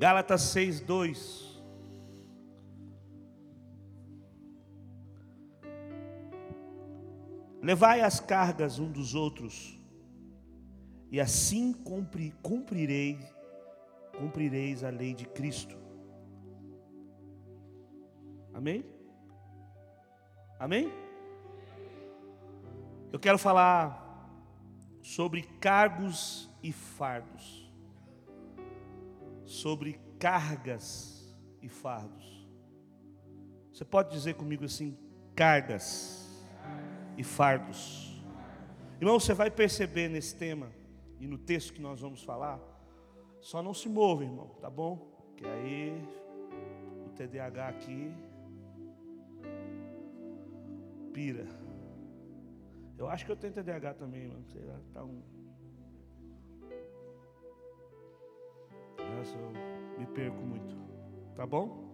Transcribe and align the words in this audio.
Gálatas 0.00 0.40
6, 0.40 0.80
2. 0.80 1.62
Levai 7.60 8.00
as 8.00 8.18
cargas 8.18 8.78
um 8.78 8.90
dos 8.90 9.14
outros, 9.14 9.78
e 11.10 11.20
assim 11.20 11.74
cumpri, 11.74 12.32
cumprirei, 12.42 13.18
cumprireis 14.16 14.82
a 14.82 14.88
lei 14.88 15.12
de 15.12 15.26
Cristo. 15.26 15.76
Amém? 18.54 18.82
Amém? 20.58 20.90
Eu 23.12 23.20
quero 23.20 23.36
falar 23.36 24.32
sobre 25.02 25.42
cargos 25.42 26.50
e 26.62 26.72
fardos, 26.72 27.59
sobre 29.50 29.98
cargas 30.16 31.36
e 31.60 31.68
fardos. 31.68 32.48
Você 33.72 33.84
pode 33.84 34.10
dizer 34.10 34.34
comigo 34.34 34.64
assim: 34.64 34.96
cargas 35.34 36.40
e 37.18 37.24
fardos. 37.24 38.22
Irmão, 39.00 39.18
você 39.18 39.34
vai 39.34 39.50
perceber 39.50 40.08
nesse 40.08 40.36
tema 40.36 40.70
e 41.18 41.26
no 41.26 41.36
texto 41.36 41.72
que 41.72 41.80
nós 41.80 42.00
vamos 42.00 42.22
falar, 42.22 42.60
só 43.40 43.60
não 43.60 43.74
se 43.74 43.88
move, 43.88 44.24
irmão, 44.24 44.48
tá 44.60 44.70
bom? 44.70 45.10
Que 45.36 45.44
aí 45.44 46.00
o 47.04 47.10
TDAH 47.10 47.68
aqui 47.68 48.14
pira. 51.12 51.46
Eu 52.96 53.08
acho 53.08 53.26
que 53.26 53.32
eu 53.32 53.36
tenho 53.36 53.52
TDAH 53.52 53.94
também, 53.94 54.28
mano. 54.28 54.44
Sei 54.46 54.62
lá, 54.62 54.78
tá 54.92 55.02
um. 55.02 55.39
Nossa, 59.20 59.36
eu 59.36 59.98
me 59.98 60.06
perco 60.06 60.40
muito. 60.42 60.74
Tá 61.36 61.46
bom? 61.46 61.90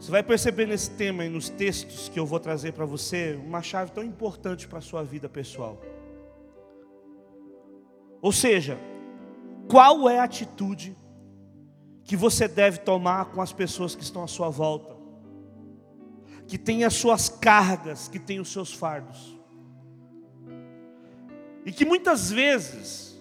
Você 0.00 0.10
vai 0.10 0.22
perceber 0.22 0.64
nesse 0.64 0.90
tema 0.92 1.26
e 1.26 1.28
nos 1.28 1.50
textos 1.50 2.08
que 2.08 2.18
eu 2.18 2.24
vou 2.24 2.40
trazer 2.40 2.72
para 2.72 2.86
você 2.86 3.38
uma 3.44 3.60
chave 3.60 3.92
tão 3.92 4.02
importante 4.02 4.66
para 4.66 4.78
a 4.78 4.82
sua 4.82 5.04
vida 5.04 5.28
pessoal. 5.28 5.78
Ou 8.22 8.32
seja, 8.32 8.78
qual 9.70 10.08
é 10.08 10.18
a 10.18 10.24
atitude 10.24 10.96
que 12.02 12.16
você 12.16 12.48
deve 12.48 12.78
tomar 12.78 13.26
com 13.26 13.42
as 13.42 13.52
pessoas 13.52 13.94
que 13.94 14.02
estão 14.02 14.24
à 14.24 14.26
sua 14.26 14.48
volta? 14.48 15.02
que 16.48 16.58
tem 16.58 16.84
as 16.84 16.92
suas 16.92 17.30
cargas, 17.30 18.08
que 18.08 18.18
tem 18.18 18.38
os 18.38 18.52
seus 18.52 18.74
fardos. 18.74 19.38
E 21.64 21.72
que 21.72 21.84
muitas 21.84 22.30
vezes 22.30 23.11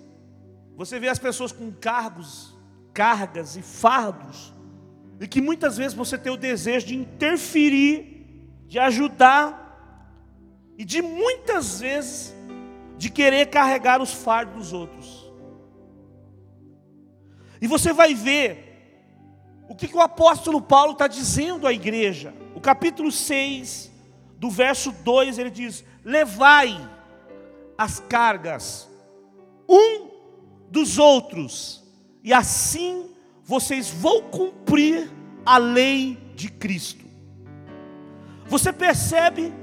você 0.85 0.99
vê 0.99 1.09
as 1.09 1.19
pessoas 1.19 1.51
com 1.51 1.71
cargos, 1.71 2.57
cargas 2.91 3.55
e 3.55 3.61
fardos, 3.61 4.51
e 5.19 5.27
que 5.27 5.39
muitas 5.39 5.77
vezes 5.77 5.93
você 5.93 6.17
tem 6.17 6.31
o 6.33 6.37
desejo 6.37 6.87
de 6.87 6.95
interferir, 6.95 8.49
de 8.65 8.79
ajudar, 8.79 9.59
e 10.79 10.83
de 10.83 10.99
muitas 10.99 11.81
vezes 11.81 12.33
de 12.97 13.11
querer 13.11 13.45
carregar 13.51 14.01
os 14.01 14.11
fardos 14.11 14.55
dos 14.55 14.73
outros. 14.73 15.31
E 17.61 17.67
você 17.67 17.93
vai 17.93 18.15
ver 18.15 19.61
o 19.69 19.75
que, 19.75 19.87
que 19.87 19.95
o 19.95 20.01
apóstolo 20.01 20.59
Paulo 20.59 20.93
está 20.93 21.05
dizendo 21.05 21.67
à 21.67 21.71
igreja 21.71 22.33
o 22.55 22.59
capítulo 22.59 23.11
6, 23.11 23.91
do 24.35 24.49
verso 24.49 24.91
2, 24.91 25.37
ele 25.37 25.51
diz: 25.51 25.85
Levai 26.03 26.75
as 27.77 27.99
cargas 27.99 28.89
um 29.69 30.10
dos 30.71 30.97
outros, 30.97 31.83
e 32.23 32.33
assim 32.33 33.09
vocês 33.43 33.89
vão 33.89 34.21
cumprir 34.23 35.11
a 35.45 35.57
lei 35.57 36.17
de 36.33 36.49
Cristo. 36.49 37.03
Você 38.47 38.71
percebe 38.71 39.53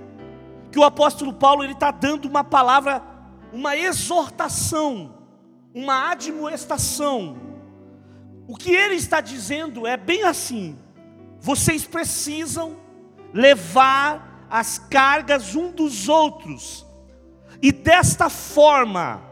que 0.71 0.79
o 0.79 0.85
apóstolo 0.85 1.33
Paulo 1.33 1.65
ele 1.65 1.73
está 1.73 1.91
dando 1.91 2.27
uma 2.27 2.45
palavra, 2.45 3.03
uma 3.53 3.75
exortação, 3.75 5.15
uma 5.75 6.11
admoestação. 6.11 7.39
O 8.47 8.55
que 8.55 8.71
ele 8.71 8.97
está 8.97 9.23
dizendo 9.23 9.87
é 9.87 9.97
bem 9.97 10.25
assim: 10.25 10.79
vocês 11.41 11.87
precisam 11.87 12.77
levar 13.33 14.47
as 14.51 14.79
cargas 14.79 15.55
um 15.55 15.71
dos 15.71 16.09
outros, 16.09 16.87
e 17.63 17.73
desta 17.73 18.29
forma, 18.29 19.23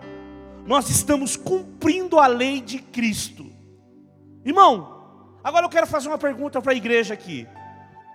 nós 0.66 0.90
estamos 0.90 1.36
cumprindo 1.36 2.18
a 2.18 2.26
lei 2.26 2.60
de 2.60 2.78
Cristo. 2.80 3.46
Irmão, 4.44 5.38
agora 5.42 5.64
eu 5.64 5.70
quero 5.70 5.86
fazer 5.86 6.08
uma 6.08 6.18
pergunta 6.18 6.60
para 6.60 6.72
a 6.72 6.76
igreja 6.76 7.14
aqui: 7.14 7.46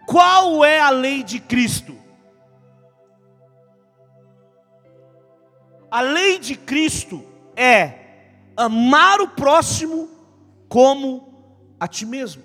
qual 0.05 0.63
é 0.63 0.79
a 0.79 0.89
lei 0.89 1.23
de 1.23 1.39
Cristo? 1.39 1.97
A 5.89 6.01
lei 6.01 6.39
de 6.39 6.55
Cristo 6.55 7.23
é 7.55 8.01
amar 8.55 9.19
o 9.21 9.29
próximo 9.29 10.09
como 10.69 11.75
a 11.79 11.87
ti 11.87 12.05
mesmo. 12.05 12.43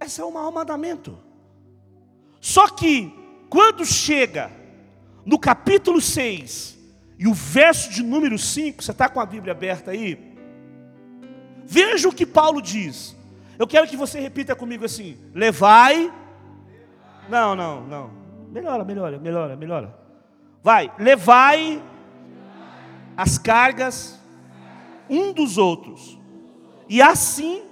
Esse 0.00 0.20
é 0.20 0.24
o 0.24 0.32
maior 0.32 0.52
mandamento. 0.52 1.18
Só 2.40 2.68
que, 2.68 3.12
quando 3.50 3.84
chega 3.84 4.50
no 5.24 5.38
capítulo 5.38 6.00
6 6.00 6.77
e 7.18 7.26
o 7.26 7.34
verso 7.34 7.90
de 7.90 8.02
número 8.02 8.38
5, 8.38 8.82
você 8.82 8.92
está 8.92 9.08
com 9.08 9.20
a 9.20 9.26
Bíblia 9.26 9.52
aberta 9.52 9.90
aí? 9.90 10.36
Veja 11.64 12.08
o 12.08 12.14
que 12.14 12.24
Paulo 12.24 12.62
diz. 12.62 13.16
Eu 13.58 13.66
quero 13.66 13.88
que 13.88 13.96
você 13.96 14.20
repita 14.20 14.54
comigo 14.54 14.84
assim: 14.84 15.18
levai. 15.34 16.12
Não, 17.28 17.56
não, 17.56 17.84
não. 17.86 18.10
Melhora, 18.50 18.84
melhora, 18.84 19.18
melhora, 19.18 19.56
melhora. 19.56 19.98
Vai, 20.62 20.92
levai 20.98 21.82
as 23.16 23.36
cargas 23.36 24.18
um 25.10 25.32
dos 25.32 25.58
outros, 25.58 26.18
e 26.88 27.00
assim 27.00 27.62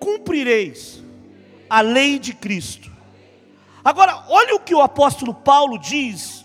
cumprireis 0.00 1.02
a 1.68 1.80
lei 1.80 2.18
de 2.18 2.34
Cristo. 2.34 2.90
Agora, 3.84 4.24
olha 4.28 4.54
o 4.54 4.60
que 4.60 4.74
o 4.74 4.80
apóstolo 4.80 5.34
Paulo 5.34 5.78
diz 5.78 6.41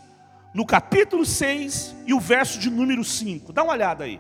no 0.58 0.66
capítulo 0.66 1.24
6 1.24 1.96
e 2.08 2.16
o 2.16 2.20
verso 2.20 2.58
de 2.58 2.68
número 2.68 3.04
5. 3.04 3.54
Dá 3.54 3.62
uma 3.62 3.74
olhada 3.74 4.06
aí. 4.06 4.20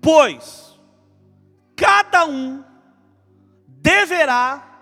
Pois 0.00 0.76
cada 1.76 2.26
um 2.26 2.64
deverá 3.68 4.80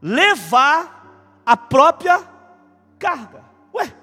levar 0.00 1.42
a 1.44 1.54
própria 1.58 2.26
carga. 2.98 3.44
Ué, 3.74 3.94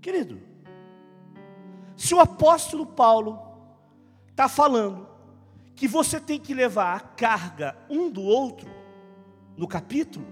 Querido, 0.00 0.45
se 1.96 2.14
o 2.14 2.20
apóstolo 2.20 2.86
Paulo 2.86 3.38
está 4.30 4.48
falando 4.48 5.08
que 5.74 5.88
você 5.88 6.20
tem 6.20 6.38
que 6.38 6.54
levar 6.54 6.96
a 6.96 7.00
carga 7.00 7.76
um 7.88 8.10
do 8.10 8.22
outro, 8.22 8.68
no 9.56 9.66
capítulo 9.66 10.26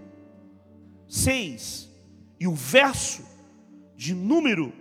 6 1.09 1.91
e 2.39 2.47
o 2.47 2.55
verso 2.55 3.25
de 3.97 4.15
número 4.15 4.73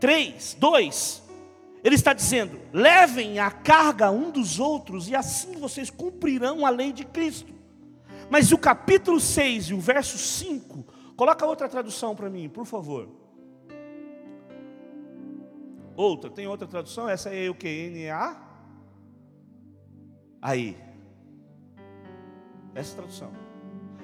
3, 0.00 0.56
2, 0.58 1.22
ele 1.84 1.94
está 1.94 2.12
dizendo: 2.12 2.58
levem 2.72 3.38
a 3.38 3.50
carga 3.50 4.10
um 4.10 4.30
dos 4.30 4.58
outros 4.58 5.08
e 5.08 5.14
assim 5.14 5.52
vocês 5.52 5.90
cumprirão 5.90 6.66
a 6.66 6.70
lei 6.70 6.92
de 6.92 7.04
Cristo. 7.04 7.52
Mas 8.30 8.50
o 8.50 8.58
capítulo 8.58 9.20
6 9.20 9.66
e 9.66 9.74
o 9.74 9.80
verso 9.80 10.16
5, 10.16 10.84
coloca 11.16 11.46
outra 11.46 11.68
tradução 11.68 12.16
para 12.16 12.30
mim, 12.30 12.48
por 12.48 12.64
favor. 12.64 13.21
Outra, 16.02 16.28
tem 16.28 16.48
outra 16.48 16.66
tradução? 16.66 17.08
Essa 17.08 17.32
é 17.32 17.48
o 17.48 17.54
que? 17.54 17.68
N-A? 17.68 18.36
Aí. 20.42 20.76
Essa 22.74 22.96
tradução. 22.96 23.30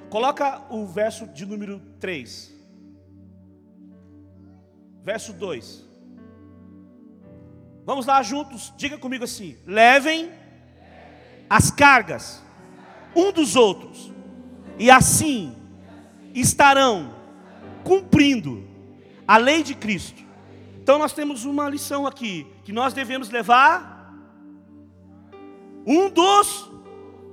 Coloca 0.09 0.63
o 0.71 0.87
verso 0.87 1.27
de 1.27 1.45
número 1.45 1.81
3. 1.99 2.55
Verso 5.03 5.33
2. 5.33 5.85
Vamos 7.85 8.07
lá 8.07 8.23
juntos, 8.23 8.73
diga 8.77 8.97
comigo 8.97 9.25
assim: 9.25 9.59
levem 9.67 10.31
as 11.51 11.73
cargas 11.73 12.41
um 13.17 13.33
dos 13.33 13.57
outros, 13.57 14.13
e 14.79 14.89
assim 14.89 15.53
estarão 16.33 17.13
cumprindo 17.83 18.69
a 19.27 19.37
lei 19.37 19.65
de 19.65 19.75
Cristo. 19.75 20.28
Então 20.89 20.99
nós 20.99 21.13
temos 21.13 21.45
uma 21.45 21.69
lição 21.69 22.07
aqui, 22.07 22.47
que 22.65 22.73
nós 22.73 22.95
devemos 22.95 23.29
levar 23.29 24.11
um 25.87 26.09
dos 26.09 26.71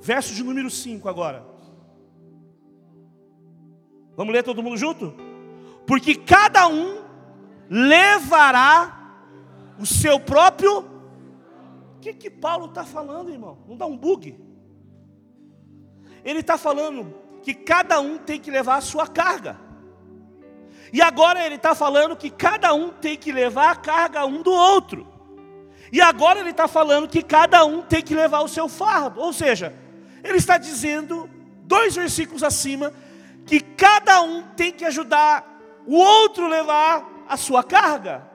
versos 0.02 0.36
de 0.36 0.44
número 0.44 0.70
5 0.70 1.08
agora. 1.08 1.42
Vamos 4.18 4.34
ler 4.34 4.44
todo 4.44 4.62
mundo 4.62 4.76
junto? 4.76 5.16
Porque 5.88 6.16
cada 6.16 6.68
um 6.68 7.02
levará 7.70 9.24
o 9.80 9.86
seu 9.86 10.20
próprio. 10.20 10.80
O 10.80 12.00
que, 12.02 12.14
que 12.14 12.30
Paulo 12.30 12.66
está 12.66 12.84
falando, 12.84 13.32
irmão? 13.32 13.60
Não 13.70 13.78
dá 13.78 13.86
um 13.86 13.96
bug? 13.96 14.38
Ele 16.26 16.40
está 16.40 16.58
falando 16.58 17.16
que 17.42 17.54
cada 17.54 18.02
um 18.02 18.18
tem 18.18 18.38
que 18.38 18.52
levar 18.52 18.76
a 18.76 18.82
sua 18.82 19.08
carga. 19.08 19.65
E 20.92 21.02
agora 21.02 21.46
ele 21.46 21.56
está 21.56 21.74
falando 21.74 22.16
que 22.16 22.30
cada 22.30 22.74
um 22.74 22.90
tem 22.90 23.18
que 23.18 23.32
levar 23.32 23.72
a 23.72 23.76
carga 23.76 24.26
um 24.26 24.42
do 24.42 24.52
outro. 24.52 25.08
E 25.92 26.02
agora 26.02 26.40
ele 26.40 26.52
está 26.52 26.68
falando 26.68 27.08
que 27.08 27.22
cada 27.22 27.64
um 27.66 27.82
tem 27.82 28.02
que 28.02 28.16
levar 28.16 28.42
o 28.42 28.48
seu 28.48 28.68
fardo. 28.68 29.20
Ou 29.20 29.34
seja, 29.34 29.74
ele 30.24 30.38
está 30.38 30.58
dizendo, 30.58 31.30
dois 31.64 31.96
versículos 31.96 32.44
acima, 32.44 32.94
que 33.46 33.60
cada 33.60 34.22
um 34.22 34.42
tem 34.56 34.72
que 34.72 34.86
ajudar 34.86 35.46
o 35.86 35.96
outro 35.96 36.46
a 36.46 36.50
levar 36.50 37.26
a 37.28 37.38
sua 37.38 37.64
carga. 37.64 38.30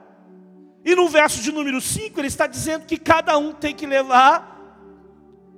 E 0.83 0.95
no 0.95 1.07
verso 1.07 1.41
de 1.41 1.51
número 1.51 1.79
5, 1.79 2.19
ele 2.19 2.27
está 2.27 2.47
dizendo 2.47 2.85
que 2.85 2.97
cada 2.97 3.37
um 3.37 3.53
tem 3.53 3.75
que 3.75 3.85
levar 3.85 4.51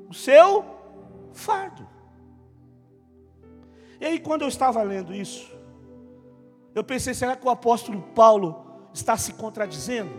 o 0.10 0.14
seu 0.14 0.66
fardo. 1.34 1.88
E 4.02 4.06
aí, 4.06 4.20
quando 4.20 4.42
eu 4.42 4.50
estava 4.50 4.84
lendo 4.84 5.14
isso, 5.14 5.50
eu 6.76 6.84
pensei: 6.84 7.14
será 7.14 7.36
que 7.36 7.46
o 7.46 7.50
apóstolo 7.50 8.02
Paulo 8.16 8.90
está 8.94 9.18
se 9.18 9.34
contradizendo? 9.34 10.12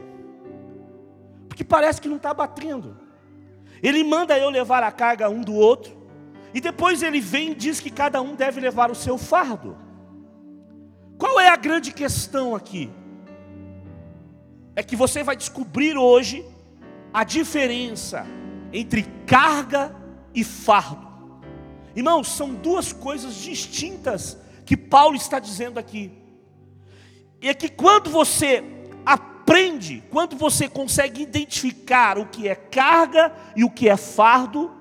Porque 1.49 1.65
parece 1.65 2.01
que 2.01 2.09
não 2.09 2.17
está 2.17 2.33
batendo. 2.33 2.97
Ele 3.83 4.03
manda 4.03 4.39
eu 4.39 4.51
levar 4.51 4.83
a 4.83 4.91
carga 4.91 5.29
um 5.29 5.43
do 5.43 5.55
outro, 5.55 5.97
e 6.53 6.61
depois 6.61 7.03
ele 7.03 7.21
vem 7.21 7.51
e 7.51 7.55
diz 7.55 7.81
que 7.81 7.91
cada 7.91 8.23
um 8.23 8.35
deve 8.35 8.61
levar 8.61 8.91
o 8.91 8.95
seu 8.95 9.19
fardo. 9.19 9.77
Qual 11.19 11.39
é 11.39 11.49
a 11.49 11.57
grande 11.57 11.93
questão 11.93 12.55
aqui? 12.55 12.91
É 14.77 14.83
que 14.83 14.97
você 14.97 15.23
vai 15.23 15.37
descobrir 15.37 15.97
hoje 15.97 16.45
a 17.13 17.23
diferença 17.23 18.27
entre 18.73 19.03
carga 19.27 19.95
e 20.35 20.43
fardo. 20.43 21.07
Irmãos, 21.95 22.29
são 22.29 22.55
duas 22.55 22.93
coisas 22.93 23.37
distintas 23.37 24.37
que 24.67 24.77
Paulo 24.77 25.15
está 25.15 25.39
dizendo 25.39 25.79
aqui. 25.79 26.24
É 27.41 27.53
que 27.53 27.69
quando 27.69 28.11
você 28.11 28.65
aprende, 29.05 30.03
quando 30.11 30.37
você 30.37 30.69
consegue 30.69 31.23
identificar 31.23 32.19
o 32.19 32.27
que 32.27 32.49
é 32.49 32.55
carga 32.55 33.33
e 33.55 33.63
o 33.63 33.71
que 33.71 33.89
é 33.89 33.97
fardo, 33.97 34.73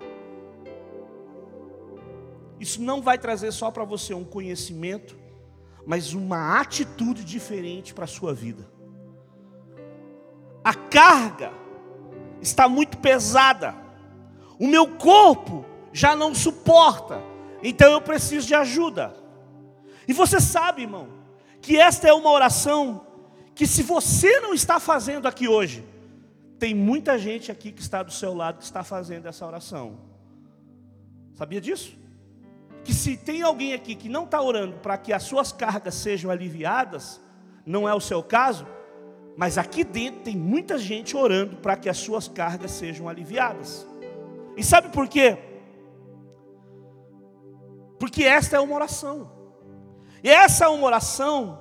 isso 2.59 2.81
não 2.81 3.01
vai 3.01 3.17
trazer 3.17 3.51
só 3.51 3.69
para 3.69 3.83
você 3.83 4.13
um 4.13 4.23
conhecimento, 4.23 5.17
mas 5.85 6.13
uma 6.13 6.61
atitude 6.61 7.25
diferente 7.25 7.94
para 7.94 8.05
a 8.05 8.07
sua 8.07 8.33
vida. 8.33 8.65
A 10.63 10.73
carga 10.73 11.51
está 12.41 12.69
muito 12.69 12.97
pesada, 12.99 13.75
o 14.57 14.65
meu 14.65 14.88
corpo 14.88 15.65
já 15.91 16.15
não 16.15 16.33
suporta, 16.33 17.21
então 17.61 17.91
eu 17.91 17.99
preciso 17.99 18.47
de 18.47 18.56
ajuda. 18.56 19.13
E 20.07 20.13
você 20.13 20.39
sabe, 20.39 20.83
irmão, 20.83 21.09
que 21.63 21.77
esta 21.80 22.10
é 22.10 22.13
uma 22.13 22.30
oração 22.30 23.07
que, 23.56 23.65
se 23.65 23.81
você 23.81 24.42
não 24.42 24.54
está 24.54 24.81
fazendo 24.81 25.30
aqui 25.30 25.48
hoje, 25.48 25.81
tem 26.60 26.75
muita 26.75 27.18
gente 27.18 27.50
aqui 27.54 27.71
que 27.71 27.81
está 27.81 28.04
do 28.04 28.12
seu 28.12 28.33
lado 28.33 28.57
que 28.57 28.65
está 28.65 28.83
fazendo 28.83 29.27
essa 29.27 29.48
oração. 29.48 29.98
Sabia 31.33 31.62
disso? 31.62 31.98
Que 32.83 32.94
se 32.94 33.15
tem 33.15 33.44
alguém 33.44 33.74
aqui 33.74 33.95
que 33.95 34.10
não 34.10 34.25
está 34.25 34.42
orando 34.42 34.75
para 34.80 34.98
que 34.98 35.13
as 35.13 35.24
suas 35.24 35.54
cargas 35.54 35.95
sejam 35.95 36.30
aliviadas, 36.30 37.21
não 37.66 37.88
é 37.88 37.95
o 37.95 38.01
seu 38.01 38.21
caso, 38.21 38.68
mas 39.38 39.57
aqui 39.57 39.86
dentro 39.86 40.19
tem 40.19 40.36
muita 40.36 40.77
gente 40.77 41.16
orando 41.16 41.56
para 41.56 41.77
que 41.77 41.88
as 41.88 41.98
suas 41.98 42.27
cargas 42.27 42.71
sejam 42.71 43.07
aliviadas. 43.07 43.88
E 44.57 44.63
sabe 44.66 44.89
por 44.89 45.07
quê? 45.07 45.38
Porque 47.98 48.25
esta 48.25 48.57
é 48.57 48.59
uma 48.59 48.75
oração. 48.75 49.32
E 50.23 50.29
essa 50.29 50.65
é 50.65 50.67
uma 50.69 50.85
oração 50.85 51.59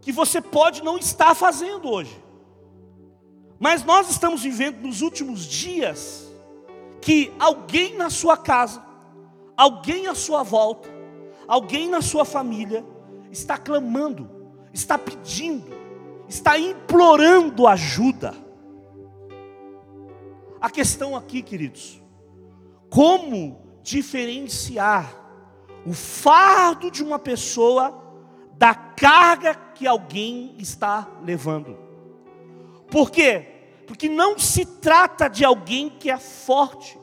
que 0.00 0.10
você 0.10 0.40
pode 0.40 0.82
não 0.82 0.96
estar 0.96 1.34
fazendo 1.34 1.88
hoje. 1.88 2.22
Mas 3.60 3.84
nós 3.84 4.10
estamos 4.10 4.42
vivendo 4.42 4.80
nos 4.80 5.02
últimos 5.02 5.44
dias 5.44 6.26
que 7.00 7.32
alguém 7.38 7.96
na 7.96 8.08
sua 8.08 8.36
casa, 8.36 8.82
alguém 9.56 10.06
à 10.06 10.14
sua 10.14 10.42
volta, 10.42 10.88
alguém 11.46 11.88
na 11.88 12.00
sua 12.00 12.24
família 12.24 12.84
está 13.30 13.58
clamando, 13.58 14.28
está 14.72 14.96
pedindo, 14.96 15.70
está 16.28 16.58
implorando 16.58 17.66
ajuda. 17.66 18.34
A 20.60 20.70
questão 20.70 21.14
aqui, 21.14 21.42
queridos, 21.42 22.02
como 22.88 23.60
diferenciar 23.82 25.21
o 25.84 25.92
fardo 25.92 26.90
de 26.90 27.02
uma 27.02 27.18
pessoa 27.18 28.00
da 28.56 28.74
carga 28.74 29.54
que 29.54 29.86
alguém 29.86 30.54
está 30.58 31.08
levando. 31.22 31.76
Por 32.88 33.10
quê? 33.10 33.46
Porque 33.86 34.08
não 34.08 34.38
se 34.38 34.64
trata 34.64 35.28
de 35.28 35.44
alguém 35.44 35.90
que 35.90 36.10
é 36.10 36.18
forte. 36.18 36.98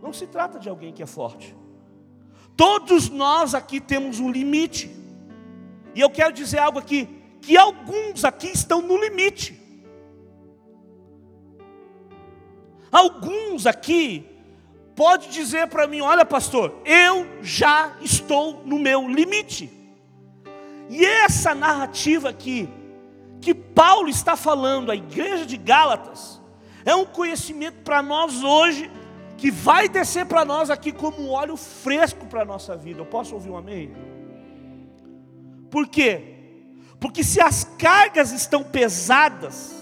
Não 0.00 0.12
se 0.12 0.26
trata 0.26 0.58
de 0.58 0.68
alguém 0.68 0.92
que 0.92 1.02
é 1.02 1.06
forte. 1.06 1.54
Todos 2.56 3.10
nós 3.10 3.54
aqui 3.54 3.80
temos 3.80 4.18
um 4.18 4.30
limite. 4.30 4.90
E 5.94 6.00
eu 6.00 6.08
quero 6.08 6.32
dizer 6.32 6.58
algo 6.58 6.78
aqui, 6.78 7.08
que 7.42 7.56
alguns 7.56 8.24
aqui 8.24 8.48
estão 8.48 8.80
no 8.80 8.96
limite. 8.96 9.60
Alguns 12.90 13.66
aqui 13.66 14.29
pode 15.00 15.30
dizer 15.30 15.66
para 15.68 15.86
mim: 15.86 16.02
olha, 16.02 16.26
pastor, 16.26 16.74
eu 16.84 17.26
já 17.40 17.96
estou 18.02 18.62
no 18.66 18.78
meu 18.78 19.08
limite. 19.08 19.70
E 20.90 21.02
essa 21.06 21.54
narrativa 21.54 22.28
aqui, 22.28 22.68
que 23.40 23.54
Paulo 23.54 24.10
está 24.10 24.36
falando 24.36 24.92
à 24.92 24.94
igreja 24.94 25.46
de 25.46 25.56
Gálatas, 25.56 26.38
é 26.84 26.94
um 26.94 27.06
conhecimento 27.06 27.78
para 27.82 28.02
nós 28.02 28.44
hoje, 28.44 28.90
que 29.38 29.50
vai 29.50 29.88
descer 29.88 30.26
para 30.26 30.44
nós 30.44 30.68
aqui 30.68 30.92
como 30.92 31.22
um 31.22 31.30
óleo 31.30 31.56
fresco 31.56 32.26
para 32.26 32.42
a 32.42 32.44
nossa 32.44 32.76
vida. 32.76 33.00
Eu 33.00 33.06
posso 33.06 33.34
ouvir 33.34 33.48
um 33.48 33.56
amém? 33.56 33.94
Por 35.70 35.88
quê? 35.88 36.34
Porque 37.00 37.24
se 37.24 37.40
as 37.40 37.64
cargas 37.78 38.32
estão 38.32 38.62
pesadas, 38.62 39.74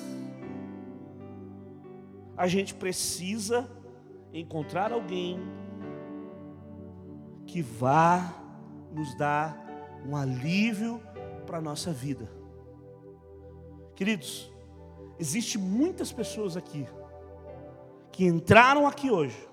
a 2.36 2.46
gente 2.46 2.72
precisa 2.72 3.68
encontrar 4.32 4.92
alguém 4.92 5.40
que 7.46 7.62
vá 7.62 8.34
nos 8.92 9.16
dar 9.16 9.66
um 10.06 10.16
alívio 10.16 11.02
para 11.46 11.58
a 11.58 11.60
nossa 11.60 11.92
vida. 11.92 12.30
Queridos, 13.94 14.50
existe 15.18 15.58
muitas 15.58 16.12
pessoas 16.12 16.56
aqui 16.56 16.86
que 18.12 18.24
entraram 18.24 18.86
aqui 18.86 19.10
hoje, 19.10 19.48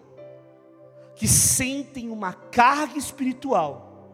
que 1.15 1.27
sentem 1.27 2.09
uma 2.09 2.33
carga 2.33 2.97
espiritual, 2.97 4.11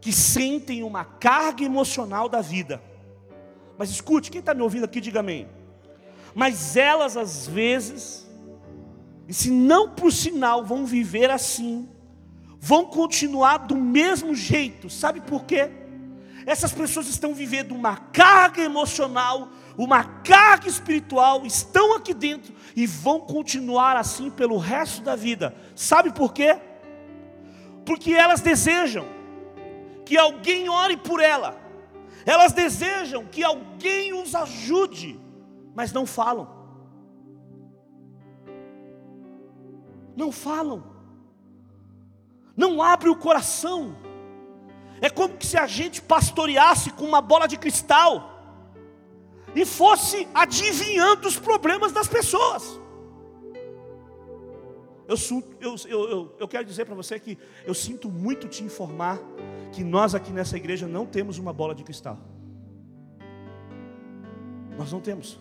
que 0.00 0.12
sentem 0.12 0.82
uma 0.82 1.04
carga 1.04 1.64
emocional 1.64 2.28
da 2.28 2.40
vida. 2.40 2.82
Mas 3.78 3.90
escute, 3.90 4.30
quem 4.30 4.40
está 4.40 4.52
me 4.52 4.62
ouvindo 4.62 4.84
aqui, 4.84 5.00
diga 5.00 5.20
amém. 5.20 5.48
Mas 6.34 6.76
elas 6.76 7.16
às 7.16 7.46
vezes 7.46 8.23
e 9.26 9.32
se 9.32 9.50
não 9.50 9.90
por 9.90 10.12
sinal 10.12 10.64
vão 10.64 10.84
viver 10.84 11.30
assim, 11.30 11.88
vão 12.60 12.84
continuar 12.84 13.58
do 13.58 13.76
mesmo 13.76 14.34
jeito. 14.34 14.90
Sabe 14.90 15.20
por 15.20 15.44
quê? 15.44 15.70
Essas 16.46 16.72
pessoas 16.72 17.08
estão 17.08 17.34
vivendo 17.34 17.72
uma 17.72 17.96
carga 17.96 18.62
emocional, 18.62 19.48
uma 19.78 20.04
carga 20.04 20.68
espiritual, 20.68 21.46
estão 21.46 21.94
aqui 21.94 22.12
dentro 22.12 22.54
e 22.76 22.86
vão 22.86 23.20
continuar 23.20 23.96
assim 23.96 24.30
pelo 24.30 24.58
resto 24.58 25.02
da 25.02 25.16
vida. 25.16 25.54
Sabe 25.74 26.12
por 26.12 26.32
quê? 26.32 26.58
Porque 27.86 28.12
elas 28.12 28.40
desejam 28.40 29.06
que 30.04 30.18
alguém 30.18 30.68
ore 30.68 30.98
por 30.98 31.20
ela, 31.20 31.58
elas 32.26 32.52
desejam 32.52 33.24
que 33.24 33.42
alguém 33.42 34.12
os 34.12 34.34
ajude, 34.34 35.18
mas 35.74 35.92
não 35.92 36.06
falam. 36.06 36.63
Não 40.16 40.30
falam, 40.30 40.84
não 42.56 42.82
abre 42.82 43.08
o 43.08 43.16
coração. 43.16 43.96
É 45.00 45.10
como 45.10 45.34
se 45.42 45.56
a 45.56 45.66
gente 45.66 46.00
pastoreasse 46.00 46.90
com 46.90 47.04
uma 47.04 47.20
bola 47.20 47.46
de 47.46 47.58
cristal 47.58 48.30
e 49.54 49.64
fosse 49.64 50.26
adivinhando 50.34 51.28
os 51.28 51.38
problemas 51.38 51.92
das 51.92 52.08
pessoas. 52.08 52.80
Eu, 55.06 55.16
eu, 55.60 55.76
eu, 55.86 56.36
eu 56.38 56.48
quero 56.48 56.64
dizer 56.64 56.86
para 56.86 56.94
você 56.94 57.20
que 57.20 57.38
eu 57.66 57.74
sinto 57.74 58.10
muito 58.10 58.48
te 58.48 58.64
informar 58.64 59.20
que 59.70 59.84
nós 59.84 60.14
aqui 60.14 60.32
nessa 60.32 60.56
igreja 60.56 60.86
não 60.86 61.04
temos 61.04 61.38
uma 61.38 61.52
bola 61.52 61.74
de 61.74 61.84
cristal. 61.84 62.18
Nós 64.78 64.90
não 64.90 65.00
temos. 65.00 65.38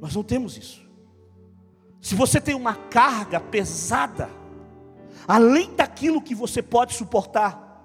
Nós 0.00 0.14
não 0.14 0.22
temos 0.22 0.56
isso. 0.56 0.83
Se 2.04 2.14
você 2.14 2.38
tem 2.38 2.54
uma 2.54 2.74
carga 2.74 3.40
pesada, 3.40 4.28
além 5.26 5.74
daquilo 5.74 6.20
que 6.20 6.34
você 6.34 6.60
pode 6.60 6.92
suportar, 6.92 7.82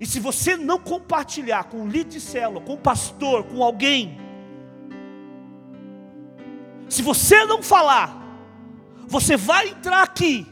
e 0.00 0.04
se 0.04 0.18
você 0.18 0.56
não 0.56 0.76
compartilhar 0.76 1.62
com 1.62 1.82
o 1.82 1.86
líder 1.86 2.10
de 2.10 2.20
célula, 2.20 2.60
com 2.60 2.74
o 2.74 2.78
pastor, 2.78 3.44
com 3.44 3.62
alguém, 3.62 4.18
se 6.88 7.00
você 7.00 7.44
não 7.44 7.62
falar, 7.62 8.20
você 9.06 9.36
vai 9.36 9.68
entrar 9.68 10.02
aqui 10.02 10.44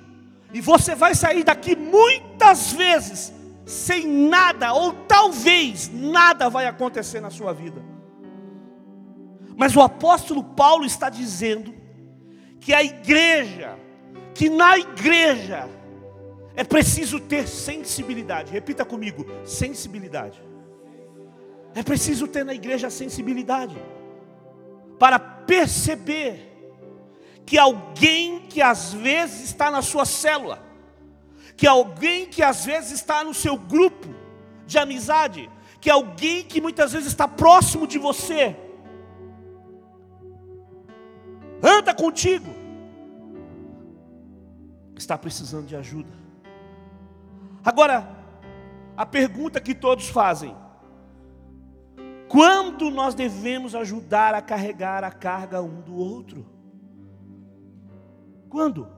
e 0.55 0.61
você 0.61 0.95
vai 0.95 1.17
sair 1.17 1.43
daqui 1.43 1.75
muitas 1.75 2.73
vezes 2.73 3.33
sem 3.67 4.07
nada, 4.07 4.75
ou 4.75 4.93
talvez 5.09 5.91
nada 5.93 6.49
vai 6.49 6.69
acontecer 6.69 7.21
na 7.21 7.31
sua 7.31 7.53
vida. 7.53 7.83
Mas 9.57 9.75
o 9.75 9.81
apóstolo 9.81 10.45
Paulo 10.45 10.85
está 10.85 11.11
dizendo 11.11 11.82
que 12.63 12.73
a 12.73 12.83
igreja, 12.83 13.77
que 14.33 14.49
na 14.49 14.79
igreja 14.79 15.69
é 16.55 16.63
preciso 16.63 17.19
ter 17.19 17.49
sensibilidade. 17.49 18.53
Repita 18.53 18.85
comigo: 18.85 19.27
sensibilidade. 19.45 20.41
É 21.75 21.83
preciso 21.83 22.29
ter 22.29 22.45
na 22.45 22.55
igreja 22.55 22.89
sensibilidade 22.89 23.77
para 24.99 25.19
perceber 25.19 26.49
que 27.45 27.59
alguém 27.59 28.47
que 28.49 28.63
às 28.63 28.93
vezes 28.93 29.41
está 29.47 29.69
na 29.69 29.83
sua 29.83 30.05
célula, 30.05 30.63
que 31.57 31.67
alguém 31.67 32.27
que 32.27 32.45
às 32.45 32.65
vezes 32.65 32.93
está 32.93 33.25
no 33.25 33.35
seu 33.35 33.57
grupo 33.57 34.09
de 34.67 34.79
amizade, 34.79 35.51
que 35.81 35.91
alguém 35.91 36.45
que 36.45 36.61
muitas 36.61 36.93
vezes 36.93 37.09
está 37.09 37.27
próximo 37.27 37.89
de 37.89 37.99
você, 37.99 38.55
anda 41.63 41.95
contigo, 41.95 42.53
está 44.97 45.17
precisando 45.17 45.67
de 45.67 45.77
ajuda. 45.77 46.11
Agora, 47.65 48.09
a 48.97 49.07
pergunta 49.07 49.61
que 49.61 49.75
todos 49.75 50.09
fazem: 50.09 50.55
quando 52.29 52.91
nós 52.91 53.15
devemos 53.15 53.75
ajudar 53.75 54.35
a 54.35 54.43
carregar 54.43 55.05
a 55.05 55.11
carga 55.11 55.63
um 55.63 55.81
do 55.81 55.95
outro? 55.95 56.45
Quando? 58.49 58.89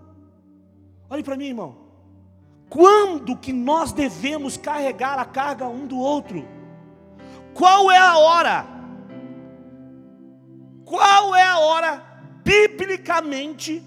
Olhe 1.10 1.22
para 1.22 1.36
mim, 1.36 1.46
irmão. 1.46 1.84
Quando 2.68 3.36
que 3.36 3.52
nós 3.52 3.92
devemos 3.92 4.56
carregar 4.56 5.18
a 5.18 5.24
carga 5.24 5.68
um 5.68 5.86
do 5.86 5.98
outro? 5.98 6.44
Qual 7.52 7.90
é 7.90 7.98
a 7.98 8.16
hora? 8.16 8.66
Qual 10.84 11.34
é 11.34 11.42
a 11.42 11.58
hora 11.58 12.13
biblicamente, 12.44 13.82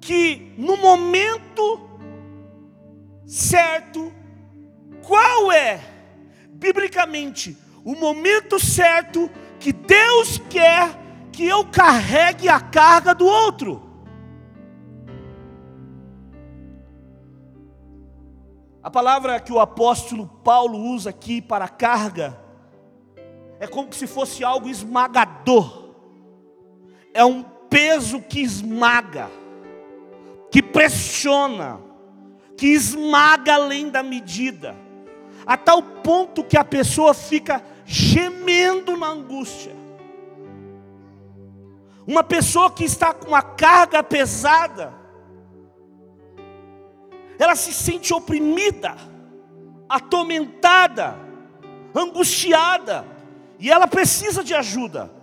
que 0.00 0.54
no 0.56 0.76
momento 0.76 1.88
certo, 3.26 4.10
qual 5.06 5.52
é, 5.52 5.80
biblicamente, 6.48 7.56
o 7.84 7.94
momento 7.94 8.58
certo 8.58 9.30
que 9.60 9.72
Deus 9.72 10.38
quer 10.48 10.98
que 11.30 11.44
eu 11.46 11.64
carregue 11.66 12.48
a 12.48 12.58
carga 12.58 13.14
do 13.14 13.26
outro. 13.26 13.86
A 18.82 18.90
palavra 18.90 19.38
que 19.38 19.52
o 19.52 19.60
apóstolo 19.60 20.26
Paulo 20.42 20.78
usa 20.78 21.10
aqui 21.10 21.42
para 21.42 21.68
carga 21.68 22.40
é 23.60 23.66
como 23.66 23.92
se 23.92 24.06
fosse 24.06 24.42
algo 24.42 24.68
esmagador 24.68 25.77
é 27.18 27.24
um 27.24 27.42
peso 27.42 28.20
que 28.20 28.40
esmaga, 28.40 29.28
que 30.52 30.62
pressiona, 30.62 31.80
que 32.56 32.68
esmaga 32.68 33.54
além 33.54 33.88
da 33.88 34.04
medida, 34.04 34.76
a 35.44 35.56
tal 35.56 35.82
ponto 35.82 36.44
que 36.44 36.56
a 36.56 36.62
pessoa 36.62 37.12
fica 37.12 37.60
gemendo 37.84 38.96
na 38.96 39.08
angústia. 39.08 39.74
Uma 42.06 42.22
pessoa 42.22 42.70
que 42.70 42.84
está 42.84 43.12
com 43.12 43.26
uma 43.26 43.42
carga 43.42 44.00
pesada, 44.00 44.94
ela 47.36 47.56
se 47.56 47.72
sente 47.72 48.14
oprimida, 48.14 48.94
atormentada, 49.88 51.18
angustiada, 51.92 53.04
e 53.58 53.68
ela 53.68 53.88
precisa 53.88 54.44
de 54.44 54.54
ajuda. 54.54 55.17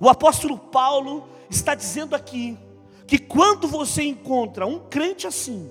O 0.00 0.08
apóstolo 0.08 0.56
Paulo 0.56 1.28
está 1.50 1.74
dizendo 1.74 2.16
aqui 2.16 2.58
que 3.06 3.18
quando 3.18 3.68
você 3.68 4.02
encontra 4.02 4.66
um 4.66 4.78
crente 4.78 5.26
assim, 5.26 5.68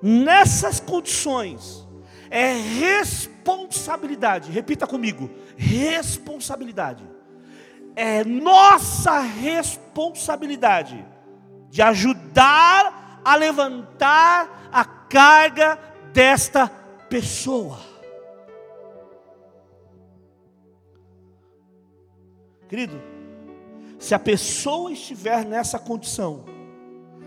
nessas 0.00 0.78
condições, 0.78 1.84
é 2.30 2.52
responsabilidade, 2.52 4.52
repita 4.52 4.86
comigo: 4.86 5.28
responsabilidade. 5.56 7.04
É 7.96 8.22
nossa 8.24 9.18
responsabilidade 9.20 11.04
de 11.68 11.82
ajudar 11.82 13.20
a 13.24 13.34
levantar 13.34 14.70
a 14.72 14.84
carga 14.84 15.76
desta 16.12 16.68
pessoa. 17.08 17.80
Querido, 22.68 23.11
se 24.02 24.16
a 24.16 24.18
pessoa 24.18 24.90
estiver 24.90 25.44
nessa 25.44 25.78
condição, 25.78 26.44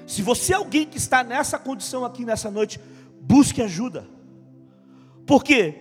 se 0.05 0.21
você 0.21 0.51
é 0.51 0.57
alguém 0.57 0.85
que 0.85 0.97
está 0.97 1.23
nessa 1.23 1.57
condição 1.57 2.03
aqui 2.03 2.25
nessa 2.25 2.51
noite, 2.51 2.81
busque 3.21 3.61
ajuda. 3.61 4.05
Porque 5.25 5.73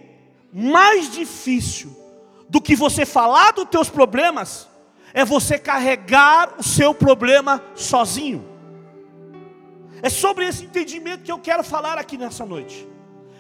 mais 0.53 1.11
difícil 1.11 1.91
do 2.49 2.61
que 2.61 2.77
você 2.77 3.05
falar 3.05 3.51
dos 3.51 3.69
teus 3.69 3.91
problemas 3.91 4.69
é 5.13 5.25
você 5.25 5.59
carregar 5.59 6.55
o 6.61 6.63
seu 6.63 6.95
problema 6.95 7.61
sozinho. 7.75 8.45
É 10.01 10.09
sobre 10.09 10.47
esse 10.47 10.65
entendimento 10.65 11.25
que 11.25 11.33
eu 11.33 11.41
quero 11.41 11.65
falar 11.65 11.99
aqui 11.99 12.17
nessa 12.17 12.47
noite. 12.47 12.87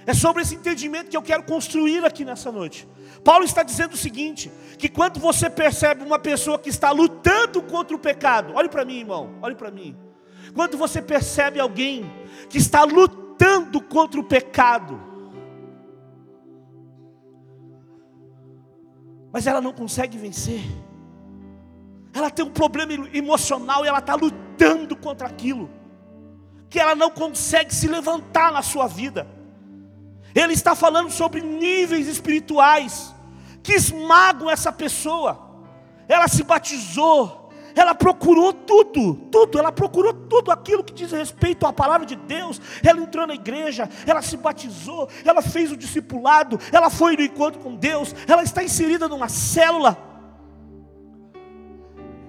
É 0.05 0.13
sobre 0.13 0.43
esse 0.43 0.57
entendimento 0.57 1.09
que 1.09 1.17
eu 1.17 1.23
quero 1.23 1.45
construir 1.45 2.05
aqui 2.05 2.25
nessa 2.25 2.51
noite. 2.51 2.89
Paulo 3.25 3.45
está 3.45 3.62
dizendo 3.62 3.95
o 3.95 3.97
seguinte: 3.97 4.52
que 4.78 4.88
quando 4.88 5.19
você 5.19 5.49
percebe 5.49 6.04
uma 6.04 6.19
pessoa 6.19 6.59
que 6.59 6.69
está 6.69 6.90
lutando 6.90 7.62
contra 7.62 7.97
o 7.97 7.99
pecado, 7.99 8.52
olhe 8.54 8.69
para 8.69 8.85
mim, 8.85 8.99
irmão, 8.99 9.38
olhe 9.40 9.54
para 9.54 9.71
mim. 9.71 9.97
Quando 10.54 10.76
você 10.76 11.00
percebe 11.00 11.59
alguém 11.59 12.04
que 12.50 12.59
está 12.59 12.85
lutando 12.85 13.81
contra 13.81 14.21
o 14.21 14.25
pecado, 14.25 15.00
mas 19.33 19.47
ela 19.47 19.61
não 19.61 19.73
consegue 19.73 20.19
vencer, 20.19 20.62
ela 22.12 22.31
tem 22.31 22.45
um 22.45 22.50
problema 22.50 22.93
emocional 23.12 23.85
e 23.85 23.88
ela 23.88 23.99
está 23.99 24.14
lutando 24.14 24.95
contra 24.95 25.26
aquilo, 25.26 25.71
que 26.69 26.78
ela 26.78 26.95
não 26.95 27.11
consegue 27.11 27.75
se 27.75 27.88
levantar 27.88 28.52
na 28.52 28.62
sua 28.62 28.87
vida. 28.87 29.26
Ele 30.35 30.53
está 30.53 30.75
falando 30.75 31.11
sobre 31.11 31.41
níveis 31.41 32.09
espirituais 32.09 33.14
que 33.62 33.73
esmagam 33.73 34.50
essa 34.50 34.73
pessoa. 34.73 35.41
Ela 36.09 36.29
se 36.29 36.43
batizou, 36.43 37.50
ela 37.75 37.95
procurou 37.95 38.53
tudo, 38.53 39.14
tudo, 39.31 39.59
ela 39.59 39.73
procurou 39.73 40.12
tudo 40.12 40.50
aquilo 40.50 40.85
que 40.85 40.93
diz 40.93 41.11
respeito 41.12 41.67
à 41.67 41.73
palavra 41.73 42.07
de 42.07 42.14
Deus. 42.14 42.61
Ela 42.83 43.00
entrou 43.00 43.26
na 43.26 43.35
igreja, 43.35 43.88
ela 44.07 44.23
se 44.23 44.37
batizou, 44.37 45.09
ela 45.25 45.41
fez 45.41 45.73
o 45.73 45.76
discipulado, 45.76 46.59
ela 46.71 46.91
foi 46.91 47.17
no 47.17 47.23
encontro 47.23 47.61
com 47.61 47.75
Deus, 47.75 48.14
ela 48.29 48.43
está 48.43 48.62
inserida 48.62 49.09
numa 49.09 49.29
célula. 49.29 49.97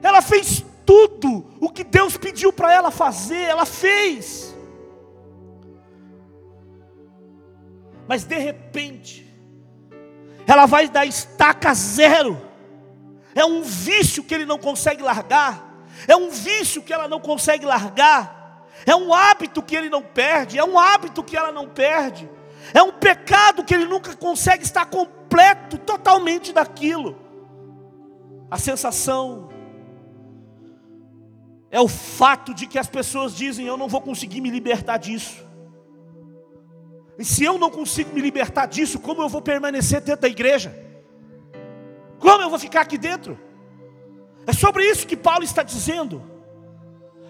Ela 0.02 0.22
fez 0.22 0.64
tudo 0.86 1.46
o 1.60 1.70
que 1.70 1.84
Deus 1.84 2.16
pediu 2.16 2.54
para 2.54 2.72
ela 2.72 2.92
fazer, 2.92 3.42
ela 3.42 3.66
fez. 3.66 4.55
Mas 8.08 8.24
de 8.24 8.38
repente, 8.38 9.26
ela 10.48 10.66
vai 10.66 10.88
dar 10.88 11.06
estaca 11.06 11.74
zero. 11.74 12.40
É 13.34 13.46
um 13.46 13.62
vício 13.62 14.24
que 14.24 14.34
ele 14.34 14.46
não 14.46 14.58
consegue 14.58 15.02
largar. 15.02 15.84
É 16.08 16.16
um 16.16 16.30
vício 16.30 16.82
que 16.82 16.94
ela 16.94 17.08
não 17.08 17.20
consegue 17.20 17.66
largar. 17.66 18.66
É 18.86 18.96
um 18.96 19.14
hábito 19.14 19.62
que 19.62 19.76
ele 19.76 19.90
não 19.90 20.02
perde. 20.02 20.58
É 20.60 20.64
um 20.64 20.78
hábito 20.78 21.24
que 21.24 21.36
ela 21.36 21.52
não 21.52 21.68
perde. 21.68 22.30
É 22.74 22.82
um 22.82 22.92
pecado 22.92 23.64
que 23.64 23.74
ele 23.74 23.86
nunca 23.86 24.16
consegue 24.16 24.64
estar 24.64 24.86
completo, 24.86 25.78
totalmente 25.78 26.54
daquilo. 26.54 27.18
A 28.50 28.58
sensação 28.58 29.50
é 31.72 31.80
o 31.80 31.88
fato 31.88 32.54
de 32.54 32.68
que 32.68 32.80
as 32.80 32.88
pessoas 32.88 33.36
dizem: 33.36 33.66
Eu 33.66 33.78
não 33.78 33.88
vou 33.88 34.02
conseguir 34.02 34.42
me 34.42 34.50
libertar 34.50 34.98
disso. 34.98 35.45
E 37.18 37.24
se 37.24 37.44
eu 37.44 37.58
não 37.58 37.70
consigo 37.70 38.14
me 38.14 38.22
libertar 38.22 38.66
disso, 38.66 39.00
como 39.00 39.22
eu 39.22 39.30
vou 39.30 39.42
permanecer 39.42 40.02
dentro 40.02 40.22
da 40.22 40.28
igreja? 40.28 40.76
Como 42.20 42.42
eu 42.42 42.50
vou 42.50 42.60
ficar 42.60 42.82
aqui 42.82 42.98
dentro? 42.98 43.40
É 44.46 44.54
sobre 44.54 44.84
isso 44.84 45.08
que 45.08 45.16
Paulo 45.16 45.44
está 45.44 45.64
dizendo. 45.64 46.24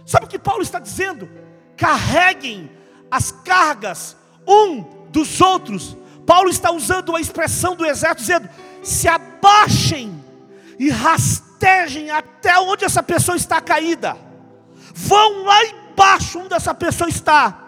Sabe 0.06 0.26
o 0.26 0.30
que 0.30 0.40
Paulo 0.40 0.62
está 0.62 0.80
dizendo? 0.80 1.30
Carreguem 1.78 2.72
as 3.10 3.32
cargas 3.32 4.18
um 4.48 4.82
dos 5.10 5.40
outros. 5.42 5.98
Paulo 6.26 6.50
está 6.50 6.72
usando 6.72 7.16
a 7.16 7.22
expressão 7.22 7.76
do 7.76 7.86
exército, 7.86 8.22
dizendo: 8.22 8.50
se 8.84 9.08
abaixem 9.08 10.24
e 10.80 10.90
rastejem 10.90 12.10
até 12.10 12.58
onde 12.60 12.86
essa 12.86 13.04
pessoa 13.04 13.38
está 13.38 13.62
caída. 13.62 14.18
Vão 14.94 15.44
lá 15.44 15.66
embaixo 15.66 16.40
onde 16.40 16.54
essa 16.54 16.74
pessoa 16.74 17.10
está 17.10 17.65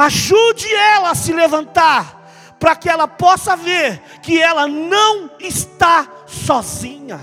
ajude 0.00 0.72
ela 0.72 1.10
a 1.10 1.14
se 1.14 1.32
levantar, 1.32 2.56
para 2.58 2.76
que 2.76 2.88
ela 2.88 3.08
possa 3.08 3.56
ver 3.56 4.00
que 4.22 4.40
ela 4.40 4.66
não 4.66 5.30
está 5.38 6.24
sozinha. 6.26 7.20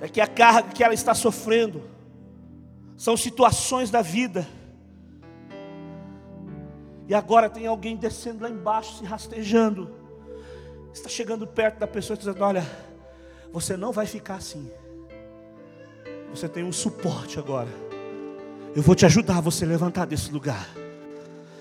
É 0.00 0.08
que 0.08 0.20
a 0.20 0.26
carga 0.26 0.70
que 0.70 0.84
ela 0.84 0.94
está 0.94 1.14
sofrendo 1.14 1.82
são 2.96 3.16
situações 3.16 3.90
da 3.90 4.02
vida. 4.02 4.46
E 7.08 7.14
agora 7.14 7.48
tem 7.48 7.66
alguém 7.66 7.96
descendo 7.96 8.42
lá 8.42 8.50
embaixo, 8.50 8.98
se 8.98 9.04
rastejando. 9.04 9.90
Está 10.92 11.08
chegando 11.08 11.46
perto 11.46 11.78
da 11.78 11.86
pessoa 11.86 12.14
e 12.14 12.18
dizendo: 12.18 12.42
Olha, 12.44 12.64
você 13.50 13.76
não 13.76 13.92
vai 13.92 14.06
ficar 14.06 14.36
assim. 14.36 14.70
Você 16.30 16.48
tem 16.48 16.64
um 16.64 16.72
suporte 16.72 17.38
agora. 17.38 17.68
Eu 18.74 18.82
vou 18.82 18.94
te 18.94 19.06
ajudar 19.06 19.38
a 19.38 19.40
você 19.40 19.64
levantar 19.64 20.06
desse 20.06 20.30
lugar. 20.30 20.68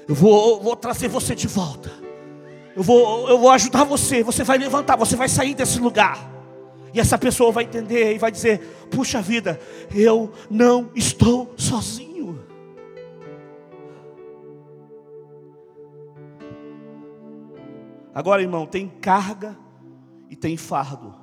Eu 0.08 0.16
vou, 0.16 0.62
vou 0.62 0.76
trazer 0.76 1.08
você 1.08 1.36
de 1.36 1.48
volta. 1.48 1.92
Eu 2.76 2.84
vou, 2.84 3.28
eu 3.28 3.40
vou 3.40 3.50
ajudar 3.52 3.84
você. 3.84 4.24
Você 4.24 4.44
vai 4.44 4.58
levantar, 4.58 4.96
você 4.96 5.16
vai 5.16 5.28
sair 5.28 5.56
desse 5.56 5.80
lugar. 5.80 6.32
E 6.94 7.00
essa 7.00 7.18
pessoa 7.18 7.52
vai 7.52 7.64
entender 7.64 8.14
e 8.14 8.18
vai 8.18 8.32
dizer: 8.32 8.60
Puxa 8.90 9.22
vida, 9.22 9.60
eu 9.94 10.32
não 10.50 10.90
estou 10.96 11.54
sozinho. 11.58 12.08
Agora, 18.14 18.42
irmão, 18.42 18.66
tem 18.66 18.88
carga 18.88 19.56
e 20.30 20.36
tem 20.36 20.58
fardo. 20.58 21.14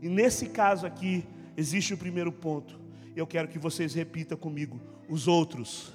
E 0.00 0.08
nesse 0.08 0.46
caso 0.46 0.86
aqui, 0.86 1.26
existe 1.56 1.94
o 1.94 1.98
primeiro 1.98 2.30
ponto. 2.30 2.78
Eu 3.14 3.26
quero 3.26 3.48
que 3.48 3.58
vocês 3.58 3.94
repitam 3.94 4.36
comigo: 4.36 4.80
os 5.08 5.26
outros. 5.26 5.92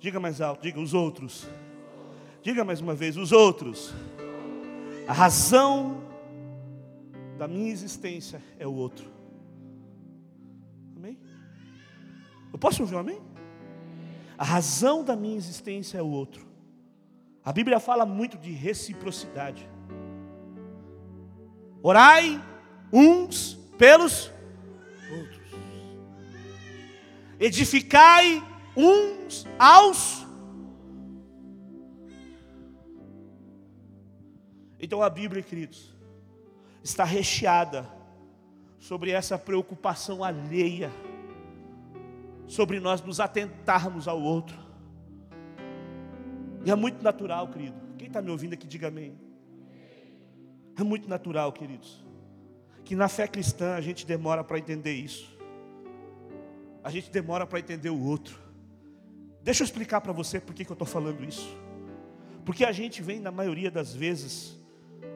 Diga 0.00 0.18
mais 0.18 0.40
alto, 0.40 0.62
diga 0.62 0.80
os 0.80 0.94
outros. 0.94 1.46
Diga 2.42 2.64
mais 2.64 2.80
uma 2.80 2.94
vez: 2.94 3.16
os 3.16 3.32
outros. 3.32 3.94
A 5.06 5.12
razão 5.12 6.02
da 7.38 7.46
minha 7.46 7.70
existência 7.70 8.42
é 8.58 8.66
o 8.66 8.72
outro. 8.72 9.10
Amém? 10.96 11.18
Eu 12.52 12.58
posso 12.58 12.82
ouvir 12.82 12.94
um 12.94 12.98
amém? 12.98 13.20
A 14.38 14.44
razão 14.44 15.04
da 15.04 15.14
minha 15.14 15.36
existência 15.36 15.98
é 15.98 16.02
o 16.02 16.08
outro. 16.08 16.46
A 17.44 17.52
Bíblia 17.52 17.78
fala 17.78 18.04
muito 18.04 18.36
de 18.36 18.50
reciprocidade. 18.50 19.68
Orai 21.82 22.42
uns 22.92 23.54
pelos 23.78 24.32
Edificai 27.38 28.42
uns 28.76 29.46
aos. 29.58 30.26
Então 34.78 35.02
a 35.02 35.10
Bíblia, 35.10 35.42
queridos, 35.42 35.94
está 36.82 37.04
recheada 37.04 37.88
sobre 38.78 39.10
essa 39.10 39.38
preocupação 39.38 40.22
alheia, 40.22 40.90
sobre 42.46 42.78
nós 42.78 43.02
nos 43.02 43.20
atentarmos 43.20 44.06
ao 44.06 44.20
outro. 44.20 44.58
E 46.64 46.70
é 46.70 46.74
muito 46.74 47.02
natural, 47.02 47.48
querido. 47.48 47.76
Quem 47.98 48.08
está 48.08 48.20
me 48.20 48.30
ouvindo 48.30 48.52
aqui, 48.52 48.66
diga 48.66 48.88
amém. 48.88 49.18
É 50.78 50.82
muito 50.82 51.08
natural, 51.08 51.52
queridos 51.52 52.06
que 52.86 52.94
na 52.94 53.08
fé 53.08 53.26
cristã 53.26 53.74
a 53.74 53.80
gente 53.80 54.06
demora 54.06 54.44
para 54.44 54.58
entender 54.60 54.92
isso. 54.94 55.35
A 56.86 56.88
gente 56.88 57.10
demora 57.10 57.44
para 57.44 57.58
entender 57.58 57.90
o 57.90 58.00
outro. 58.00 58.38
Deixa 59.42 59.60
eu 59.60 59.64
explicar 59.64 60.00
para 60.00 60.12
você 60.12 60.38
por 60.38 60.54
que, 60.54 60.64
que 60.64 60.70
eu 60.70 60.74
estou 60.74 60.86
falando 60.86 61.24
isso. 61.24 61.58
Porque 62.44 62.64
a 62.64 62.70
gente 62.70 63.02
vem, 63.02 63.18
na 63.18 63.32
maioria 63.32 63.72
das 63.72 63.92
vezes, 63.92 64.56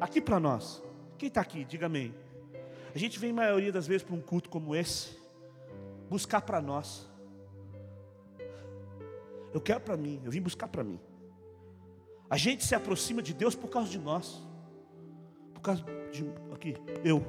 aqui 0.00 0.20
para 0.20 0.40
nós. 0.40 0.82
Quem 1.16 1.28
está 1.28 1.40
aqui, 1.40 1.64
diga 1.64 1.86
amém. 1.86 2.12
A 2.92 2.98
gente 2.98 3.20
vem, 3.20 3.30
na 3.32 3.42
maioria 3.42 3.70
das 3.70 3.86
vezes, 3.86 4.02
para 4.02 4.16
um 4.16 4.20
culto 4.20 4.50
como 4.50 4.74
esse, 4.74 5.16
buscar 6.08 6.40
para 6.40 6.60
nós. 6.60 7.08
Eu 9.54 9.60
quero 9.60 9.78
para 9.78 9.96
mim, 9.96 10.20
eu 10.24 10.30
vim 10.32 10.40
buscar 10.40 10.66
para 10.66 10.82
mim. 10.82 10.98
A 12.28 12.36
gente 12.36 12.64
se 12.64 12.74
aproxima 12.74 13.22
de 13.22 13.32
Deus 13.32 13.54
por 13.54 13.70
causa 13.70 13.88
de 13.88 13.98
nós. 14.00 14.42
Por 15.54 15.60
causa 15.60 15.84
de 16.10 16.26
aqui, 16.52 16.74
eu. 17.04 17.24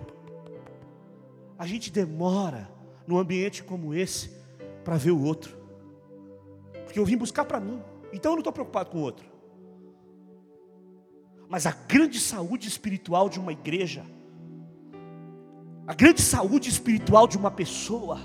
A 1.60 1.68
gente 1.68 1.92
demora 1.92 2.81
num 3.12 3.20
ambiente 3.20 3.64
como 3.64 3.94
esse 3.94 4.32
para 4.84 4.96
ver 4.96 5.12
o 5.12 5.22
outro. 5.22 5.58
Porque 6.86 6.98
eu 6.98 7.06
vim 7.06 7.18
buscar 7.18 7.46
para 7.46 7.60
mim. 7.60 7.82
Então 8.14 8.32
eu 8.32 8.36
não 8.36 8.40
estou 8.42 8.54
preocupado 8.54 8.90
com 8.90 9.00
o 9.00 9.02
outro. 9.02 9.26
Mas 11.50 11.66
a 11.66 11.72
grande 11.72 12.20
saúde 12.20 12.68
espiritual 12.68 13.28
de 13.28 13.38
uma 13.40 13.52
igreja, 13.52 14.06
a 15.86 15.94
grande 15.94 16.22
saúde 16.22 16.70
espiritual 16.70 17.28
de 17.28 17.38
uma 17.38 17.52
pessoa 17.52 18.18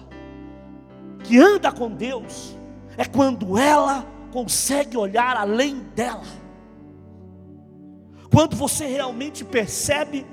que 1.25 1.37
anda 1.37 1.73
com 1.73 1.91
Deus, 1.91 2.57
é 2.97 3.05
quando 3.05 3.59
ela 3.59 4.07
consegue 4.31 4.97
olhar 4.97 5.37
além 5.37 5.81
dela. 5.97 6.23
Quando 8.31 8.55
você 8.55 8.87
realmente 8.87 9.45
percebe 9.45 10.25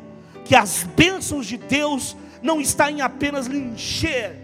que 0.45 0.55
as 0.55 0.83
bênçãos 0.83 1.47
de 1.47 1.57
Deus 1.57 2.15
não 2.43 2.59
está 2.59 2.91
em 2.91 3.01
apenas 3.01 3.47
lhe 3.47 3.57
encher, 3.57 4.42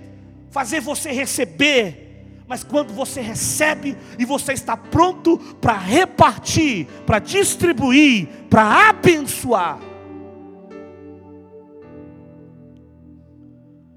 fazer 0.49 0.79
você 0.79 1.11
receber, 1.11 2.07
mas 2.47 2.63
quando 2.63 2.93
você 2.93 3.21
recebe 3.21 3.95
e 4.17 4.25
você 4.25 4.53
está 4.53 4.75
pronto 4.75 5.37
para 5.61 5.77
repartir, 5.77 6.87
para 7.05 7.19
distribuir, 7.19 8.27
para 8.49 8.89
abençoar. 8.89 9.79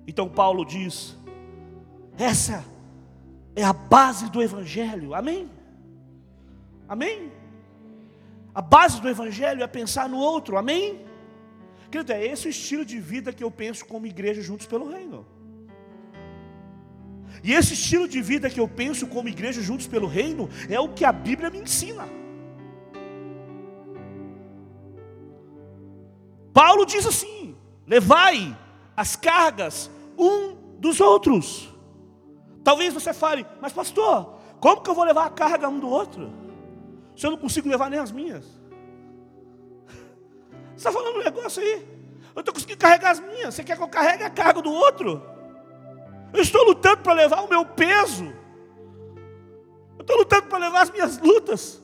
Então 0.06 0.28
Paulo 0.28 0.64
diz: 0.64 1.16
essa 2.18 2.64
é 3.56 3.64
a 3.64 3.72
base 3.72 4.30
do 4.30 4.42
Evangelho, 4.42 5.14
amém? 5.14 5.50
Amém? 6.86 7.32
A 8.54 8.60
base 8.60 9.00
do 9.00 9.08
Evangelho 9.08 9.62
é 9.62 9.66
pensar 9.66 10.08
no 10.08 10.18
outro, 10.18 10.58
amém? 10.58 11.06
Querido, 11.90 12.12
é 12.12 12.26
esse 12.26 12.46
o 12.46 12.50
estilo 12.50 12.84
de 12.84 12.98
vida 12.98 13.32
que 13.32 13.42
eu 13.42 13.50
penso 13.50 13.86
como 13.86 14.06
igreja 14.06 14.42
juntos 14.42 14.66
pelo 14.66 14.90
reino. 14.90 15.26
E 17.42 17.52
esse 17.52 17.74
estilo 17.74 18.06
de 18.06 18.22
vida 18.22 18.48
que 18.48 18.60
eu 18.60 18.68
penso 18.68 19.06
como 19.06 19.28
igreja 19.28 19.60
juntos 19.60 19.86
pelo 19.86 20.06
reino 20.06 20.48
é 20.70 20.78
o 20.78 20.88
que 20.88 21.04
a 21.04 21.12
Bíblia 21.12 21.50
me 21.50 21.58
ensina. 21.58 22.08
Paulo 26.52 26.86
diz 26.86 27.04
assim: 27.06 27.56
levai 27.86 28.56
as 28.96 29.16
cargas 29.16 29.90
um 30.16 30.54
dos 30.78 31.00
outros. 31.00 31.68
Talvez 32.62 32.94
você 32.94 33.12
fale, 33.12 33.44
mas 33.60 33.72
pastor, 33.72 34.38
como 34.60 34.80
que 34.80 34.90
eu 34.90 34.94
vou 34.94 35.04
levar 35.04 35.26
a 35.26 35.30
carga 35.30 35.68
um 35.68 35.80
do 35.80 35.88
outro? 35.88 36.32
Se 37.16 37.26
eu 37.26 37.32
não 37.32 37.38
consigo 37.38 37.68
levar 37.68 37.90
nem 37.90 37.98
as 37.98 38.12
minhas. 38.12 38.44
Você 40.76 40.88
está 40.88 40.92
falando 40.92 41.16
um 41.16 41.24
negócio 41.24 41.62
aí? 41.62 41.86
Eu 42.34 42.40
estou 42.40 42.54
conseguindo 42.54 42.78
carregar 42.78 43.10
as 43.10 43.20
minhas. 43.20 43.54
Você 43.54 43.64
quer 43.64 43.76
que 43.76 43.82
eu 43.82 43.88
carregue 43.88 44.22
a 44.22 44.30
carga 44.30 44.62
do 44.62 44.70
outro? 44.70 45.31
Eu 46.32 46.40
estou 46.40 46.64
lutando 46.64 47.02
para 47.02 47.12
levar 47.12 47.42
o 47.42 47.48
meu 47.48 47.64
peso. 47.64 48.32
Eu 49.98 50.02
estou 50.02 50.16
lutando 50.16 50.46
para 50.46 50.58
levar 50.58 50.82
as 50.82 50.90
minhas 50.90 51.18
lutas. 51.18 51.80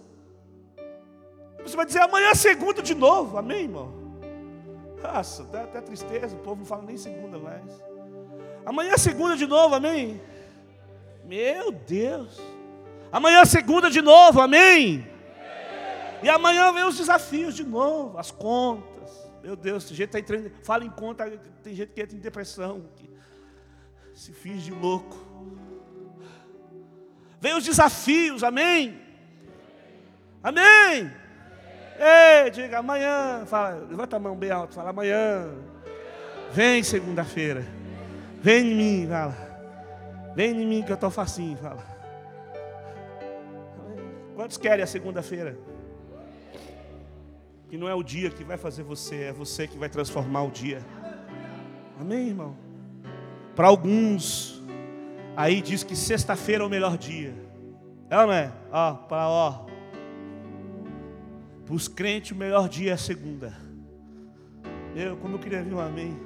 Você 1.62 1.76
vai 1.76 1.84
dizer, 1.84 2.00
amanhã 2.00 2.28
é 2.30 2.34
segunda 2.34 2.82
de 2.82 2.94
novo. 2.94 3.36
Amém, 3.36 3.62
irmão? 3.62 3.92
Nossa, 5.02 5.42
até 5.42 5.80
tristeza. 5.80 6.34
O 6.34 6.40
povo 6.40 6.60
não 6.60 6.66
fala 6.66 6.82
nem 6.82 6.96
segunda 6.96 7.38
mais. 7.38 7.82
Amanhã 8.64 8.92
é 8.92 8.98
segunda 8.98 9.36
de 9.36 9.46
novo, 9.46 9.74
amém? 9.74 10.20
Meu 11.24 11.70
Deus. 11.70 12.40
Amanhã 13.12 13.40
é 13.40 13.44
segunda 13.44 13.90
de 13.90 14.00
novo, 14.00 14.40
amém? 14.40 15.06
E 16.22 16.28
amanhã 16.28 16.72
vem 16.72 16.84
os 16.84 16.96
desafios 16.96 17.54
de 17.54 17.64
novo, 17.64 18.18
as 18.18 18.30
contas. 18.30 19.10
Meu 19.42 19.54
Deus, 19.54 19.84
tem 19.84 19.96
gente 19.96 20.10
tá 20.10 20.18
entrando, 20.18 20.50
fala 20.62 20.84
em 20.84 20.90
conta, 20.90 21.30
tem 21.62 21.74
gente 21.74 21.92
que 21.92 22.00
entra 22.00 22.16
em 22.16 22.20
depressão, 22.20 22.84
que 22.96 23.08
se 24.18 24.32
finge 24.32 24.72
louco. 24.72 25.16
Vem 27.40 27.54
os 27.56 27.64
desafios, 27.64 28.42
amém? 28.42 29.00
Amém? 30.42 31.12
Ei, 31.96 32.50
diga 32.50 32.80
amanhã, 32.80 33.46
fala, 33.46 33.86
levanta 33.88 34.16
a 34.16 34.18
mão 34.18 34.36
bem 34.36 34.50
alto, 34.50 34.74
fala 34.74 34.90
amanhã. 34.90 35.48
Vem 36.50 36.82
segunda-feira. 36.82 37.64
Vem 38.42 38.72
em 38.72 38.74
mim, 38.74 39.08
fala. 39.08 39.36
Vem 40.34 40.62
em 40.62 40.66
mim 40.66 40.82
que 40.82 40.90
eu 40.90 40.94
estou 40.94 41.10
facinho, 41.10 41.56
fala. 41.56 41.86
Quantos 44.34 44.56
querem 44.56 44.82
a 44.82 44.86
segunda-feira? 44.86 45.56
Que 47.68 47.76
não 47.76 47.88
é 47.88 47.94
o 47.94 48.02
dia 48.02 48.30
que 48.30 48.42
vai 48.42 48.56
fazer 48.56 48.82
você, 48.82 49.24
é 49.24 49.32
você 49.32 49.68
que 49.68 49.78
vai 49.78 49.88
transformar 49.88 50.42
o 50.42 50.50
dia. 50.50 50.80
Amém, 52.00 52.28
irmão? 52.28 52.67
Para 53.58 53.66
alguns, 53.66 54.62
aí 55.36 55.60
diz 55.60 55.82
que 55.82 55.96
sexta-feira 55.96 56.62
é 56.62 56.66
o 56.68 56.70
melhor 56.70 56.96
dia. 56.96 57.34
É 58.08 58.16
ou 58.16 58.28
não 58.28 58.32
é? 58.32 58.52
Ó, 58.70 58.94
para 58.94 59.28
ó. 59.28 59.66
Para 61.66 61.74
os 61.74 61.88
crentes, 61.88 62.30
o 62.30 62.36
melhor 62.36 62.68
dia 62.68 62.92
é 62.92 62.94
a 62.94 62.96
segunda. 62.96 63.52
Eu, 64.94 65.16
como 65.16 65.34
eu 65.34 65.38
queria 65.40 65.60
ver 65.60 65.74
um 65.74 65.80
amém. 65.80 66.16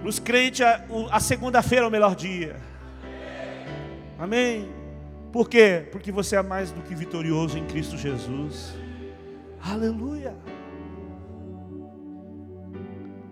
Para 0.00 0.08
os 0.08 0.18
crentes, 0.18 0.62
a, 0.62 0.82
a 1.10 1.20
segunda-feira 1.20 1.84
é 1.84 1.88
o 1.88 1.92
melhor 1.92 2.16
dia. 2.16 2.56
Amém. 4.18 4.66
Por 5.30 5.46
quê? 5.46 5.86
Porque 5.92 6.10
você 6.10 6.36
é 6.36 6.42
mais 6.42 6.72
do 6.72 6.80
que 6.80 6.94
vitorioso 6.94 7.58
em 7.58 7.66
Cristo 7.66 7.98
Jesus. 7.98 8.72
Aleluia. 9.60 10.34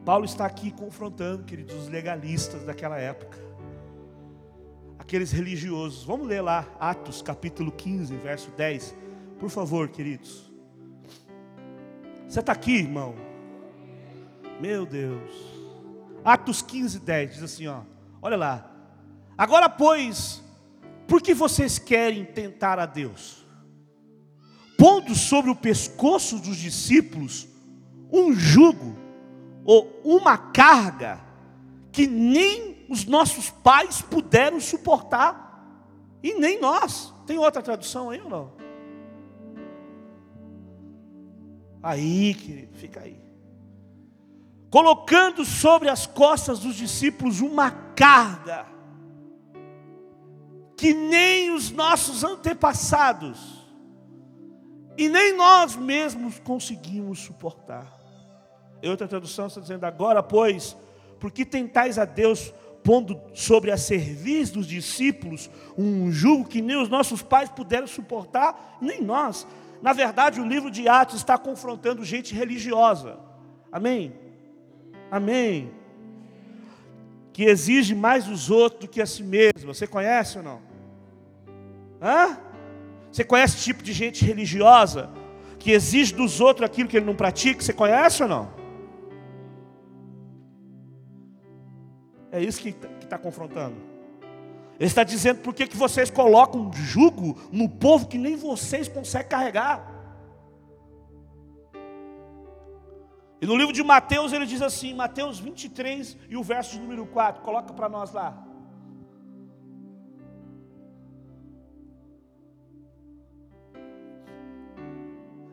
Paulo 0.04 0.26
está 0.26 0.44
aqui 0.44 0.70
confrontando, 0.70 1.44
queridos, 1.44 1.74
os 1.74 1.88
legalistas 1.88 2.62
daquela 2.64 2.98
época. 2.98 3.38
Aqueles 4.98 5.32
religiosos. 5.32 6.04
Vamos 6.04 6.26
ler 6.26 6.42
lá, 6.42 6.68
Atos 6.78 7.22
capítulo 7.22 7.72
15, 7.72 8.14
verso 8.16 8.50
10. 8.50 8.94
Por 9.38 9.48
favor, 9.48 9.88
queridos. 9.88 10.52
Você 12.28 12.40
está 12.40 12.52
aqui, 12.52 12.76
irmão? 12.76 13.14
Meu 14.60 14.84
Deus. 14.84 15.30
Atos 16.22 16.60
15, 16.60 17.00
10 17.00 17.34
diz 17.34 17.42
assim: 17.42 17.66
ó, 17.66 17.80
olha 18.20 18.36
lá. 18.36 18.70
Agora, 19.38 19.68
pois, 19.68 20.42
por 21.08 21.22
que 21.22 21.32
vocês 21.32 21.78
querem 21.78 22.24
tentar 22.24 22.78
a 22.78 22.86
Deus? 22.86 23.44
Pondo 24.76 25.14
sobre 25.14 25.50
o 25.50 25.56
pescoço 25.56 26.38
dos 26.38 26.56
discípulos 26.56 27.48
um 28.12 28.34
jugo 28.34 29.03
ou 29.64 30.00
uma 30.04 30.36
carga 30.36 31.20
que 31.90 32.06
nem 32.06 32.84
os 32.88 33.04
nossos 33.04 33.50
pais 33.50 34.02
puderam 34.02 34.60
suportar, 34.60 35.44
e 36.22 36.34
nem 36.34 36.60
nós. 36.60 37.12
Tem 37.26 37.38
outra 37.38 37.62
tradução 37.62 38.10
aí 38.10 38.20
ou 38.20 38.28
não? 38.28 38.52
Aí, 41.82 42.34
querido, 42.34 42.76
fica 42.76 43.00
aí. 43.00 43.22
Colocando 44.70 45.44
sobre 45.44 45.88
as 45.88 46.06
costas 46.06 46.60
dos 46.60 46.74
discípulos 46.74 47.40
uma 47.40 47.70
carga 47.70 48.66
que 50.76 50.92
nem 50.92 51.52
os 51.52 51.70
nossos 51.70 52.24
antepassados 52.24 53.62
e 54.96 55.08
nem 55.08 55.36
nós 55.36 55.76
mesmos 55.76 56.38
conseguimos 56.40 57.20
suportar. 57.20 58.03
Outra 58.88 59.08
tradução 59.08 59.46
está 59.46 59.60
dizendo: 59.60 59.84
agora, 59.84 60.22
pois, 60.22 60.76
porque 61.18 61.44
tentais 61.44 61.98
a 61.98 62.04
Deus 62.04 62.52
pondo 62.82 63.20
sobre 63.32 63.70
a 63.70 63.78
cerviz 63.78 64.50
dos 64.50 64.66
discípulos 64.66 65.48
um 65.76 66.12
jugo 66.12 66.44
que 66.44 66.60
nem 66.60 66.76
os 66.76 66.88
nossos 66.88 67.22
pais 67.22 67.48
puderam 67.48 67.86
suportar, 67.86 68.78
nem 68.80 69.02
nós. 69.02 69.46
Na 69.80 69.92
verdade, 69.92 70.40
o 70.40 70.46
livro 70.46 70.70
de 70.70 70.88
Atos 70.88 71.16
está 71.16 71.38
confrontando 71.38 72.04
gente 72.04 72.34
religiosa. 72.34 73.18
Amém? 73.72 74.12
Amém 75.10 75.72
que 77.34 77.42
exige 77.42 77.96
mais 77.96 78.24
dos 78.26 78.48
outros 78.48 78.82
do 78.82 78.88
que 78.88 79.02
a 79.02 79.06
si 79.06 79.24
mesmo. 79.24 79.74
Você 79.74 79.88
conhece 79.88 80.38
ou 80.38 80.44
não? 80.44 80.62
Hã? 82.00 82.38
Você 83.10 83.24
conhece 83.24 83.58
tipo 83.58 83.82
de 83.82 83.92
gente 83.92 84.24
religiosa 84.24 85.10
que 85.58 85.72
exige 85.72 86.14
dos 86.14 86.40
outros 86.40 86.64
aquilo 86.64 86.88
que 86.88 86.96
ele 86.96 87.06
não 87.06 87.16
pratica? 87.16 87.60
Você 87.60 87.72
conhece 87.72 88.22
ou 88.22 88.28
não? 88.28 88.63
É 92.34 92.42
isso 92.42 92.60
que 92.60 92.74
está 93.00 93.16
confrontando. 93.16 93.76
Ele 94.76 94.88
está 94.88 95.04
dizendo 95.04 95.40
por 95.40 95.54
que 95.54 95.66
vocês 95.76 96.10
colocam 96.10 96.72
jugo 96.72 97.38
no 97.52 97.68
povo 97.68 98.08
que 98.08 98.18
nem 98.18 98.34
vocês 98.34 98.88
conseguem 98.88 99.28
carregar. 99.28 99.88
E 103.40 103.46
no 103.46 103.56
livro 103.56 103.72
de 103.72 103.84
Mateus 103.84 104.32
ele 104.32 104.46
diz 104.46 104.60
assim, 104.62 104.92
Mateus 104.94 105.38
23 105.38 106.16
e 106.28 106.36
o 106.36 106.42
verso 106.42 106.76
número 106.80 107.06
4, 107.06 107.40
coloca 107.40 107.72
para 107.72 107.88
nós 107.88 108.12
lá. 108.12 108.44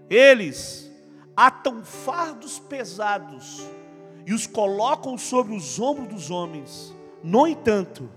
Eles 0.10 0.92
atam 1.38 1.86
fardos 1.86 2.58
pesados 2.58 3.70
e 4.32 4.34
os 4.34 4.48
colocam 4.48 5.18
sobre 5.18 5.54
os 5.54 5.78
ombros 5.78 6.08
dos 6.08 6.32
homens. 6.32 6.96
No 7.22 7.46
entanto, 7.46 8.10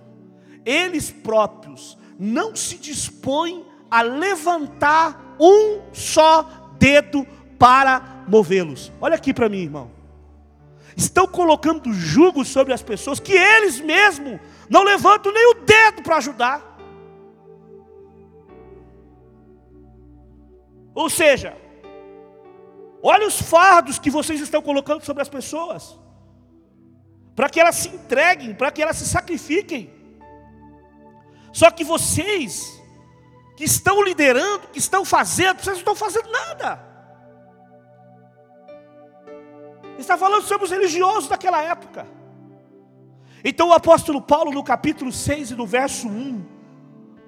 eles 0.65 1.11
próprios 1.11 1.99
não 2.17 2.55
se 2.55 2.79
dispõem 2.79 3.67
a 3.91 4.01
levantar 4.01 5.35
um 5.41 5.81
só 5.93 6.43
dedo 6.79 7.27
para 7.59 8.25
movê-los. 8.29 8.93
Olha 9.01 9.17
aqui 9.17 9.35
para 9.35 9.49
mim, 9.49 9.63
irmão. 9.63 9.91
Estão 10.97 11.27
colocando 11.27 11.93
jugo 11.93 12.45
sobre 12.45 12.73
as 12.73 12.81
pessoas 12.81 13.19
que 13.19 13.33
eles 13.33 13.81
mesmos 13.81 14.39
não 14.71 14.85
levantam 14.85 15.33
nem 15.33 15.51
o 15.51 15.55
dedo 15.65 16.01
para 16.01 16.19
ajudar. 16.19 16.79
Ou 20.95 21.11
seja, 21.11 21.57
olha 23.03 23.27
os 23.27 23.43
fardos 23.43 23.99
que 23.99 24.11
vocês 24.11 24.41
estão 24.41 24.63
colocando 24.63 25.05
sobre 25.05 25.21
as 25.21 25.29
pessoas, 25.29 25.99
para 27.35 27.49
que 27.49 27.61
elas 27.61 27.77
se 27.77 27.89
entreguem, 27.89 28.55
para 28.55 28.71
que 28.71 28.83
elas 28.83 28.97
se 28.97 29.07
sacrifiquem. 29.07 29.93
Só 31.53 31.71
que 31.71 31.85
vocês, 31.85 32.81
que 33.57 33.65
estão 33.65 34.03
liderando, 34.03 34.69
que 34.69 34.79
estão 34.79 35.05
fazendo, 35.05 35.59
vocês 35.61 35.77
não 35.77 35.93
estão 35.93 35.95
fazendo 35.95 36.31
nada. 36.31 36.95
Está 39.99 40.17
falando 40.17 40.43
sobre 40.43 40.65
os 40.65 40.71
religiosos 40.71 41.29
daquela 41.29 41.63
época. 41.63 42.07
Então 43.45 43.69
o 43.69 43.73
apóstolo 43.73 44.21
Paulo, 44.21 44.51
no 44.53 44.65
capítulo 44.65 45.13
6 45.13 45.53
e 45.53 45.55
no 45.55 45.67
verso 45.67 46.09
1, 46.09 46.45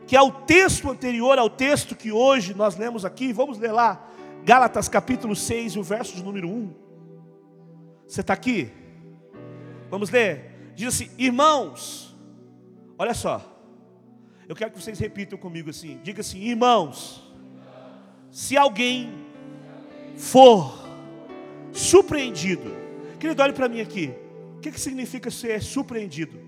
que 0.07 0.17
é 0.17 0.23
o 0.23 0.31
texto 0.31 0.91
anterior 0.91 1.39
ao 1.39 1.51
texto 1.51 1.95
que 1.95 2.11
hoje 2.13 2.55
nós 2.55 2.77
lemos 2.77 3.05
aqui, 3.05 3.33
vamos 3.33 3.59
ler 3.59 3.73
lá, 3.73 4.09
Gálatas 4.45 4.89
capítulo 4.89 5.35
6 5.35 5.75
e 5.75 5.79
o 5.79 5.83
verso 5.83 6.15
de 6.15 6.23
número 6.23 6.49
1. 6.49 6.75
Você 8.07 8.21
está 8.21 8.33
aqui? 8.33 8.73
Vamos 9.91 10.11
ler. 10.11 10.73
Diz 10.75 10.89
assim: 10.89 11.11
Irmãos, 11.19 12.15
olha 12.99 13.15
só, 13.15 13.57
eu 14.49 14.55
quero 14.55 14.71
que 14.71 14.81
vocês 14.81 14.99
repitam 14.99 15.39
comigo 15.39 15.71
assim: 15.71 15.99
diga 16.03 16.21
assim, 16.21 16.41
irmãos, 16.41 17.23
se 18.31 18.57
alguém 18.57 19.11
for 20.17 20.87
surpreendido. 21.73 22.75
Querido, 23.19 23.43
olhe 23.43 23.53
para 23.53 23.69
mim 23.69 23.81
aqui. 23.81 24.15
O 24.57 24.61
que, 24.61 24.71
que 24.71 24.81
significa 24.81 25.31
ser 25.31 25.63
surpreendido? 25.63 26.39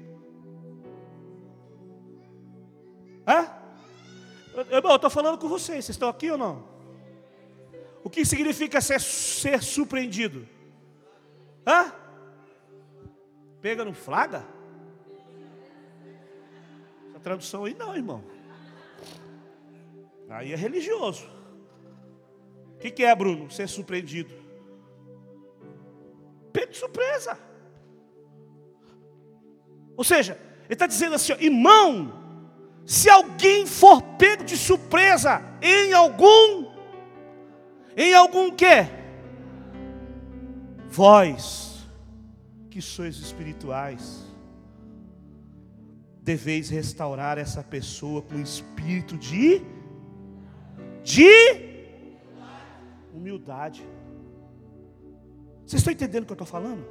Hã? 3.27 3.49
Eu 4.71 4.95
estou 4.95 5.11
falando 5.11 5.39
com 5.39 5.49
vocês, 5.49 5.85
vocês 5.85 5.91
estão 5.91 6.09
aqui 6.09 6.31
ou 6.31 6.39
não? 6.39 6.65
O 8.03 8.11
que 8.11 8.25
significa 8.25 8.81
ser, 8.81 9.01
ser 9.01 9.63
surpreendido? 9.63 10.47
Hã? 11.67 11.93
Pega 13.69 13.85
no 13.85 13.93
flaga? 13.93 14.47
Essa 17.11 17.21
tradução 17.21 17.67
aí 17.67 17.75
não, 17.75 17.95
irmão. 17.95 18.25
Aí 20.31 20.55
é 20.55 20.57
religioso. 20.57 21.29
O 22.77 22.79
que, 22.79 22.91
que 22.91 23.05
é, 23.05 23.15
Bruno? 23.15 23.51
Ser 23.51 23.69
surpreendido 23.69 24.33
pego 26.51 26.73
de 26.73 26.79
surpresa. 26.79 27.39
Ou 29.99 30.03
seja, 30.03 30.41
ele 30.65 30.73
está 30.73 30.87
dizendo 30.87 31.17
assim, 31.17 31.35
ó, 31.35 31.37
irmão, 31.39 32.11
se 32.87 33.11
alguém 33.11 33.67
for 33.67 34.01
pego 34.01 34.45
de 34.45 34.57
surpresa 34.57 35.43
em 35.61 35.93
algum, 35.93 36.73
em 37.95 38.15
algum 38.15 38.51
quê? 38.51 38.89
Vós, 40.89 41.68
que 42.69 42.81
sois 42.81 43.17
espirituais, 43.17 44.25
deveis 46.23 46.69
restaurar 46.69 47.39
essa 47.39 47.63
pessoa 47.63 48.23
com 48.23 48.39
espírito 48.39 49.17
de 49.17 49.63
de 51.03 51.27
humildade. 53.15 53.83
Vocês 55.65 55.81
estão 55.81 55.93
entendendo 55.93 56.25
o 56.25 56.27
que 56.27 56.33
eu 56.33 56.35
estou 56.35 56.47
falando? 56.47 56.85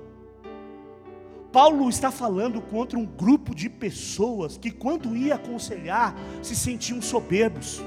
Paulo 1.52 1.88
está 1.90 2.12
falando 2.12 2.62
contra 2.62 2.98
um 2.98 3.06
grupo 3.06 3.56
de 3.56 3.70
pessoas 3.70 4.58
que, 4.58 4.70
quando 4.70 5.16
ia 5.16 5.36
aconselhar, 5.36 6.16
se 6.42 6.56
sentiam 6.56 7.02
soberbos. 7.02 7.82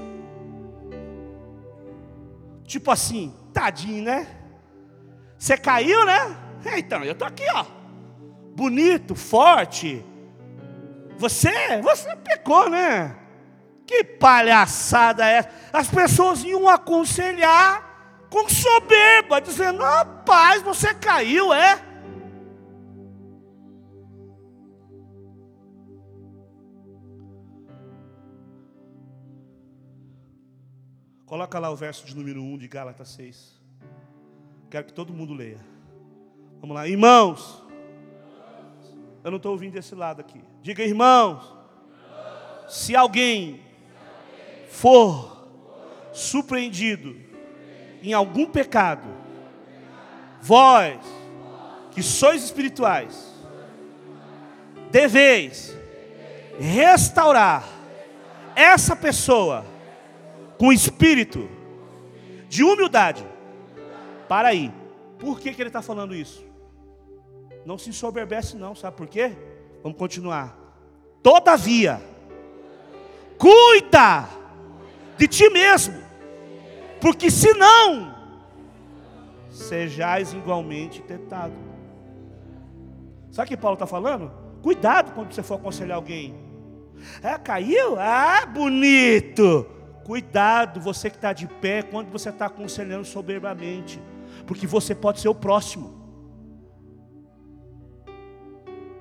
Tipo 2.64 2.90
assim, 2.90 3.34
tadinho, 3.52 4.04
né? 4.04 4.26
Você 5.38 5.56
caiu, 5.56 6.04
né? 6.06 6.36
Então, 6.76 7.04
eu 7.04 7.12
estou 7.12 7.26
aqui, 7.26 7.44
ó. 7.54 7.79
Bonito, 8.54 9.14
forte. 9.14 10.04
Você, 11.16 11.80
você 11.82 12.16
pecou, 12.16 12.68
né? 12.68 13.16
Que 13.86 14.04
palhaçada 14.04 15.28
é 15.28 15.38
essa? 15.38 15.50
As 15.72 15.88
pessoas 15.88 16.44
iam 16.44 16.68
aconselhar 16.68 18.26
com 18.30 18.48
soberba, 18.48 19.40
dizendo: 19.40 19.82
rapaz, 19.82 20.62
você 20.62 20.94
caiu, 20.94 21.52
é? 21.52 21.90
Coloca 31.30 31.60
lá 31.60 31.70
o 31.70 31.76
verso 31.76 32.04
de 32.06 32.16
número 32.16 32.42
1 32.42 32.58
de 32.58 32.66
Gálatas 32.66 33.10
6. 33.10 33.60
Quero 34.68 34.86
que 34.86 34.92
todo 34.92 35.12
mundo 35.12 35.32
leia. 35.32 35.60
Vamos 36.60 36.74
lá, 36.74 36.88
irmãos. 36.88 37.69
Eu 39.22 39.30
não 39.30 39.36
estou 39.36 39.52
ouvindo 39.52 39.72
desse 39.72 39.94
lado 39.94 40.20
aqui. 40.20 40.40
Diga, 40.62 40.82
irmãos. 40.82 41.54
Se 42.68 42.94
alguém 42.94 43.60
for 44.68 45.48
surpreendido 46.12 47.16
em 48.02 48.12
algum 48.12 48.46
pecado, 48.46 49.08
vós 50.40 50.98
que 51.90 52.02
sois 52.02 52.44
espirituais, 52.44 53.34
deveis 54.90 55.76
restaurar 56.58 57.68
essa 58.54 58.94
pessoa 58.94 59.64
com 60.58 60.72
espírito 60.72 61.48
de 62.48 62.62
humildade. 62.62 63.24
Para 64.28 64.48
aí. 64.48 64.72
Por 65.18 65.40
que, 65.40 65.52
que 65.52 65.60
ele 65.60 65.68
está 65.68 65.82
falando 65.82 66.14
isso? 66.14 66.49
Não 67.64 67.76
se 67.76 67.90
ensoberbece, 67.90 68.56
não, 68.56 68.74
sabe 68.74 68.96
por 68.96 69.06
quê? 69.06 69.32
Vamos 69.82 69.98
continuar. 69.98 70.56
Todavia, 71.22 72.00
cuida 73.38 74.28
de 75.16 75.28
ti 75.28 75.50
mesmo, 75.50 76.02
porque 77.00 77.30
senão 77.30 78.14
sejais 79.50 80.32
igualmente 80.32 81.02
tentado. 81.02 81.54
Sabe 83.30 83.46
o 83.46 83.48
que 83.48 83.56
Paulo 83.56 83.74
está 83.74 83.86
falando? 83.86 84.32
Cuidado 84.62 85.12
quando 85.12 85.32
você 85.32 85.42
for 85.42 85.54
aconselhar 85.54 85.96
alguém. 85.96 86.34
É, 87.22 87.38
caiu? 87.38 87.98
Ah, 87.98 88.44
bonito. 88.46 89.66
Cuidado, 90.04 90.80
você 90.80 91.08
que 91.08 91.16
está 91.16 91.32
de 91.32 91.46
pé, 91.46 91.82
quando 91.82 92.10
você 92.10 92.30
está 92.30 92.46
aconselhando 92.46 93.04
soberbamente, 93.04 94.02
porque 94.46 94.66
você 94.66 94.94
pode 94.94 95.20
ser 95.20 95.28
o 95.28 95.34
próximo. 95.34 95.99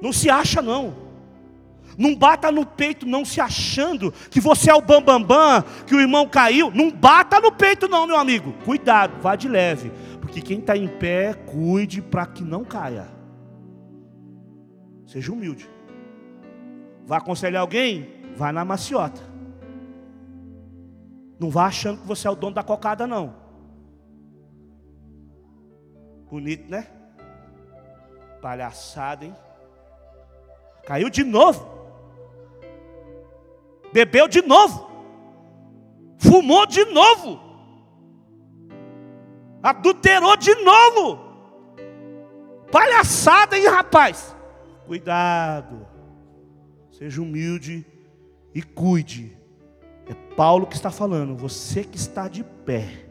Não 0.02 0.14
se 0.14 0.30
acha, 0.30 0.62
não. 0.62 1.10
Não 1.98 2.16
bata 2.16 2.50
no 2.50 2.66
peito, 2.66 3.06
não 3.06 3.26
se 3.26 3.42
achando 3.42 4.12
que 4.32 4.40
você 4.40 4.72
é 4.72 4.74
o 4.74 4.82
bambambam, 4.82 5.22
bam, 5.22 5.62
bam, 5.62 5.86
que 5.86 5.94
o 5.94 6.00
irmão 6.00 6.28
caiu. 6.28 6.72
Não 6.72 6.90
bata 6.90 7.42
no 7.42 7.52
peito, 7.52 7.90
não, 7.90 8.08
meu 8.08 8.18
amigo. 8.18 8.54
Cuidado, 8.64 9.22
vá 9.22 9.36
de 9.36 9.50
leve. 9.50 9.92
Porque 10.22 10.42
quem 10.42 10.60
está 10.60 10.78
em 10.78 10.88
pé, 10.88 11.34
cuide 11.34 12.02
para 12.02 12.26
que 12.26 12.42
não 12.42 12.64
caia. 12.64 13.08
Seja 15.06 15.32
humilde. 15.34 15.70
Vai 17.06 17.18
aconselhar 17.18 17.62
alguém? 17.62 18.08
Vá 18.38 18.54
na 18.54 18.64
maciota. 18.64 19.22
Não 21.38 21.50
vá 21.50 21.66
achando 21.66 22.00
que 22.00 22.08
você 22.08 22.28
é 22.28 22.32
o 22.32 22.36
dono 22.36 22.56
da 22.56 22.64
cocada, 22.64 23.06
não. 23.06 23.36
Bonito, 26.30 26.70
né? 26.70 26.88
Palhaçada, 28.42 29.26
hein? 29.26 29.36
Caiu 30.90 31.08
de 31.08 31.24
novo. 31.24 31.70
Bebeu 33.94 34.28
de 34.28 34.42
novo. 34.42 34.90
Fumou 36.18 36.66
de 36.66 36.84
novo. 36.86 37.40
Adulterou 39.62 40.36
de 40.36 40.56
novo. 40.56 41.20
Palhaçada, 42.72 43.56
hein, 43.56 43.68
rapaz? 43.68 44.36
Cuidado. 44.88 45.86
Seja 46.90 47.22
humilde 47.22 47.86
e 48.52 48.64
cuide 48.64 49.38
é 50.08 50.16
Paulo 50.36 50.66
que 50.66 50.74
está 50.74 50.90
falando. 50.90 51.36
Você 51.36 51.84
que 51.84 51.98
está 51.98 52.28
de 52.28 52.44
pé, 52.44 53.06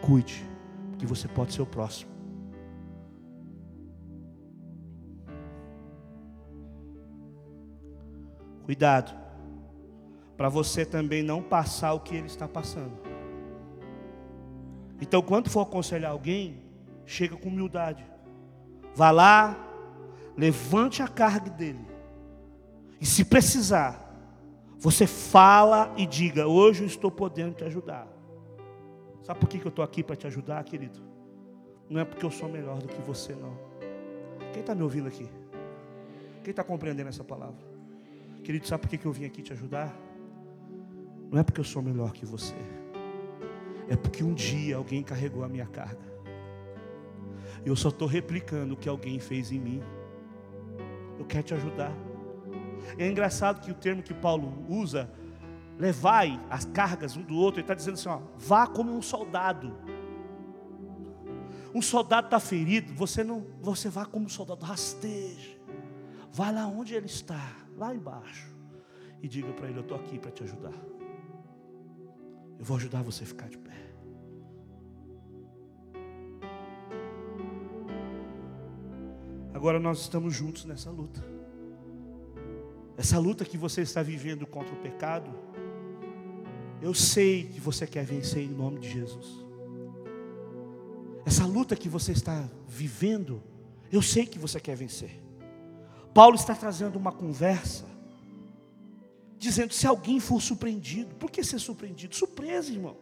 cuide, 0.00 0.42
porque 0.88 1.04
você 1.04 1.28
pode 1.28 1.52
ser 1.52 1.60
o 1.60 1.66
próximo. 1.66 2.17
Cuidado, 8.68 9.18
para 10.36 10.50
você 10.50 10.84
também 10.84 11.22
não 11.22 11.42
passar 11.42 11.94
o 11.94 12.00
que 12.00 12.14
ele 12.14 12.26
está 12.26 12.46
passando. 12.46 12.92
Então, 15.00 15.22
quando 15.22 15.48
for 15.48 15.62
aconselhar 15.62 16.10
alguém, 16.10 16.62
chega 17.06 17.34
com 17.34 17.48
humildade. 17.48 18.04
Vá 18.94 19.10
lá, 19.10 19.56
levante 20.36 21.02
a 21.02 21.08
carga 21.08 21.48
dele. 21.48 21.80
E 23.00 23.06
se 23.06 23.24
precisar, 23.24 24.14
você 24.78 25.06
fala 25.06 25.90
e 25.96 26.04
diga: 26.04 26.46
Hoje 26.46 26.82
eu 26.82 26.86
estou 26.86 27.10
podendo 27.10 27.54
te 27.54 27.64
ajudar. 27.64 28.06
Sabe 29.22 29.40
por 29.40 29.48
que 29.48 29.64
eu 29.64 29.70
estou 29.70 29.82
aqui 29.82 30.02
para 30.02 30.14
te 30.14 30.26
ajudar, 30.26 30.62
querido? 30.62 31.00
Não 31.88 32.02
é 32.02 32.04
porque 32.04 32.26
eu 32.26 32.30
sou 32.30 32.50
melhor 32.50 32.76
do 32.80 32.88
que 32.88 33.00
você, 33.00 33.34
não. 33.34 33.56
Quem 34.52 34.60
está 34.60 34.74
me 34.74 34.82
ouvindo 34.82 35.08
aqui? 35.08 35.26
Quem 36.44 36.50
está 36.50 36.62
compreendendo 36.62 37.08
essa 37.08 37.24
palavra? 37.24 37.67
Querido, 38.42 38.66
sabe 38.66 38.86
por 38.86 38.98
que 38.98 39.04
eu 39.04 39.12
vim 39.12 39.24
aqui 39.24 39.42
te 39.42 39.52
ajudar? 39.52 39.94
Não 41.30 41.38
é 41.38 41.42
porque 41.42 41.60
eu 41.60 41.64
sou 41.64 41.82
melhor 41.82 42.12
que 42.12 42.24
você. 42.24 42.54
É 43.88 43.96
porque 43.96 44.22
um 44.22 44.34
dia 44.34 44.76
alguém 44.76 45.02
carregou 45.02 45.44
a 45.44 45.48
minha 45.48 45.66
carga. 45.66 46.06
Eu 47.64 47.76
só 47.76 47.88
estou 47.88 48.08
replicando 48.08 48.74
o 48.74 48.76
que 48.76 48.88
alguém 48.88 49.18
fez 49.18 49.50
em 49.50 49.58
mim. 49.58 49.82
Eu 51.18 51.24
quero 51.24 51.42
te 51.42 51.54
ajudar. 51.54 51.92
É 52.96 53.06
engraçado 53.06 53.60
que 53.60 53.70
o 53.70 53.74
termo 53.74 54.02
que 54.02 54.14
Paulo 54.14 54.64
usa, 54.68 55.10
levai 55.78 56.40
as 56.48 56.64
cargas 56.64 57.16
um 57.16 57.22
do 57.22 57.34
outro, 57.34 57.60
ele 57.60 57.64
está 57.64 57.74
dizendo 57.74 57.94
assim: 57.94 58.08
ó, 58.08 58.20
vá 58.36 58.66
como 58.66 58.92
um 58.92 59.02
soldado. 59.02 59.76
Um 61.74 61.82
soldado 61.82 62.28
está 62.28 62.40
ferido, 62.40 62.92
você 62.94 63.22
não, 63.22 63.46
você 63.60 63.88
vá 63.88 64.06
como 64.06 64.26
um 64.26 64.28
soldado, 64.28 64.64
rasteje. 64.64 65.60
Vá 66.32 66.50
lá 66.50 66.66
onde 66.66 66.94
ele 66.94 67.06
está, 67.06 67.56
lá 67.78 67.94
embaixo, 67.94 68.48
e 69.22 69.28
diga 69.28 69.52
para 69.52 69.68
ele: 69.68 69.78
Eu 69.78 69.82
estou 69.82 69.96
aqui 69.96 70.18
para 70.18 70.30
te 70.30 70.42
ajudar. 70.42 70.74
Eu 72.58 72.64
vou 72.64 72.76
ajudar 72.76 73.02
você 73.02 73.22
a 73.22 73.26
ficar 73.26 73.48
de 73.48 73.56
pé. 73.56 73.68
Agora 79.54 79.78
nós 79.78 80.00
estamos 80.00 80.34
juntos 80.34 80.64
nessa 80.64 80.90
luta. 80.90 81.24
Essa 82.96 83.18
luta 83.18 83.44
que 83.44 83.56
você 83.56 83.82
está 83.82 84.02
vivendo 84.02 84.46
contra 84.46 84.74
o 84.74 84.78
pecado, 84.78 85.30
eu 86.82 86.92
sei 86.92 87.44
que 87.44 87.60
você 87.60 87.86
quer 87.86 88.04
vencer 88.04 88.42
em 88.42 88.48
nome 88.48 88.80
de 88.80 88.90
Jesus. 88.90 89.44
Essa 91.24 91.44
luta 91.46 91.76
que 91.76 91.88
você 91.88 92.12
está 92.12 92.48
vivendo, 92.66 93.42
eu 93.92 94.02
sei 94.02 94.26
que 94.26 94.38
você 94.38 94.58
quer 94.58 94.76
vencer. 94.76 95.27
Paulo 96.14 96.36
está 96.36 96.54
trazendo 96.54 96.96
uma 96.96 97.12
conversa, 97.12 97.84
dizendo: 99.36 99.72
se 99.72 99.86
alguém 99.86 100.20
for 100.20 100.40
surpreendido, 100.40 101.14
por 101.16 101.30
que 101.30 101.42
ser 101.42 101.58
surpreendido? 101.58 102.14
Surpresa, 102.14 102.72
irmão. 102.72 102.96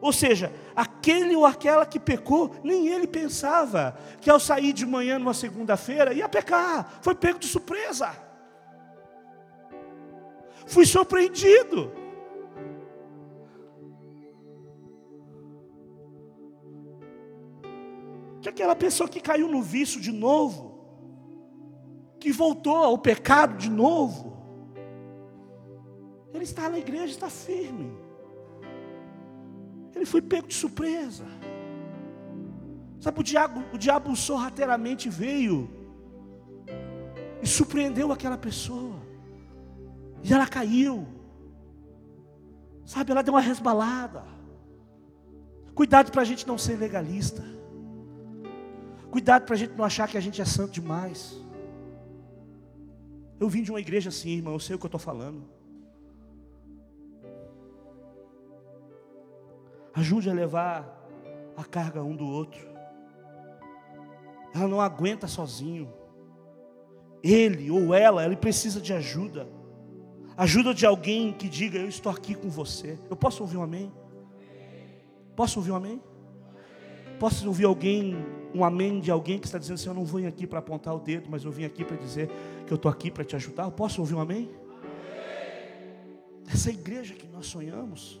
Ou 0.00 0.12
seja, 0.12 0.52
aquele 0.76 1.34
ou 1.34 1.44
aquela 1.44 1.84
que 1.84 1.98
pecou, 1.98 2.54
nem 2.62 2.86
ele 2.86 3.06
pensava 3.06 3.98
que 4.20 4.30
ao 4.30 4.38
sair 4.38 4.72
de 4.72 4.86
manhã 4.86 5.18
numa 5.18 5.34
segunda-feira 5.34 6.14
ia 6.14 6.28
pecar, 6.28 7.00
foi 7.02 7.14
pego 7.16 7.38
de 7.38 7.48
surpresa 7.48 8.28
fui 10.68 10.84
surpreendido. 10.84 11.90
Que 18.40 18.48
aquela 18.48 18.76
pessoa 18.76 19.08
que 19.08 19.20
caiu 19.20 19.48
no 19.48 19.62
vício 19.62 20.00
de 20.00 20.12
novo, 20.12 20.67
que 22.18 22.32
voltou 22.32 22.76
ao 22.76 22.98
pecado 22.98 23.56
de 23.56 23.70
novo, 23.70 24.36
ele 26.32 26.44
está 26.44 26.68
na 26.68 26.78
igreja, 26.78 27.12
está 27.12 27.30
firme. 27.30 27.92
Ele 29.94 30.06
foi 30.06 30.22
pego 30.22 30.46
de 30.46 30.54
surpresa. 30.54 31.24
Sabe, 33.00 33.20
o 33.20 33.22
diabo, 33.22 33.64
o 33.72 33.78
diabo 33.78 34.14
sorrateiramente 34.16 35.08
veio 35.08 35.70
e 37.42 37.46
surpreendeu 37.46 38.12
aquela 38.12 38.36
pessoa. 38.36 38.96
E 40.22 40.32
ela 40.32 40.46
caiu. 40.46 41.06
Sabe, 42.84 43.12
ela 43.12 43.22
deu 43.22 43.34
uma 43.34 43.40
resbalada. 43.40 44.24
Cuidado 45.74 46.10
para 46.10 46.22
a 46.22 46.24
gente 46.24 46.46
não 46.46 46.58
ser 46.58 46.76
legalista. 46.76 47.44
Cuidado 49.10 49.44
para 49.44 49.54
a 49.54 49.58
gente 49.58 49.74
não 49.74 49.84
achar 49.84 50.08
que 50.08 50.18
a 50.18 50.20
gente 50.20 50.40
é 50.42 50.44
santo 50.44 50.72
demais. 50.72 51.40
Eu 53.40 53.48
vim 53.48 53.62
de 53.62 53.70
uma 53.70 53.80
igreja 53.80 54.08
assim, 54.08 54.30
irmão, 54.30 54.54
eu 54.54 54.60
sei 54.60 54.74
o 54.74 54.78
que 54.78 54.86
eu 54.86 54.88
estou 54.88 55.00
falando. 55.00 55.44
Ajude 59.94 60.30
a 60.30 60.32
levar 60.32 60.98
a 61.56 61.64
carga 61.64 62.02
um 62.02 62.14
do 62.14 62.26
outro. 62.26 62.68
Ela 64.54 64.68
não 64.68 64.80
aguenta 64.80 65.26
sozinho. 65.26 65.92
Ele 67.22 67.70
ou 67.70 67.94
ela, 67.94 68.24
ele 68.24 68.36
precisa 68.36 68.80
de 68.80 68.92
ajuda. 68.92 69.48
Ajuda 70.36 70.72
de 70.72 70.86
alguém 70.86 71.32
que 71.32 71.48
diga: 71.48 71.78
Eu 71.78 71.88
estou 71.88 72.12
aqui 72.12 72.34
com 72.34 72.48
você. 72.48 72.98
Eu 73.10 73.16
posso 73.16 73.42
ouvir 73.42 73.56
um 73.56 73.62
amém? 73.62 73.92
Posso 75.34 75.58
ouvir 75.58 75.72
um 75.72 75.76
amém? 75.76 76.02
Posso 77.18 77.46
ouvir 77.48 77.64
alguém, 77.64 78.16
um 78.54 78.64
amém 78.64 79.00
de 79.00 79.10
alguém 79.10 79.38
que 79.38 79.46
está 79.46 79.58
dizendo 79.58 79.74
assim: 79.74 79.88
Eu 79.88 79.94
não 79.94 80.04
vim 80.04 80.26
aqui 80.26 80.46
para 80.46 80.58
apontar 80.58 80.94
o 80.94 81.00
dedo, 81.00 81.28
mas 81.30 81.44
eu 81.44 81.50
vim 81.50 81.64
aqui 81.64 81.84
para 81.84 81.96
dizer 81.96 82.30
que 82.66 82.72
eu 82.72 82.76
estou 82.76 82.90
aqui 82.90 83.10
para 83.10 83.24
te 83.24 83.36
ajudar? 83.36 83.64
Eu 83.64 83.72
posso 83.72 84.00
ouvir 84.00 84.14
um 84.14 84.20
amém? 84.20 84.50
Essa 86.50 86.70
igreja 86.70 87.14
que 87.14 87.26
nós 87.26 87.46
sonhamos. 87.46 88.20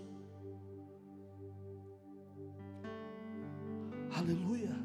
Aleluia. 4.14 4.76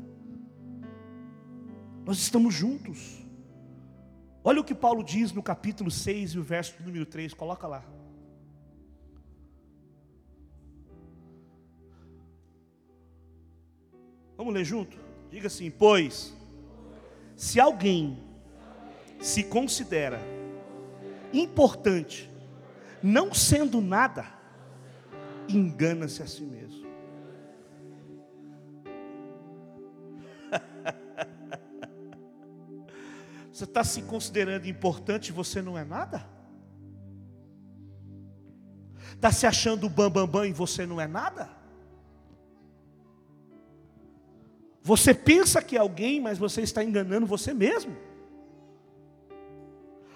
Nós 2.05 2.17
estamos 2.17 2.53
juntos. 2.53 3.23
Olha 4.43 4.59
o 4.59 4.63
que 4.63 4.75
Paulo 4.75 5.03
diz 5.03 5.31
no 5.31 5.41
capítulo 5.41 5.89
6 5.89 6.31
e 6.31 6.39
o 6.39 6.43
verso 6.43 6.75
número 6.83 7.05
3, 7.05 7.33
coloca 7.33 7.65
lá. 7.65 7.83
Vamos 14.37 14.53
ler 14.53 14.65
junto? 14.65 15.02
Diga 15.33 15.47
assim: 15.47 15.71
Pois, 15.71 16.31
se 17.35 17.59
alguém 17.59 18.23
se 19.19 19.43
considera 19.43 20.21
importante, 21.33 22.29
não 23.01 23.33
sendo 23.33 23.81
nada, 23.81 24.27
engana-se 25.49 26.21
a 26.21 26.27
si 26.27 26.43
mesmo. 26.43 26.85
Você 33.51 33.63
está 33.63 33.83
se 33.83 34.03
considerando 34.03 34.67
importante 34.67 35.29
e 35.29 35.31
você 35.31 35.63
não 35.63 35.75
é 35.75 35.83
nada? 35.83 36.29
Está 39.15 39.31
se 39.31 39.47
achando 39.47 39.89
bambambam 39.89 40.27
bam, 40.27 40.41
bam, 40.41 40.47
e 40.47 40.53
você 40.53 40.85
não 40.85 41.01
é 41.01 41.07
nada? 41.07 41.62
Você 44.83 45.13
pensa 45.13 45.61
que 45.61 45.77
é 45.77 45.79
alguém, 45.79 46.19
mas 46.19 46.37
você 46.37 46.61
está 46.61 46.83
enganando 46.83 47.25
você 47.25 47.53
mesmo. 47.53 47.95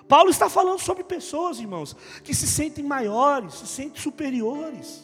Paulo 0.07 0.29
está 0.29 0.49
falando 0.49 0.79
sobre 0.79 1.03
pessoas, 1.03 1.59
irmãos, 1.59 1.95
que 2.23 2.33
se 2.33 2.45
sentem 2.45 2.83
maiores, 2.83 3.53
se 3.55 3.67
sentem 3.67 4.01
superiores. 4.01 5.03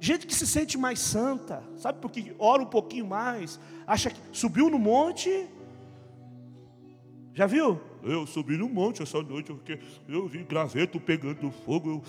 Gente 0.00 0.26
que 0.26 0.34
se 0.34 0.46
sente 0.46 0.76
mais 0.76 0.98
santa, 0.98 1.62
sabe 1.76 2.00
porque 2.00 2.34
ora 2.38 2.62
um 2.62 2.66
pouquinho 2.66 3.06
mais, 3.06 3.60
acha 3.86 4.10
que 4.10 4.20
subiu 4.32 4.70
no 4.70 4.78
monte, 4.78 5.46
já 7.34 7.46
viu? 7.46 7.80
Eu 8.02 8.26
subi 8.26 8.56
no 8.56 8.68
monte 8.68 9.02
essa 9.02 9.22
noite, 9.22 9.52
porque 9.52 9.78
eu 10.08 10.26
vi 10.26 10.42
graveto 10.42 10.98
pegando 10.98 11.50
fogo. 11.64 12.02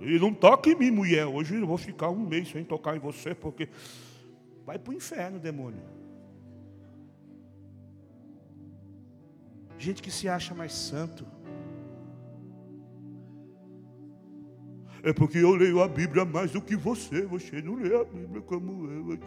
E 0.00 0.18
não 0.18 0.32
toque 0.34 0.70
em 0.70 0.74
mim, 0.74 0.90
mulher. 0.90 1.26
Hoje 1.26 1.54
eu 1.54 1.66
vou 1.66 1.78
ficar 1.78 2.10
um 2.10 2.26
mês 2.26 2.50
sem 2.50 2.64
tocar 2.64 2.96
em 2.96 2.98
você, 2.98 3.34
porque 3.34 3.68
vai 4.64 4.78
para 4.78 4.92
o 4.92 4.94
inferno, 4.94 5.38
demônio. 5.38 5.82
Gente 9.78 10.02
que 10.02 10.10
se 10.10 10.28
acha 10.28 10.54
mais 10.54 10.72
santo. 10.72 11.26
É 15.02 15.12
porque 15.12 15.38
eu 15.38 15.54
leio 15.54 15.82
a 15.82 15.88
Bíblia 15.88 16.24
mais 16.24 16.50
do 16.52 16.62
que 16.62 16.74
você. 16.74 17.22
Você 17.26 17.60
não 17.60 17.74
lê 17.74 17.94
a 17.94 18.04
Bíblia 18.04 18.40
como 18.40 18.90
eu. 18.90 19.18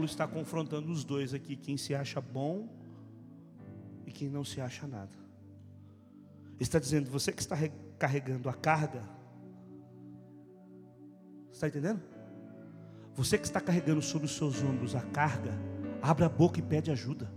Paulo 0.00 0.06
está 0.06 0.26
confrontando 0.26 0.90
os 0.90 1.04
dois 1.04 1.34
aqui, 1.34 1.54
quem 1.54 1.76
se 1.76 1.94
acha 1.94 2.22
bom 2.22 2.66
e 4.06 4.10
quem 4.10 4.30
não 4.30 4.42
se 4.42 4.58
acha 4.58 4.86
nada. 4.86 5.12
Ele 6.54 6.62
está 6.62 6.78
dizendo, 6.78 7.10
você 7.10 7.30
que 7.30 7.42
está 7.42 7.54
carregando 7.98 8.48
a 8.48 8.54
carga, 8.54 9.02
está 11.52 11.68
entendendo? 11.68 12.00
Você 13.14 13.36
que 13.36 13.44
está 13.44 13.60
carregando 13.60 14.00
sobre 14.00 14.24
os 14.24 14.34
seus 14.34 14.62
ombros 14.62 14.94
a 14.94 15.02
carga, 15.02 15.52
abre 16.00 16.24
a 16.24 16.30
boca 16.30 16.58
e 16.58 16.62
pede 16.62 16.90
ajuda. 16.90 17.30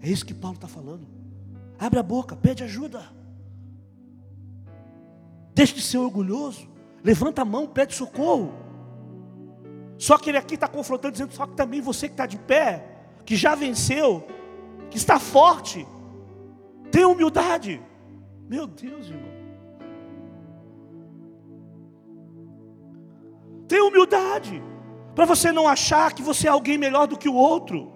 É 0.00 0.08
isso 0.08 0.24
que 0.24 0.34
Paulo 0.34 0.54
está 0.54 0.68
falando. 0.68 1.08
Abre 1.80 1.98
a 1.98 2.02
boca, 2.04 2.36
pede 2.36 2.62
ajuda. 2.62 3.02
Deixe 5.52 5.74
de 5.74 5.82
ser 5.82 5.98
orgulhoso. 5.98 6.68
Levanta 7.02 7.42
a 7.42 7.44
mão, 7.44 7.66
pede 7.66 7.92
socorro. 7.92 8.69
Só 10.00 10.16
que 10.16 10.30
ele 10.30 10.38
aqui 10.38 10.54
está 10.54 10.66
confrontando, 10.66 11.12
dizendo: 11.12 11.34
só 11.34 11.46
que 11.46 11.54
também 11.54 11.82
você 11.82 12.08
que 12.08 12.14
está 12.14 12.24
de 12.24 12.38
pé, 12.38 12.86
que 13.26 13.36
já 13.36 13.54
venceu, 13.54 14.26
que 14.90 14.96
está 14.96 15.20
forte, 15.20 15.86
tem 16.90 17.04
humildade. 17.04 17.82
Meu 18.48 18.66
Deus, 18.66 19.10
irmão. 19.10 19.30
Tenha 23.68 23.84
humildade, 23.84 24.62
para 25.14 25.26
você 25.26 25.52
não 25.52 25.68
achar 25.68 26.14
que 26.14 26.22
você 26.22 26.48
é 26.48 26.50
alguém 26.50 26.78
melhor 26.78 27.06
do 27.06 27.18
que 27.18 27.28
o 27.28 27.34
outro. 27.34 27.92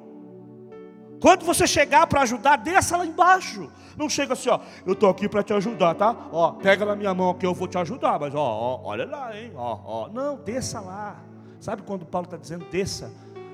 Quando 1.22 1.46
você 1.46 1.66
chegar 1.66 2.06
para 2.06 2.20
ajudar, 2.20 2.56
desça 2.56 2.98
lá 2.98 3.06
embaixo. 3.06 3.72
Não 3.96 4.10
chega 4.10 4.34
assim, 4.34 4.50
ó, 4.50 4.60
eu 4.84 4.92
estou 4.92 5.08
aqui 5.08 5.26
para 5.26 5.42
te 5.42 5.54
ajudar, 5.54 5.94
tá? 5.94 6.14
Ó, 6.30 6.52
pega 6.52 6.84
na 6.84 6.94
minha 6.94 7.14
mão 7.14 7.32
que 7.32 7.46
eu 7.46 7.54
vou 7.54 7.66
te 7.66 7.78
ajudar, 7.78 8.20
mas 8.20 8.34
ó, 8.34 8.44
ó 8.44 8.80
olha 8.84 9.06
lá, 9.06 9.34
hein? 9.34 9.52
Ó, 9.56 9.80
ó. 9.84 10.08
Não, 10.10 10.36
desça 10.36 10.80
lá. 10.80 11.33
Sabe 11.64 11.81
quando 11.81 12.05
Paulo 12.05 12.27
está 12.27 12.37
dizendo, 12.37 12.66
desça, 12.66 13.11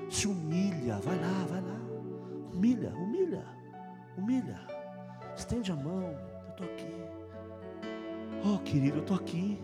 se 0.09 0.27
humilha, 0.27 0.97
vai 0.97 1.17
lá, 1.17 1.45
vai 1.45 1.61
lá. 1.61 1.79
Humilha, 2.51 2.93
humilha, 2.93 3.45
humilha. 4.17 4.59
Estende 5.33 5.71
a 5.71 5.77
mão, 5.77 6.11
eu 6.43 6.49
estou 6.49 6.65
aqui. 6.65 6.93
Oh, 8.43 8.59
querido, 8.59 8.97
eu 8.97 9.01
estou 9.01 9.15
aqui. 9.15 9.57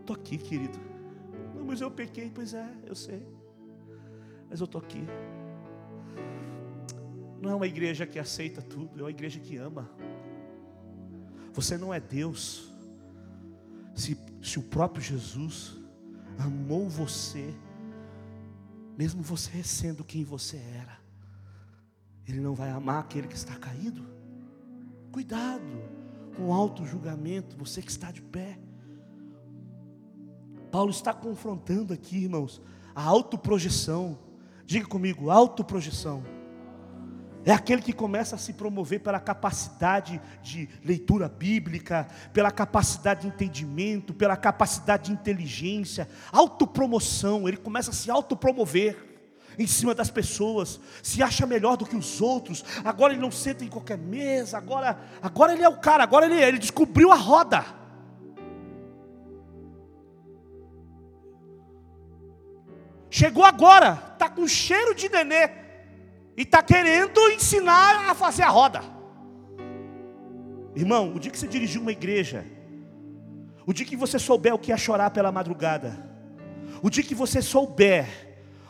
Estou 0.00 0.16
aqui, 0.16 0.36
querido. 0.36 0.78
Não, 1.54 1.64
mas 1.64 1.80
eu 1.80 1.90
pequei, 1.90 2.28
pois 2.28 2.52
é, 2.52 2.68
eu 2.84 2.94
sei. 2.94 3.26
Mas 4.50 4.60
eu 4.60 4.66
estou 4.66 4.82
aqui. 4.82 5.02
Não 7.40 7.52
é 7.52 7.54
uma 7.54 7.66
igreja 7.66 8.06
que 8.06 8.18
aceita 8.18 8.60
tudo, 8.60 9.00
é 9.00 9.02
uma 9.02 9.10
igreja 9.10 9.40
que 9.40 9.56
ama. 9.56 9.90
Você 11.54 11.78
não 11.78 11.94
é 11.94 11.98
Deus. 11.98 12.70
Se, 13.94 14.14
se 14.42 14.58
o 14.58 14.62
próprio 14.62 15.02
Jesus 15.02 15.75
amou 16.38 16.88
você, 16.88 17.54
mesmo 18.96 19.22
você 19.22 19.62
sendo 19.62 20.04
quem 20.04 20.24
você 20.24 20.56
era, 20.56 20.98
Ele 22.26 22.40
não 22.40 22.54
vai 22.54 22.70
amar 22.70 23.00
aquele 23.00 23.28
que 23.28 23.36
está 23.36 23.54
caído. 23.56 24.04
Cuidado 25.12 25.62
com 26.36 26.48
o 26.48 26.52
auto 26.52 26.84
julgamento, 26.84 27.56
você 27.56 27.80
que 27.80 27.90
está 27.90 28.10
de 28.10 28.20
pé. 28.20 28.58
Paulo 30.70 30.90
está 30.90 31.14
confrontando 31.14 31.94
aqui, 31.94 32.24
irmãos, 32.24 32.60
a 32.94 33.02
autoprojeção. 33.02 34.18
Diga 34.66 34.86
comigo, 34.86 35.30
autoprojeção. 35.30 36.22
É 37.46 37.52
aquele 37.52 37.80
que 37.80 37.92
começa 37.92 38.34
a 38.34 38.38
se 38.38 38.52
promover 38.52 38.98
pela 38.98 39.20
capacidade 39.20 40.20
de 40.42 40.68
leitura 40.84 41.28
bíblica, 41.28 42.08
pela 42.32 42.50
capacidade 42.50 43.20
de 43.20 43.28
entendimento, 43.28 44.12
pela 44.12 44.36
capacidade 44.36 45.04
de 45.04 45.12
inteligência, 45.12 46.08
autopromoção, 46.32 47.46
ele 47.46 47.56
começa 47.56 47.92
a 47.92 47.94
se 47.94 48.10
autopromover. 48.10 49.14
em 49.58 49.66
cima 49.66 49.94
das 49.94 50.10
pessoas, 50.10 50.78
se 51.02 51.22
acha 51.22 51.46
melhor 51.46 51.78
do 51.78 51.86
que 51.86 51.96
os 51.96 52.20
outros. 52.20 52.62
Agora 52.84 53.14
ele 53.14 53.22
não 53.22 53.30
senta 53.30 53.64
em 53.64 53.68
qualquer 53.68 53.96
mesa, 53.96 54.58
agora, 54.58 54.98
agora 55.22 55.54
ele 55.54 55.62
é 55.62 55.68
o 55.68 55.78
cara, 55.78 56.02
agora 56.02 56.26
ele, 56.26 56.42
ele 56.42 56.58
descobriu 56.58 57.10
a 57.10 57.14
roda. 57.14 57.64
Chegou 63.08 63.44
agora, 63.44 63.98
está 64.12 64.28
com 64.28 64.46
cheiro 64.46 64.94
de 64.94 65.08
nenê 65.08 65.65
e 66.36 66.42
está 66.42 66.62
querendo 66.62 67.18
ensinar 67.30 68.10
a 68.10 68.14
fazer 68.14 68.42
a 68.42 68.48
roda. 68.48 68.82
Irmão, 70.74 71.14
o 71.14 71.18
dia 71.18 71.30
que 71.30 71.38
você 71.38 71.48
dirigiu 71.48 71.80
uma 71.80 71.92
igreja, 71.92 72.44
o 73.66 73.72
dia 73.72 73.86
que 73.86 73.96
você 73.96 74.18
souber 74.18 74.54
o 74.54 74.58
que 74.58 74.70
é 74.70 74.76
chorar 74.76 75.10
pela 75.10 75.32
madrugada, 75.32 75.96
o 76.82 76.90
dia 76.90 77.02
que 77.02 77.14
você 77.14 77.40
souber 77.40 78.06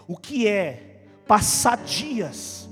o 0.06 0.16
que 0.16 0.46
é 0.46 1.02
passar 1.26 1.78
dias 1.78 2.68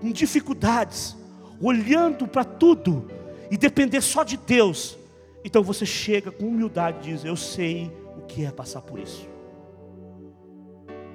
com 0.00 0.12
dificuldades, 0.12 1.16
olhando 1.60 2.28
para 2.28 2.44
tudo 2.44 3.10
e 3.50 3.56
depender 3.56 4.02
só 4.02 4.22
de 4.22 4.36
Deus, 4.36 4.98
então 5.42 5.62
você 5.62 5.86
chega 5.86 6.30
com 6.30 6.46
humildade 6.46 6.98
e 6.98 7.12
diz: 7.12 7.24
Eu 7.24 7.36
sei 7.36 7.90
o 8.18 8.22
que 8.22 8.44
é 8.44 8.50
passar 8.50 8.82
por 8.82 8.98
isso. 8.98 9.33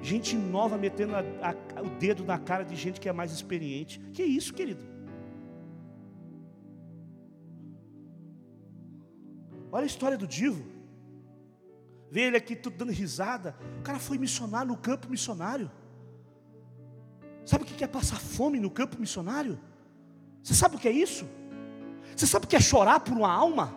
Gente 0.02 0.36
nova 0.36 0.78
metendo 0.78 1.14
a, 1.14 1.20
a, 1.20 1.82
o 1.82 1.90
dedo 1.98 2.24
na 2.24 2.38
cara 2.38 2.64
de 2.64 2.74
gente 2.74 3.00
que 3.00 3.08
é 3.08 3.12
mais 3.12 3.32
experiente. 3.32 4.00
Que 4.12 4.22
isso, 4.22 4.54
querido? 4.54 4.82
Olha 9.72 9.84
a 9.84 9.86
história 9.86 10.16
do 10.16 10.26
Divo. 10.26 10.64
Vê 12.10 12.22
ele 12.22 12.36
aqui 12.36 12.56
tudo 12.56 12.76
dando 12.76 12.92
risada. 12.92 13.56
O 13.78 13.82
cara 13.82 13.98
foi 13.98 14.18
missionário 14.18 14.68
no 14.68 14.76
campo 14.76 15.08
missionário. 15.08 15.70
Sabe 17.44 17.64
o 17.64 17.66
que 17.66 17.84
é 17.84 17.86
passar 17.86 18.18
fome 18.18 18.58
no 18.58 18.70
campo 18.70 18.98
missionário? 18.98 19.58
Você 20.42 20.54
sabe 20.54 20.76
o 20.76 20.78
que 20.78 20.88
é 20.88 20.92
isso? 20.92 21.26
Você 22.16 22.26
sabe 22.26 22.46
o 22.46 22.48
que 22.48 22.56
é 22.56 22.60
chorar 22.60 23.00
por 23.00 23.16
uma 23.16 23.30
alma? 23.32 23.74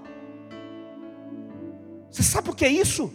Você 2.09 2.23
sabe 2.23 2.49
o 2.49 2.55
que 2.55 2.65
é 2.65 2.69
isso? 2.69 3.13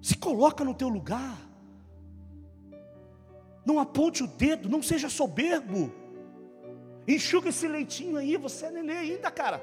Se 0.00 0.16
coloca 0.16 0.64
no 0.64 0.74
teu 0.74 0.88
lugar. 0.88 1.36
Não 3.64 3.78
aponte 3.78 4.22
o 4.22 4.26
dedo, 4.26 4.68
não 4.68 4.82
seja 4.82 5.08
soberbo. 5.08 5.92
Enxuga 7.06 7.48
esse 7.48 7.66
leitinho 7.68 8.16
aí, 8.16 8.36
você 8.36 8.66
é 8.66 8.70
neném 8.70 8.96
ainda, 8.96 9.30
cara. 9.30 9.60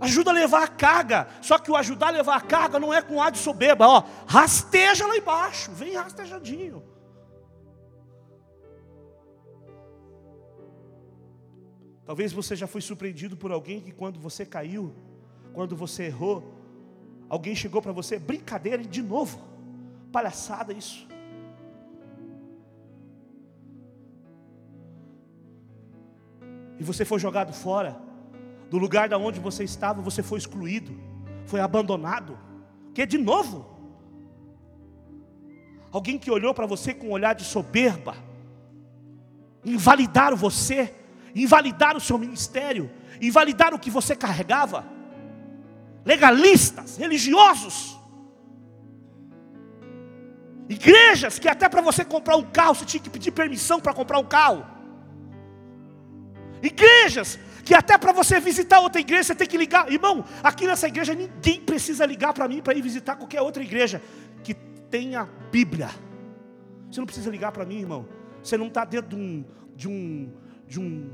Ajuda 0.00 0.30
a 0.30 0.34
levar 0.34 0.62
a 0.62 0.68
carga. 0.68 1.28
Só 1.42 1.58
que 1.58 1.70
o 1.70 1.76
ajudar 1.76 2.08
a 2.08 2.10
levar 2.10 2.36
a 2.36 2.40
carga 2.40 2.78
não 2.78 2.92
é 2.92 3.02
com 3.02 3.20
ar 3.20 3.30
de 3.30 3.38
soberba, 3.38 3.86
ó. 3.86 4.04
Rasteja 4.26 5.06
lá 5.06 5.16
embaixo, 5.16 5.72
vem 5.72 5.94
rastejadinho. 5.94 6.82
Talvez 12.06 12.32
você 12.32 12.56
já 12.56 12.66
foi 12.66 12.80
surpreendido 12.80 13.36
por 13.36 13.52
alguém 13.52 13.80
que 13.80 13.92
quando 13.92 14.18
você 14.18 14.44
caiu, 14.44 14.92
quando 15.60 15.76
você 15.76 16.04
errou, 16.04 16.54
alguém 17.28 17.54
chegou 17.54 17.82
para 17.82 17.92
você, 17.92 18.18
brincadeira, 18.18 18.82
de 18.82 19.02
novo, 19.02 19.38
palhaçada 20.10 20.72
isso. 20.72 21.06
E 26.78 26.82
você 26.82 27.04
foi 27.04 27.18
jogado 27.18 27.52
fora 27.52 28.00
do 28.70 28.78
lugar 28.78 29.06
da 29.06 29.18
onde 29.18 29.38
você 29.38 29.62
estava, 29.62 30.00
você 30.00 30.22
foi 30.22 30.38
excluído, 30.38 30.98
foi 31.44 31.60
abandonado. 31.60 32.38
Que 32.94 33.04
de 33.04 33.18
novo? 33.18 33.68
Alguém 35.92 36.18
que 36.18 36.30
olhou 36.30 36.54
para 36.54 36.64
você 36.64 36.94
com 36.94 37.08
um 37.08 37.12
olhar 37.12 37.34
de 37.34 37.44
soberba, 37.44 38.16
invalidaram 39.62 40.38
você, 40.38 40.94
invalidaram 41.34 41.98
o 41.98 42.00
seu 42.00 42.16
ministério, 42.16 42.90
invalidaram 43.20 43.76
o 43.76 43.80
que 43.80 43.90
você 43.90 44.16
carregava. 44.16 44.99
Legalistas, 46.04 46.96
religiosos, 46.96 47.98
igrejas 50.68 51.38
que 51.38 51.48
até 51.48 51.68
para 51.68 51.82
você 51.82 52.04
comprar 52.04 52.36
um 52.36 52.44
carro 52.44 52.74
você 52.74 52.84
tinha 52.84 53.02
que 53.02 53.10
pedir 53.10 53.32
permissão 53.32 53.80
para 53.80 53.92
comprar 53.92 54.18
um 54.18 54.24
carro. 54.24 54.64
Igrejas 56.62 57.38
que 57.64 57.74
até 57.74 57.96
para 57.98 58.12
você 58.12 58.40
visitar 58.40 58.80
outra 58.80 59.00
igreja 59.00 59.24
você 59.24 59.34
tem 59.34 59.46
que 59.46 59.56
ligar. 59.56 59.90
Irmão, 59.90 60.24
aqui 60.42 60.66
nessa 60.66 60.88
igreja 60.88 61.14
ninguém 61.14 61.60
precisa 61.60 62.06
ligar 62.06 62.32
para 62.32 62.48
mim 62.48 62.62
para 62.62 62.74
ir 62.74 62.82
visitar 62.82 63.16
qualquer 63.16 63.42
outra 63.42 63.62
igreja 63.62 64.00
que 64.42 64.54
tenha 64.54 65.28
Bíblia. 65.52 65.90
Você 66.90 67.00
não 67.00 67.06
precisa 67.06 67.30
ligar 67.30 67.52
para 67.52 67.64
mim, 67.64 67.78
irmão. 67.78 68.08
Você 68.42 68.56
não 68.56 68.66
está 68.66 68.84
dentro 68.84 69.10
de 69.10 69.16
um, 69.16 69.44
de 69.76 69.88
um, 69.88 70.32
de 70.66 70.80
um, 70.80 71.10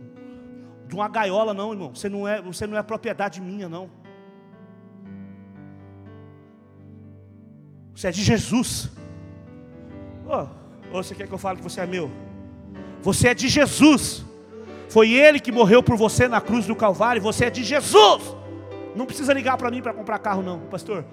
de 0.86 0.94
uma 0.94 1.08
gaiola, 1.08 1.52
não, 1.52 1.72
irmão. 1.72 1.94
Você 1.94 2.08
não 2.08 2.26
é, 2.26 2.40
você 2.40 2.66
não 2.66 2.76
é 2.76 2.82
propriedade 2.82 3.40
minha, 3.40 3.68
não. 3.68 3.90
Você 7.96 8.08
é 8.08 8.10
de 8.10 8.22
Jesus. 8.22 8.90
Oh, 10.26 10.46
ou 10.94 11.02
você 11.02 11.14
quer 11.14 11.26
que 11.26 11.32
eu 11.32 11.38
fale 11.38 11.56
que 11.56 11.64
você 11.64 11.80
é 11.80 11.86
meu? 11.86 12.10
Você 13.00 13.28
é 13.28 13.34
de 13.34 13.48
Jesus. 13.48 14.22
Foi 14.90 15.12
Ele 15.12 15.40
que 15.40 15.50
morreu 15.50 15.82
por 15.82 15.96
você 15.96 16.28
na 16.28 16.38
cruz 16.38 16.66
do 16.66 16.76
Calvário. 16.76 17.22
Você 17.22 17.46
é 17.46 17.50
de 17.50 17.64
Jesus. 17.64 18.36
Não 18.94 19.06
precisa 19.06 19.32
ligar 19.32 19.56
para 19.56 19.70
mim 19.70 19.80
para 19.80 19.94
comprar 19.94 20.18
carro, 20.18 20.42
não, 20.42 20.60
pastor. 20.66 21.06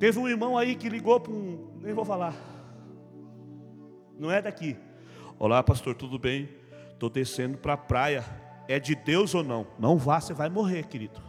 Teve 0.00 0.18
um 0.18 0.28
irmão 0.28 0.58
aí 0.58 0.74
que 0.74 0.88
ligou 0.88 1.20
para 1.20 1.32
um. 1.32 1.68
Nem 1.80 1.94
vou 1.94 2.04
falar. 2.04 2.34
Não 4.18 4.32
é 4.32 4.42
daqui. 4.42 4.76
Olá, 5.38 5.62
pastor, 5.62 5.94
tudo 5.94 6.18
bem? 6.18 6.48
Estou 6.92 7.08
descendo 7.08 7.56
para 7.56 7.74
a 7.74 7.76
praia. 7.76 8.24
É 8.66 8.80
de 8.80 8.96
Deus 8.96 9.32
ou 9.32 9.44
não? 9.44 9.64
Não 9.78 9.96
vá, 9.96 10.20
você 10.20 10.34
vai 10.34 10.48
morrer, 10.48 10.88
querido. 10.88 11.27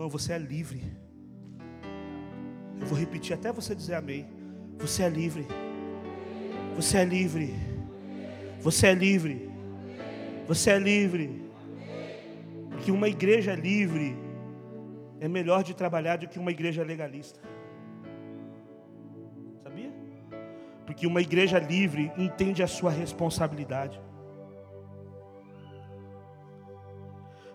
Irmão, 0.00 0.08
você 0.08 0.32
é 0.32 0.38
livre. 0.38 0.82
Eu 2.80 2.86
vou 2.86 2.98
repetir 2.98 3.34
até 3.34 3.52
você 3.52 3.74
dizer 3.74 3.96
amém. 3.96 4.26
Você 4.78 5.02
é 5.02 5.10
livre. 5.10 5.46
Você 6.74 6.96
é 6.96 7.04
livre. 7.04 7.54
Você 8.62 8.86
é 8.86 8.94
livre. 8.94 9.50
Você 10.48 10.70
é 10.70 10.78
livre. 10.78 11.44
Porque 12.70 12.90
uma 12.90 13.10
igreja 13.10 13.54
livre 13.54 14.16
é 15.20 15.28
melhor 15.28 15.62
de 15.62 15.74
trabalhar 15.74 16.16
do 16.16 16.26
que 16.26 16.38
uma 16.38 16.50
igreja 16.50 16.82
legalista. 16.82 17.38
Sabia? 19.62 19.92
Porque 20.86 21.06
uma 21.06 21.20
igreja 21.20 21.58
livre 21.58 22.10
entende 22.16 22.62
a 22.62 22.66
sua 22.66 22.90
responsabilidade. 22.90 24.00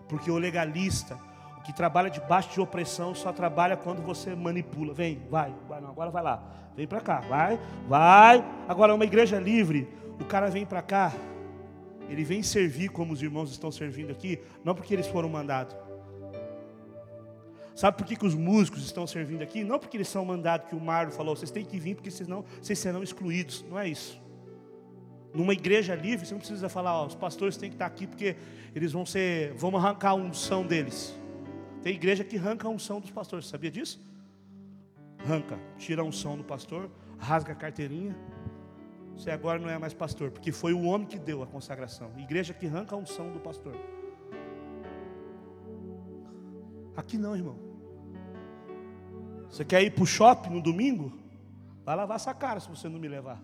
Porque 0.08 0.30
o 0.30 0.38
legalista 0.38 1.18
que 1.66 1.72
trabalha 1.72 2.08
debaixo 2.08 2.52
de 2.52 2.60
opressão 2.60 3.12
só 3.12 3.32
trabalha 3.32 3.76
quando 3.76 4.00
você 4.00 4.36
manipula. 4.36 4.94
Vem, 4.94 5.20
vai, 5.28 5.52
vai 5.68 5.80
não, 5.80 5.90
agora 5.90 6.12
vai 6.12 6.22
lá. 6.22 6.40
Vem 6.76 6.86
para 6.86 7.00
cá, 7.00 7.18
vai, 7.22 7.58
vai. 7.88 8.44
Agora 8.68 8.94
uma 8.94 9.04
igreja 9.04 9.40
livre, 9.40 9.88
o 10.20 10.24
cara 10.24 10.48
vem 10.48 10.64
para 10.64 10.80
cá, 10.80 11.12
ele 12.08 12.22
vem 12.22 12.40
servir 12.40 12.90
como 12.90 13.12
os 13.12 13.20
irmãos 13.20 13.50
estão 13.50 13.72
servindo 13.72 14.12
aqui, 14.12 14.38
não 14.64 14.76
porque 14.76 14.94
eles 14.94 15.08
foram 15.08 15.28
mandados. 15.28 15.74
Sabe 17.74 17.98
por 17.98 18.06
que, 18.06 18.14
que 18.14 18.24
os 18.24 18.34
músicos 18.34 18.84
estão 18.84 19.04
servindo 19.04 19.42
aqui? 19.42 19.64
Não 19.64 19.76
porque 19.76 19.96
eles 19.96 20.08
são 20.08 20.24
mandados, 20.24 20.68
que 20.68 20.76
o 20.76 20.80
Marlon 20.80 21.10
falou, 21.10 21.34
vocês 21.34 21.50
têm 21.50 21.64
que 21.64 21.80
vir 21.80 21.96
porque 21.96 22.12
senão 22.12 22.44
vocês 22.62 22.78
serão 22.78 23.02
excluídos. 23.02 23.64
Não 23.68 23.76
é 23.76 23.88
isso. 23.88 24.22
Numa 25.34 25.52
igreja 25.52 25.96
livre, 25.96 26.24
você 26.24 26.32
não 26.32 26.38
precisa 26.38 26.68
falar, 26.68 27.02
ó, 27.02 27.06
os 27.06 27.16
pastores 27.16 27.56
têm 27.56 27.70
que 27.70 27.74
estar 27.74 27.86
aqui 27.86 28.06
porque 28.06 28.36
eles 28.72 28.92
vão 28.92 29.04
ser, 29.04 29.52
vamos 29.54 29.84
arrancar 29.84 30.10
a 30.10 30.14
unção 30.14 30.64
deles. 30.64 31.18
Tem 31.86 31.94
igreja 31.94 32.24
que 32.24 32.36
arranca 32.36 32.66
a 32.66 32.70
unção 32.72 32.98
dos 32.98 33.12
pastores, 33.12 33.46
sabia 33.46 33.70
disso? 33.70 34.04
Arranca, 35.20 35.56
tira 35.78 36.02
a 36.02 36.04
unção 36.04 36.36
do 36.36 36.42
pastor, 36.42 36.90
rasga 37.16 37.52
a 37.52 37.54
carteirinha. 37.54 38.16
Você 39.14 39.30
agora 39.30 39.56
não 39.60 39.70
é 39.70 39.78
mais 39.78 39.94
pastor, 39.94 40.32
porque 40.32 40.50
foi 40.50 40.72
o 40.72 40.82
homem 40.82 41.06
que 41.06 41.16
deu 41.16 41.44
a 41.44 41.46
consagração. 41.46 42.10
Igreja 42.18 42.52
que 42.52 42.66
arranca 42.66 42.96
a 42.96 42.98
unção 42.98 43.30
do 43.30 43.38
pastor. 43.38 43.76
Aqui 46.96 47.16
não, 47.16 47.36
irmão. 47.36 47.56
Você 49.48 49.64
quer 49.64 49.80
ir 49.84 49.92
para 49.92 50.02
o 50.02 50.06
shopping 50.06 50.50
no 50.50 50.60
domingo? 50.60 51.16
Vai 51.84 51.94
lavar 51.94 52.16
essa 52.16 52.34
cara 52.34 52.58
se 52.58 52.68
você 52.68 52.88
não 52.88 52.98
me 52.98 53.06
levar. 53.06 53.40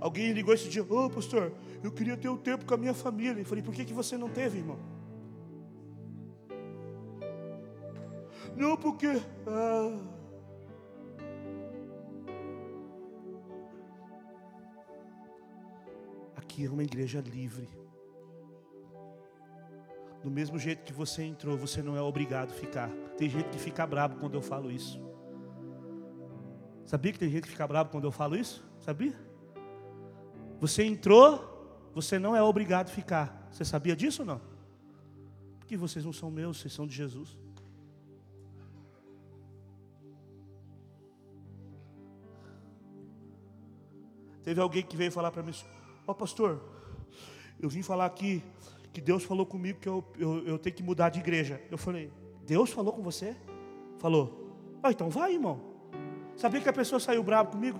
Alguém 0.00 0.32
ligou 0.32 0.54
esse 0.54 0.68
dia, 0.68 0.82
ô 0.82 1.04
oh, 1.04 1.10
pastor, 1.10 1.52
eu 1.84 1.92
queria 1.92 2.16
ter 2.16 2.28
o 2.28 2.32
um 2.32 2.36
tempo 2.38 2.64
com 2.64 2.72
a 2.72 2.76
minha 2.76 2.94
família. 2.94 3.38
Eu 3.38 3.44
falei, 3.44 3.62
por 3.62 3.74
que, 3.74 3.84
que 3.84 3.92
você 3.92 4.16
não 4.16 4.30
teve, 4.30 4.58
irmão? 4.58 4.78
Não, 8.56 8.76
porque. 8.76 9.06
Ah. 9.46 9.98
Aqui 16.36 16.64
é 16.64 16.70
uma 16.70 16.82
igreja 16.82 17.20
livre. 17.20 17.68
Do 20.22 20.30
mesmo 20.30 20.58
jeito 20.58 20.82
que 20.82 20.92
você 20.92 21.22
entrou, 21.22 21.56
você 21.56 21.82
não 21.82 21.96
é 21.96 22.00
obrigado 22.00 22.50
a 22.50 22.54
ficar. 22.54 22.90
Tem 23.16 23.28
gente 23.28 23.48
que 23.50 23.58
fica 23.58 23.86
bravo 23.86 24.16
quando 24.16 24.34
eu 24.34 24.42
falo 24.42 24.70
isso. 24.70 25.00
Sabia 26.84 27.12
que 27.12 27.18
tem 27.18 27.30
gente 27.30 27.44
que 27.44 27.50
fica 27.50 27.66
bravo 27.66 27.90
quando 27.90 28.04
eu 28.04 28.10
falo 28.10 28.36
isso? 28.36 28.64
Sabia? 28.80 29.29
Você 30.60 30.84
entrou, 30.84 31.90
você 31.94 32.18
não 32.18 32.36
é 32.36 32.42
obrigado 32.42 32.88
a 32.88 32.90
ficar. 32.90 33.48
Você 33.50 33.64
sabia 33.64 33.96
disso 33.96 34.22
ou 34.22 34.26
não? 34.26 34.40
Porque 35.58 35.76
vocês 35.76 36.04
não 36.04 36.12
são 36.12 36.30
meus, 36.30 36.60
vocês 36.60 36.72
são 36.72 36.86
de 36.86 36.94
Jesus. 36.94 37.36
Teve 44.42 44.60
alguém 44.60 44.82
que 44.82 44.96
veio 44.96 45.10
falar 45.10 45.30
para 45.30 45.42
mim: 45.42 45.52
Ó 46.06 46.12
oh, 46.12 46.14
pastor, 46.14 46.62
eu 47.58 47.68
vim 47.68 47.82
falar 47.82 48.06
aqui 48.06 48.42
que 48.92 49.00
Deus 49.00 49.24
falou 49.24 49.46
comigo 49.46 49.78
que 49.78 49.88
eu, 49.88 50.04
eu, 50.18 50.46
eu, 50.46 50.58
tenho 50.58 50.76
que 50.76 50.82
mudar 50.82 51.08
de 51.08 51.20
igreja. 51.20 51.60
Eu 51.70 51.78
falei: 51.78 52.12
Deus 52.44 52.70
falou 52.70 52.92
com 52.92 53.02
você? 53.02 53.36
Falou: 53.98 54.54
Ah, 54.82 54.90
então 54.90 55.08
vai, 55.08 55.34
irmão. 55.34 55.60
Sabia 56.36 56.60
que 56.60 56.68
a 56.68 56.72
pessoa 56.72 56.98
saiu 57.00 57.22
brava 57.22 57.50
comigo? 57.50 57.78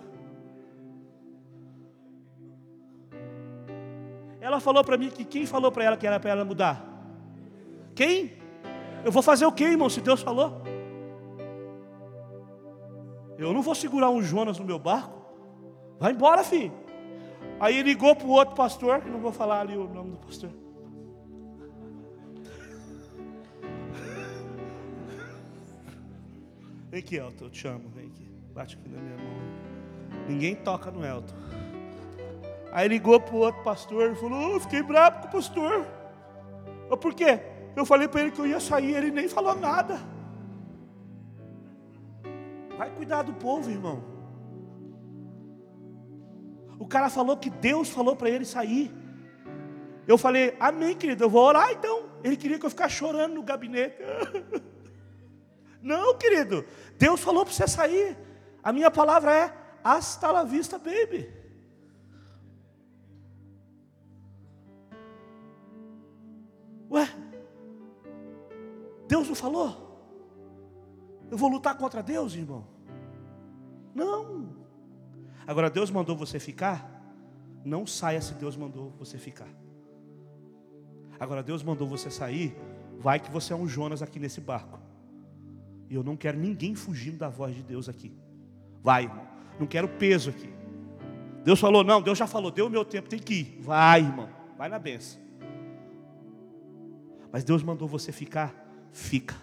Ela 4.50 4.58
falou 4.58 4.82
para 4.82 4.96
mim 4.96 5.10
que 5.10 5.24
quem 5.24 5.46
falou 5.46 5.70
para 5.70 5.84
ela 5.84 5.96
que 5.96 6.04
era 6.04 6.18
para 6.18 6.30
ela 6.30 6.44
mudar? 6.44 6.84
Quem? 7.94 8.32
Eu 9.04 9.12
vou 9.12 9.22
fazer 9.22 9.46
o 9.46 9.52
que, 9.52 9.62
irmão, 9.62 9.88
se 9.88 10.00
Deus 10.00 10.20
falou? 10.20 10.60
Eu 13.38 13.52
não 13.52 13.62
vou 13.62 13.76
segurar 13.76 14.10
um 14.10 14.20
Jonas 14.20 14.58
no 14.58 14.64
meu 14.64 14.76
barco. 14.76 15.24
Vai 16.00 16.10
embora, 16.10 16.42
filho. 16.42 16.72
Aí 17.60 17.80
ligou 17.80 18.16
para 18.16 18.26
o 18.26 18.30
outro 18.30 18.56
pastor, 18.56 19.00
que 19.00 19.08
não 19.08 19.20
vou 19.20 19.30
falar 19.32 19.60
ali 19.60 19.76
o 19.76 19.86
nome 19.86 20.10
do 20.10 20.16
pastor. 20.16 20.50
Vem 26.90 26.98
aqui, 26.98 27.14
Elton, 27.14 27.44
eu 27.44 27.50
te 27.50 27.68
amo, 27.68 27.88
vem 27.90 28.08
aqui. 28.08 28.28
Bate 28.52 28.76
aqui 28.76 28.88
na 28.88 29.00
minha 29.00 29.16
mão. 29.16 30.26
Ninguém 30.28 30.56
toca 30.56 30.90
no 30.90 31.06
Elton. 31.06 31.36
Aí 32.72 32.88
ligou 32.88 33.20
para 33.20 33.34
o 33.34 33.38
outro 33.38 33.62
pastor 33.62 34.12
e 34.12 34.14
falou: 34.14 34.56
oh, 34.56 34.60
fiquei 34.60 34.82
bravo 34.82 35.20
com 35.20 35.28
o 35.28 35.30
pastor. 35.30 35.86
Eu, 36.88 36.96
por 36.96 37.14
quê? 37.14 37.40
Eu 37.76 37.84
falei 37.84 38.08
para 38.08 38.22
ele 38.22 38.30
que 38.30 38.40
eu 38.40 38.46
ia 38.46 38.60
sair, 38.60 38.94
ele 38.94 39.10
nem 39.10 39.28
falou 39.28 39.54
nada. 39.54 40.00
Vai 42.76 42.90
cuidar 42.90 43.22
do 43.22 43.32
povo, 43.34 43.70
irmão. 43.70 44.02
O 46.78 46.86
cara 46.86 47.10
falou 47.10 47.36
que 47.36 47.50
Deus 47.50 47.90
falou 47.90 48.16
para 48.16 48.30
ele 48.30 48.44
sair. 48.44 48.90
Eu 50.06 50.16
falei, 50.16 50.56
amém, 50.58 50.96
querido, 50.96 51.24
eu 51.24 51.30
vou 51.30 51.42
orar 51.42 51.70
então. 51.70 52.04
Ele 52.24 52.36
queria 52.36 52.58
que 52.58 52.66
eu 52.66 52.70
ficasse 52.70 52.94
chorando 52.94 53.34
no 53.34 53.42
gabinete. 53.42 53.96
Não, 55.82 56.16
querido, 56.16 56.64
Deus 56.98 57.20
falou 57.20 57.44
para 57.44 57.54
você 57.54 57.66
sair. 57.68 58.16
A 58.62 58.72
minha 58.72 58.90
palavra 58.90 59.34
é 59.34 59.54
hasta 59.82 60.30
la 60.30 60.42
vista, 60.42 60.78
baby. 60.78 61.39
Deus 69.20 69.28
não 69.28 69.36
falou? 69.36 69.86
Eu 71.30 71.36
vou 71.36 71.50
lutar 71.50 71.76
contra 71.76 72.02
Deus, 72.02 72.34
irmão? 72.34 72.66
Não. 73.94 74.48
Agora, 75.46 75.68
Deus 75.68 75.90
mandou 75.90 76.16
você 76.16 76.40
ficar? 76.40 76.98
Não 77.62 77.86
saia 77.86 78.20
se 78.22 78.32
Deus 78.34 78.56
mandou 78.56 78.90
você 78.98 79.18
ficar. 79.18 79.48
Agora, 81.18 81.42
Deus 81.42 81.62
mandou 81.62 81.86
você 81.86 82.10
sair? 82.10 82.56
Vai 82.98 83.20
que 83.20 83.30
você 83.30 83.52
é 83.52 83.56
um 83.56 83.68
Jonas 83.68 84.00
aqui 84.00 84.18
nesse 84.18 84.40
barco. 84.40 84.80
E 85.90 85.94
eu 85.94 86.02
não 86.02 86.16
quero 86.16 86.38
ninguém 86.38 86.74
fugindo 86.74 87.18
da 87.18 87.28
voz 87.28 87.54
de 87.54 87.62
Deus 87.62 87.88
aqui. 87.88 88.16
Vai, 88.82 89.04
irmão. 89.04 89.26
Não 89.58 89.66
quero 89.66 89.86
peso 89.86 90.30
aqui. 90.30 90.50
Deus 91.44 91.60
falou, 91.60 91.84
não, 91.84 92.00
Deus 92.00 92.16
já 92.16 92.26
falou, 92.26 92.50
deu 92.50 92.66
o 92.66 92.70
meu 92.70 92.84
tempo, 92.84 93.08
tem 93.08 93.18
que 93.18 93.34
ir. 93.34 93.58
Vai, 93.60 94.00
irmão. 94.00 94.30
Vai 94.56 94.70
na 94.70 94.78
benção. 94.78 95.20
Mas 97.30 97.44
Deus 97.44 97.62
mandou 97.62 97.86
você 97.86 98.12
ficar? 98.12 98.69
Fica. 98.92 99.36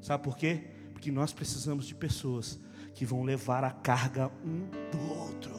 Sabe 0.00 0.22
por 0.22 0.36
quê? 0.36 0.70
Porque 0.92 1.10
nós 1.10 1.32
precisamos 1.32 1.86
de 1.86 1.94
pessoas 1.94 2.58
que 2.94 3.04
vão 3.04 3.22
levar 3.22 3.64
a 3.64 3.70
carga 3.70 4.30
um 4.44 4.68
do 4.90 5.12
outro. 5.20 5.52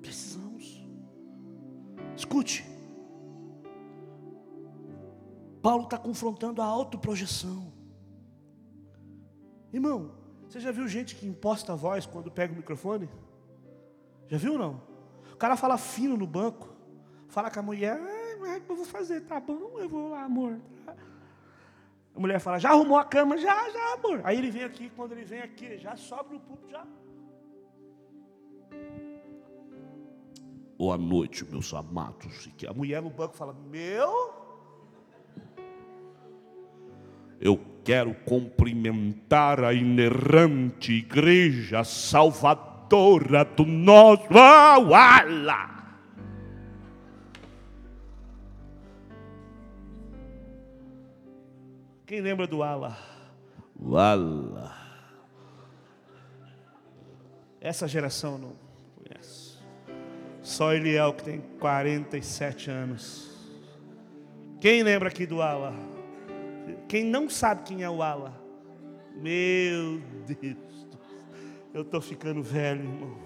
Precisamos. 0.00 0.86
Escute. 2.16 2.64
Paulo 5.62 5.84
está 5.84 5.96
confrontando 5.96 6.60
a 6.60 6.66
autoprojeção. 6.66 7.72
Irmão, 9.72 10.12
você 10.46 10.60
já 10.60 10.70
viu 10.70 10.86
gente 10.86 11.16
que 11.16 11.26
imposta 11.26 11.72
a 11.72 11.76
voz 11.76 12.06
quando 12.06 12.30
pega 12.30 12.52
o 12.52 12.56
microfone? 12.56 13.08
Já 14.28 14.36
viu 14.36 14.58
não? 14.58 14.82
O 15.32 15.36
cara 15.36 15.56
fala 15.56 15.76
fino 15.76 16.16
no 16.16 16.26
banco, 16.26 16.68
fala 17.28 17.50
com 17.50 17.58
a 17.58 17.62
mulher, 17.62 17.98
ah, 18.44 18.60
eu 18.68 18.76
vou 18.76 18.84
fazer, 18.84 19.20
tá 19.22 19.40
bom, 19.40 19.78
eu 19.78 19.88
vou 19.88 20.10
lá, 20.10 20.24
amor. 20.24 20.58
A 22.14 22.20
mulher 22.20 22.38
fala, 22.38 22.58
já 22.58 22.70
arrumou 22.70 22.96
a 22.96 23.04
cama? 23.04 23.36
Já, 23.36 23.70
já, 23.70 23.94
amor. 23.94 24.20
Aí 24.22 24.38
ele 24.38 24.50
vem 24.50 24.62
aqui, 24.62 24.90
quando 24.94 25.12
ele 25.12 25.24
vem 25.24 25.40
aqui, 25.40 25.78
já 25.78 25.96
sobe 25.96 26.34
no 26.34 26.40
púlpito, 26.40 26.70
já. 26.70 26.86
Boa 30.78 30.96
noite, 30.96 31.44
meus 31.44 31.72
amados. 31.74 32.48
A 32.68 32.72
mulher 32.72 33.02
no 33.02 33.10
banco 33.10 33.36
fala, 33.36 33.54
meu. 33.70 34.32
Eu 37.40 37.60
quero 37.84 38.14
cumprimentar 38.24 39.62
a 39.62 39.74
inerrante 39.74 40.92
igreja 40.92 41.84
salvadora 41.84 43.44
do 43.44 43.64
nosso. 43.66 44.22
Oh! 44.30 45.83
Quem 52.06 52.20
lembra 52.20 52.46
do 52.46 52.62
Allah? 52.62 52.98
O 53.78 53.96
Allah. 53.96 54.76
Essa 57.60 57.88
geração 57.88 58.36
não 58.36 58.52
conhece. 58.96 59.58
Só 60.42 60.74
Eliel 60.74 61.14
que 61.14 61.24
tem 61.24 61.40
47 61.58 62.70
anos. 62.70 63.34
Quem 64.60 64.82
lembra 64.82 65.08
aqui 65.08 65.24
do 65.24 65.40
Allah? 65.40 65.72
Quem 66.88 67.04
não 67.04 67.30
sabe 67.30 67.62
quem 67.62 67.82
é 67.82 67.88
o 67.88 68.02
Allah? 68.02 68.38
Meu 69.16 70.00
Deus. 70.26 70.88
Eu 71.72 71.82
estou 71.82 72.00
ficando 72.00 72.42
velho, 72.42 72.82
irmão. 72.82 73.18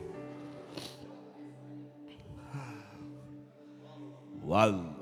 O 4.44 4.54
Allah. 4.54 4.97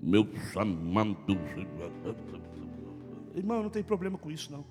Meus 0.00 0.56
amados. 0.56 1.36
Irmão, 3.34 3.62
não 3.62 3.70
tem 3.70 3.82
problema 3.82 4.18
com 4.18 4.30
isso, 4.30 4.50
não. 4.50 4.64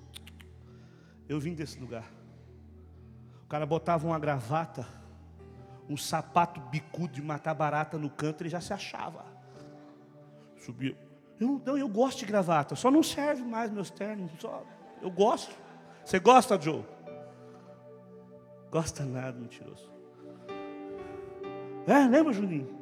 Eu 1.28 1.38
vim 1.38 1.54
desse 1.54 1.78
lugar. 1.78 2.10
O 3.44 3.48
cara 3.48 3.64
botava 3.64 4.06
uma 4.06 4.18
gravata, 4.18 4.86
um 5.88 5.96
sapato 5.96 6.60
bicudo 6.60 7.14
de 7.14 7.22
matar 7.22 7.54
barata 7.54 7.96
no 7.98 8.10
canto, 8.10 8.42
ele 8.42 8.50
já 8.50 8.60
se 8.60 8.72
achava. 8.72 9.24
Subia. 10.58 10.96
Eu, 11.40 11.62
não, 11.64 11.78
eu 11.78 11.88
gosto 11.88 12.18
de 12.18 12.26
gravata, 12.26 12.74
só 12.74 12.90
não 12.90 13.02
serve 13.02 13.42
mais 13.42 13.70
meus 13.70 13.90
ternos. 13.90 14.30
Só, 14.38 14.64
eu 15.00 15.10
gosto. 15.10 15.54
Você 16.04 16.18
gosta, 16.18 16.60
Joe? 16.60 16.84
Gosta 18.70 19.04
nada, 19.04 19.38
mentiroso. 19.38 19.90
É, 21.86 22.06
lembra, 22.06 22.32
Juninho? 22.32 22.77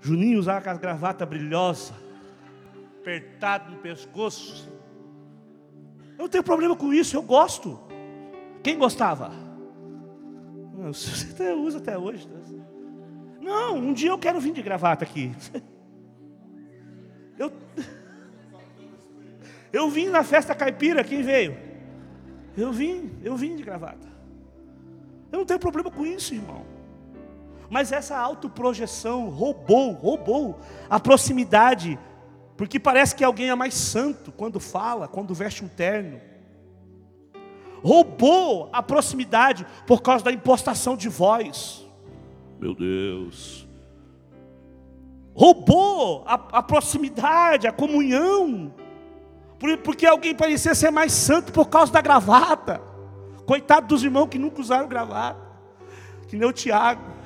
Juninho 0.00 0.38
usava 0.38 0.58
aquelas 0.58 0.78
gravatas 0.78 1.28
brilhosas, 1.28 1.92
apertado 3.00 3.72
no 3.72 3.78
pescoço. 3.78 4.68
Eu 6.16 6.22
não 6.22 6.28
tenho 6.28 6.44
problema 6.44 6.76
com 6.76 6.92
isso, 6.92 7.16
eu 7.16 7.22
gosto. 7.22 7.78
Quem 8.62 8.78
gostava? 8.78 9.30
Você 10.88 11.32
até 11.32 11.54
usa 11.54 11.78
até 11.78 11.98
hoje. 11.98 12.28
Né? 12.28 12.64
Não, 13.40 13.76
um 13.76 13.92
dia 13.92 14.10
eu 14.10 14.18
quero 14.18 14.40
vir 14.40 14.52
de 14.52 14.62
gravata 14.62 15.04
aqui. 15.04 15.32
Eu, 17.38 17.52
eu 19.72 19.88
vim 19.88 20.08
na 20.08 20.24
festa 20.24 20.56
caipira, 20.56 21.04
quem 21.04 21.22
veio? 21.22 21.56
Eu 22.56 22.72
vim, 22.72 23.12
eu 23.22 23.36
vim 23.36 23.54
de 23.54 23.62
gravata. 23.62 24.08
Eu 25.30 25.38
não 25.38 25.46
tenho 25.46 25.60
problema 25.60 25.88
com 25.88 26.04
isso, 26.04 26.34
irmão. 26.34 26.66
Mas 27.70 27.92
essa 27.92 28.16
autoprojeção 28.18 29.28
roubou, 29.28 29.92
roubou 29.92 30.58
a 30.88 30.98
proximidade, 30.98 31.98
porque 32.56 32.80
parece 32.80 33.14
que 33.14 33.22
alguém 33.22 33.50
é 33.50 33.54
mais 33.54 33.74
santo 33.74 34.32
quando 34.32 34.58
fala, 34.58 35.06
quando 35.06 35.34
veste 35.34 35.64
um 35.64 35.68
terno. 35.68 36.20
Roubou 37.82 38.70
a 38.72 38.82
proximidade 38.82 39.66
por 39.86 40.02
causa 40.02 40.24
da 40.24 40.32
impostação 40.32 40.96
de 40.96 41.08
voz. 41.08 41.86
Meu 42.58 42.74
Deus. 42.74 43.68
Roubou 45.34 46.24
a, 46.26 46.34
a 46.34 46.62
proximidade, 46.62 47.68
a 47.68 47.72
comunhão, 47.72 48.74
porque 49.84 50.06
alguém 50.06 50.34
parecia 50.34 50.74
ser 50.74 50.90
mais 50.90 51.12
santo 51.12 51.52
por 51.52 51.68
causa 51.68 51.92
da 51.92 52.00
gravata. 52.00 52.80
Coitado 53.46 53.86
dos 53.86 54.02
irmãos 54.02 54.26
que 54.26 54.38
nunca 54.38 54.60
usaram 54.60 54.88
gravata, 54.88 55.40
que 56.26 56.36
nem 56.36 56.48
o 56.48 56.52
Tiago. 56.52 57.17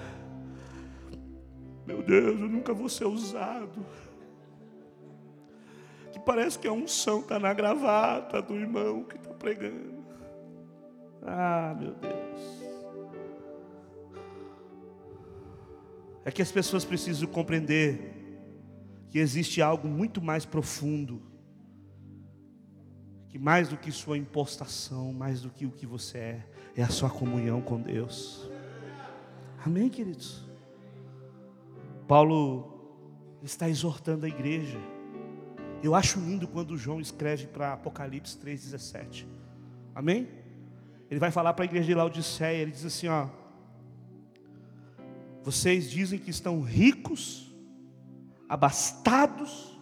Meu 1.87 2.03
Deus, 2.03 2.41
eu 2.41 2.49
nunca 2.49 2.72
vou 2.72 2.89
ser 2.89 3.07
usado. 3.07 3.85
Que 6.12 6.20
parece 6.20 6.59
que 6.59 6.68
a 6.68 6.72
unção 6.72 7.20
está 7.20 7.39
na 7.39 7.53
gravata 7.53 8.41
do 8.41 8.55
irmão 8.55 9.03
que 9.05 9.16
está 9.16 9.30
pregando. 9.30 10.05
Ah, 11.22 11.76
meu 11.78 11.95
Deus. 11.95 12.62
É 16.24 16.30
que 16.30 16.43
as 16.43 16.53
pessoas 16.53 16.85
precisam 16.85 17.28
compreender 17.28 18.22
que 19.09 19.18
existe 19.18 19.61
algo 19.61 19.89
muito 19.89 20.22
mais 20.22 20.45
profundo, 20.45 21.20
que 23.28 23.39
mais 23.39 23.68
do 23.68 23.76
que 23.76 23.91
sua 23.91 24.16
impostação, 24.16 25.12
mais 25.12 25.43
do 25.43 25.51
que 25.51 25.66
o 25.66 25.70
que 25.70 25.85
você 25.85 26.18
é, 26.18 26.47
é 26.76 26.83
a 26.83 26.89
sua 26.89 27.11
comunhão 27.11 27.61
com 27.61 27.80
Deus. 27.80 28.49
Amém, 29.64 29.89
queridos? 29.89 30.51
Paulo 32.13 33.39
está 33.43 33.71
exortando 33.71 34.27
a 34.27 34.29
igreja. 34.29 34.77
Eu 35.83 35.95
acho 35.95 36.21
lindo 36.21 36.47
quando 36.47 36.77
João 36.77 37.01
escreve 37.01 37.47
para 37.47 37.73
Apocalipse 37.73 38.37
3,17. 38.37 39.25
Amém? 39.95 40.29
Ele 41.11 41.19
vai 41.19 41.31
falar 41.31 41.55
para 41.55 41.65
a 41.65 41.69
igreja 41.69 41.87
de 41.87 41.95
Laodiceia, 41.95 42.61
ele 42.61 42.71
diz 42.71 42.85
assim: 42.85 43.09
ó, 43.09 43.29
vocês 45.43 45.91
dizem 45.91 46.19
que 46.19 46.29
estão 46.29 46.61
ricos, 46.61 47.51
abastados, 48.47 49.81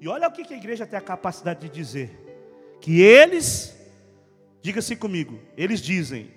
e 0.00 0.08
olha 0.08 0.28
o 0.28 0.32
que 0.32 0.54
a 0.54 0.56
igreja 0.56 0.86
tem 0.86 0.98
a 0.98 1.02
capacidade 1.02 1.60
de 1.60 1.68
dizer: 1.68 2.78
que 2.80 3.02
eles, 3.02 3.78
diga-se 4.62 4.96
comigo, 4.96 5.38
eles 5.58 5.82
dizem 5.82 6.30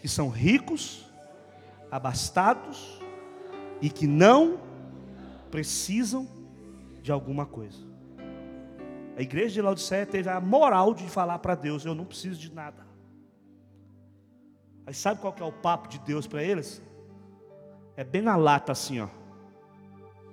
que 0.00 0.06
são 0.06 0.28
ricos, 0.28 1.04
abastados, 1.90 3.00
e 3.80 3.88
que 3.88 4.06
não 4.06 4.58
precisam 5.50 6.28
de 7.02 7.10
alguma 7.10 7.46
coisa. 7.46 7.78
A 9.16 9.22
igreja 9.22 9.54
de 9.54 9.62
Laodiceia 9.62 10.06
teve 10.06 10.28
a 10.28 10.40
moral 10.40 10.94
de 10.94 11.08
falar 11.08 11.38
para 11.40 11.54
Deus: 11.54 11.84
Eu 11.84 11.94
não 11.94 12.04
preciso 12.04 12.40
de 12.40 12.52
nada. 12.52 12.86
Aí 14.86 14.94
sabe 14.94 15.20
qual 15.20 15.32
que 15.32 15.42
é 15.42 15.46
o 15.46 15.52
papo 15.52 15.88
de 15.88 15.98
Deus 16.00 16.26
para 16.26 16.42
eles? 16.42 16.82
É 17.96 18.04
bem 18.04 18.22
na 18.22 18.36
lata 18.36 18.72
assim, 18.72 19.00
ó. 19.00 19.08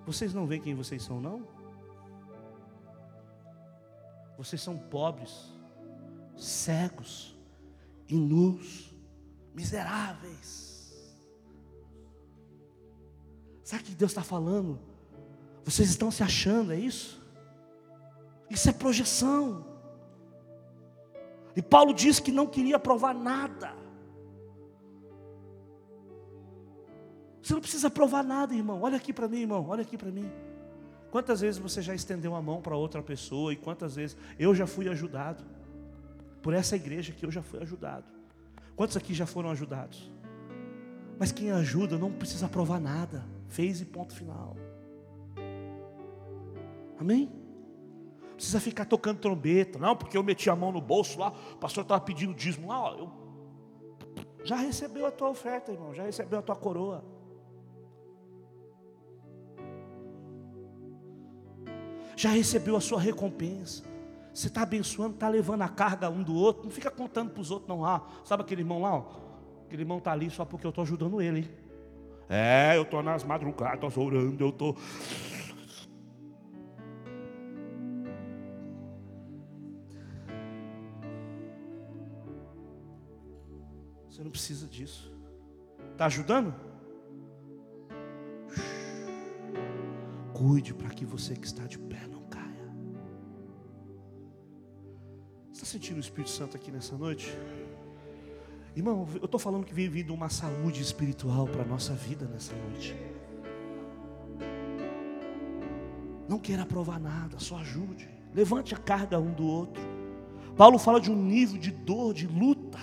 Vocês 0.05 0.33
não 0.33 0.47
veem 0.47 0.61
quem 0.61 0.73
vocês 0.73 1.03
são, 1.03 1.19
não? 1.19 1.45
Vocês 4.37 4.61
são 4.61 4.77
pobres, 4.77 5.51
cegos, 6.37 7.35
e 8.07 8.15
miseráveis. 9.53 10.76
Sabe 13.67 13.83
o 13.83 13.85
que 13.87 13.95
Deus 13.95 14.11
está 14.11 14.23
falando? 14.23 14.79
Vocês 15.65 15.89
estão 15.89 16.09
se 16.09 16.23
achando, 16.23 16.71
é 16.71 16.79
isso? 16.79 17.21
Isso 18.49 18.69
é 18.69 18.71
projeção. 18.71 19.65
E 21.53 21.61
Paulo 21.61 21.93
disse 21.93 22.21
que 22.21 22.31
não 22.31 22.47
queria 22.47 22.79
provar 22.79 23.13
nada. 23.13 23.75
Você 27.41 27.53
não 27.53 27.59
precisa 27.59 27.89
provar 27.89 28.23
nada, 28.23 28.55
irmão. 28.55 28.81
Olha 28.81 28.95
aqui 28.95 29.11
para 29.11 29.27
mim, 29.27 29.41
irmão. 29.41 29.67
Olha 29.67 29.81
aqui 29.81 29.97
para 29.97 30.09
mim. 30.09 30.31
Quantas 31.11 31.41
vezes 31.41 31.59
você 31.59 31.81
já 31.81 31.93
estendeu 31.93 32.37
a 32.37 32.41
mão 32.41 32.61
para 32.61 32.77
outra 32.77 33.03
pessoa 33.03 33.51
e 33.51 33.57
quantas 33.57 33.97
vezes 33.97 34.15
eu 34.39 34.55
já 34.55 34.65
fui 34.65 34.87
ajudado 34.87 35.43
por 36.41 36.53
essa 36.53 36.77
igreja 36.77 37.11
que 37.11 37.25
eu 37.25 37.31
já 37.31 37.41
fui 37.41 37.61
ajudado. 37.61 38.05
Quantos 38.77 38.95
aqui 38.95 39.13
já 39.13 39.25
foram 39.25 39.51
ajudados? 39.51 40.09
Mas 41.19 41.33
quem 41.33 41.51
ajuda 41.51 41.97
não 41.97 42.13
precisa 42.13 42.47
provar 42.47 42.79
nada. 42.79 43.35
Fez 43.47 43.81
e 43.81 43.85
ponto 43.85 44.13
final. 44.13 44.55
Amém? 46.99 47.31
Precisa 48.35 48.59
ficar 48.59 48.85
tocando 48.85 49.19
trombeta, 49.19 49.79
não, 49.79 49.95
porque 49.95 50.15
eu 50.15 50.23
meti 50.23 50.49
a 50.49 50.55
mão 50.55 50.71
no 50.71 50.79
bolso 50.79 51.19
lá, 51.19 51.33
o 51.53 51.57
pastor 51.57 51.81
estava 51.81 52.01
pedindo 52.01 52.35
dízimo 52.35 52.67
lá, 52.67 52.79
ó, 52.79 52.95
eu... 52.95 53.11
já 54.43 54.55
recebeu 54.55 55.07
a 55.07 55.11
tua 55.11 55.29
oferta, 55.29 55.71
irmão, 55.71 55.93
já 55.93 56.03
recebeu 56.03 56.37
a 56.37 56.41
tua 56.43 56.55
coroa. 56.55 57.03
Já 62.15 62.29
recebeu 62.29 62.75
a 62.75 62.81
sua 62.81 62.99
recompensa. 62.99 63.83
Você 64.33 64.47
está 64.47 64.63
abençoando, 64.63 65.13
está 65.13 65.29
levando 65.29 65.61
a 65.63 65.69
carga 65.69 66.09
um 66.09 66.23
do 66.23 66.35
outro, 66.35 66.63
não 66.63 66.71
fica 66.71 66.89
contando 66.91 67.31
para 67.31 67.41
os 67.41 67.51
outros, 67.51 67.69
não. 67.69 67.85
Ah, 67.85 68.07
sabe 68.23 68.41
aquele 68.43 68.61
irmão 68.61 68.81
lá? 68.81 68.95
Ó? 68.97 69.05
Aquele 69.65 69.81
irmão 69.83 69.97
está 69.97 70.11
ali 70.11 70.29
só 70.29 70.45
porque 70.45 70.65
eu 70.65 70.69
estou 70.69 70.83
ajudando 70.83 71.21
ele. 71.21 71.39
Hein? 71.39 71.66
É, 72.29 72.75
eu 72.75 72.81
estou 72.81 73.01
nas 73.01 73.23
madrugadas 73.23 73.95
orando, 73.95 74.43
eu 74.43 74.49
estou. 74.49 74.75
Você 84.09 84.23
não 84.23 84.31
precisa 84.31 84.67
disso. 84.67 85.15
Está 85.91 86.07
ajudando? 86.07 86.53
Cuide 90.33 90.73
para 90.73 90.89
que 90.89 91.05
você 91.05 91.35
que 91.35 91.45
está 91.47 91.65
de 91.65 91.79
pé 91.79 92.05
não 92.07 92.23
caia. 92.23 92.75
Você 95.45 95.53
está 95.53 95.65
sentindo 95.65 95.97
o 95.97 96.01
Espírito 96.01 96.29
Santo 96.29 96.57
aqui 96.57 96.71
nessa 96.71 96.97
noite? 96.97 97.31
Irmão, 98.77 99.07
eu 99.15 99.25
estou 99.25 99.39
falando 99.39 99.65
que 99.65 99.73
vem 99.73 99.89
vindo 99.89 100.13
uma 100.13 100.29
saúde 100.29 100.83
espiritual 100.83 101.47
para 101.47 101.63
a 101.63 101.65
nossa 101.65 101.95
vida 101.95 102.27
nessa 102.31 102.53
noite. 102.55 102.95
Não 106.29 106.37
queira 106.37 106.63
provar 106.63 106.99
nada, 106.99 107.39
só 107.39 107.57
ajude. 107.57 108.07
Levante 108.35 108.75
a 108.75 108.77
carga 108.77 109.17
um 109.17 109.33
do 109.33 109.47
outro. 109.47 109.81
Paulo 110.55 110.77
fala 110.77 111.01
de 111.01 111.09
um 111.09 111.15
nível 111.15 111.59
de 111.59 111.71
dor, 111.71 112.13
de 112.13 112.27
luta, 112.27 112.77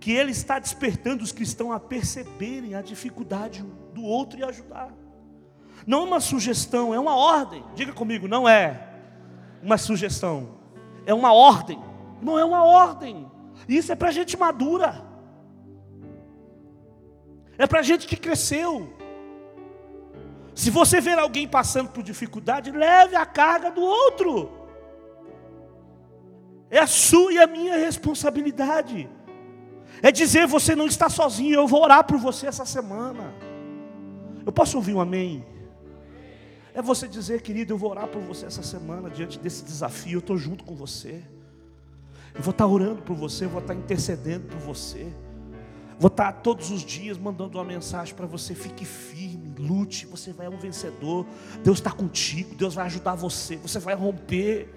que 0.00 0.10
ele 0.10 0.32
está 0.32 0.58
despertando 0.58 1.22
os 1.22 1.30
cristãos 1.30 1.70
a 1.70 1.78
perceberem 1.78 2.74
a 2.74 2.82
dificuldade 2.82 3.64
do 3.94 4.02
outro 4.02 4.40
e 4.40 4.42
ajudar. 4.42 4.92
Não 5.86 6.00
é 6.00 6.02
uma 6.02 6.20
sugestão, 6.20 6.92
é 6.92 6.98
uma 6.98 7.14
ordem. 7.14 7.62
Diga 7.76 7.92
comigo, 7.92 8.26
não 8.26 8.48
é 8.48 8.88
uma 9.62 9.78
sugestão, 9.78 10.58
é 11.06 11.14
uma 11.14 11.32
ordem. 11.32 11.78
Não 12.20 12.36
é 12.36 12.44
uma 12.44 12.64
ordem. 12.64 13.30
Isso 13.68 13.92
é 13.92 13.94
para 13.94 14.10
gente 14.10 14.36
madura 14.36 15.11
é 17.58 17.66
para 17.66 17.82
gente 17.82 18.06
que 18.06 18.16
cresceu. 18.16 18.92
Se 20.54 20.70
você 20.70 21.00
ver 21.00 21.18
alguém 21.18 21.48
passando 21.48 21.90
por 21.90 22.02
dificuldade, 22.02 22.70
leve 22.70 23.16
a 23.16 23.24
carga 23.24 23.70
do 23.70 23.80
outro. 23.80 24.50
É 26.70 26.78
a 26.78 26.86
sua 26.86 27.32
e 27.32 27.38
a 27.38 27.46
minha 27.46 27.76
responsabilidade. 27.76 29.08
É 30.02 30.10
dizer 30.10 30.46
você 30.46 30.74
não 30.74 30.86
está 30.86 31.08
sozinho, 31.08 31.54
eu 31.54 31.66
vou 31.66 31.82
orar 31.82 32.04
por 32.04 32.18
você 32.18 32.46
essa 32.46 32.64
semana. 32.64 33.34
Eu 34.44 34.52
posso 34.52 34.76
ouvir 34.76 34.94
um 34.94 35.00
amém? 35.00 35.44
É 36.74 36.80
você 36.80 37.06
dizer, 37.06 37.42
querido, 37.42 37.74
eu 37.74 37.78
vou 37.78 37.90
orar 37.90 38.08
por 38.08 38.20
você 38.22 38.46
essa 38.46 38.62
semana 38.62 39.10
diante 39.10 39.38
desse 39.38 39.62
desafio, 39.64 40.14
eu 40.14 40.18
estou 40.20 40.36
junto 40.36 40.64
com 40.64 40.74
você. 40.74 41.22
Eu 42.34 42.40
vou 42.40 42.50
estar 42.50 42.66
orando 42.66 43.02
por 43.02 43.14
você, 43.14 43.44
eu 43.44 43.50
vou 43.50 43.60
estar 43.60 43.74
intercedendo 43.74 44.48
por 44.48 44.58
você. 44.58 45.12
Vou 46.02 46.08
estar 46.08 46.32
todos 46.32 46.72
os 46.72 46.84
dias 46.84 47.16
mandando 47.16 47.58
uma 47.58 47.64
mensagem 47.64 48.12
para 48.12 48.26
você. 48.26 48.56
Fique 48.56 48.84
firme, 48.84 49.54
lute. 49.56 50.04
Você 50.06 50.32
vai 50.32 50.48
um 50.48 50.58
vencedor. 50.58 51.24
Deus 51.62 51.78
está 51.78 51.92
contigo. 51.92 52.56
Deus 52.56 52.74
vai 52.74 52.86
ajudar 52.86 53.14
você. 53.14 53.54
Você 53.58 53.78
vai 53.78 53.94
romper. 53.94 54.68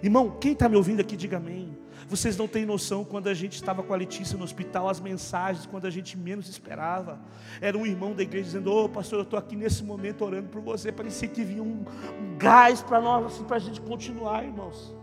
Irmão, 0.00 0.30
quem 0.40 0.52
está 0.52 0.68
me 0.68 0.76
ouvindo 0.76 1.00
aqui, 1.00 1.16
diga 1.16 1.38
amém. 1.38 1.76
Vocês 2.08 2.36
não 2.36 2.46
têm 2.46 2.64
noção 2.64 3.04
quando 3.04 3.26
a 3.26 3.34
gente 3.34 3.54
estava 3.54 3.82
com 3.82 3.92
a 3.92 3.96
Letícia 3.96 4.38
no 4.38 4.44
hospital, 4.44 4.88
as 4.88 5.00
mensagens, 5.00 5.66
quando 5.66 5.86
a 5.86 5.90
gente 5.90 6.16
menos 6.16 6.48
esperava. 6.48 7.18
Era 7.60 7.76
um 7.76 7.84
irmão 7.84 8.14
da 8.14 8.22
igreja 8.22 8.44
dizendo: 8.44 8.70
Ô 8.70 8.84
oh, 8.84 8.88
pastor, 8.88 9.18
eu 9.18 9.24
estou 9.24 9.36
aqui 9.36 9.56
nesse 9.56 9.82
momento 9.82 10.24
orando 10.24 10.50
por 10.50 10.60
você. 10.60 10.92
Parecia 10.92 11.26
que 11.26 11.42
vinha 11.42 11.64
um, 11.64 11.84
um 12.20 12.38
gás 12.38 12.80
para 12.80 13.00
nós, 13.00 13.26
assim, 13.26 13.42
para 13.42 13.56
a 13.56 13.58
gente 13.58 13.80
continuar, 13.80 14.44
irmãos. 14.44 14.94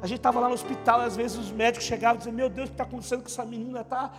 A 0.00 0.06
gente 0.06 0.18
estava 0.18 0.40
lá 0.40 0.48
no 0.48 0.54
hospital, 0.54 1.02
e 1.02 1.04
às 1.04 1.16
vezes 1.16 1.36
os 1.36 1.50
médicos 1.50 1.86
chegavam 1.86 2.16
e 2.16 2.18
diziam: 2.18 2.34
Meu 2.34 2.48
Deus, 2.48 2.68
o 2.68 2.70
que 2.70 2.74
está 2.74 2.84
acontecendo 2.84 3.20
com 3.20 3.28
essa 3.28 3.44
menina? 3.44 3.80
Está 3.80 4.12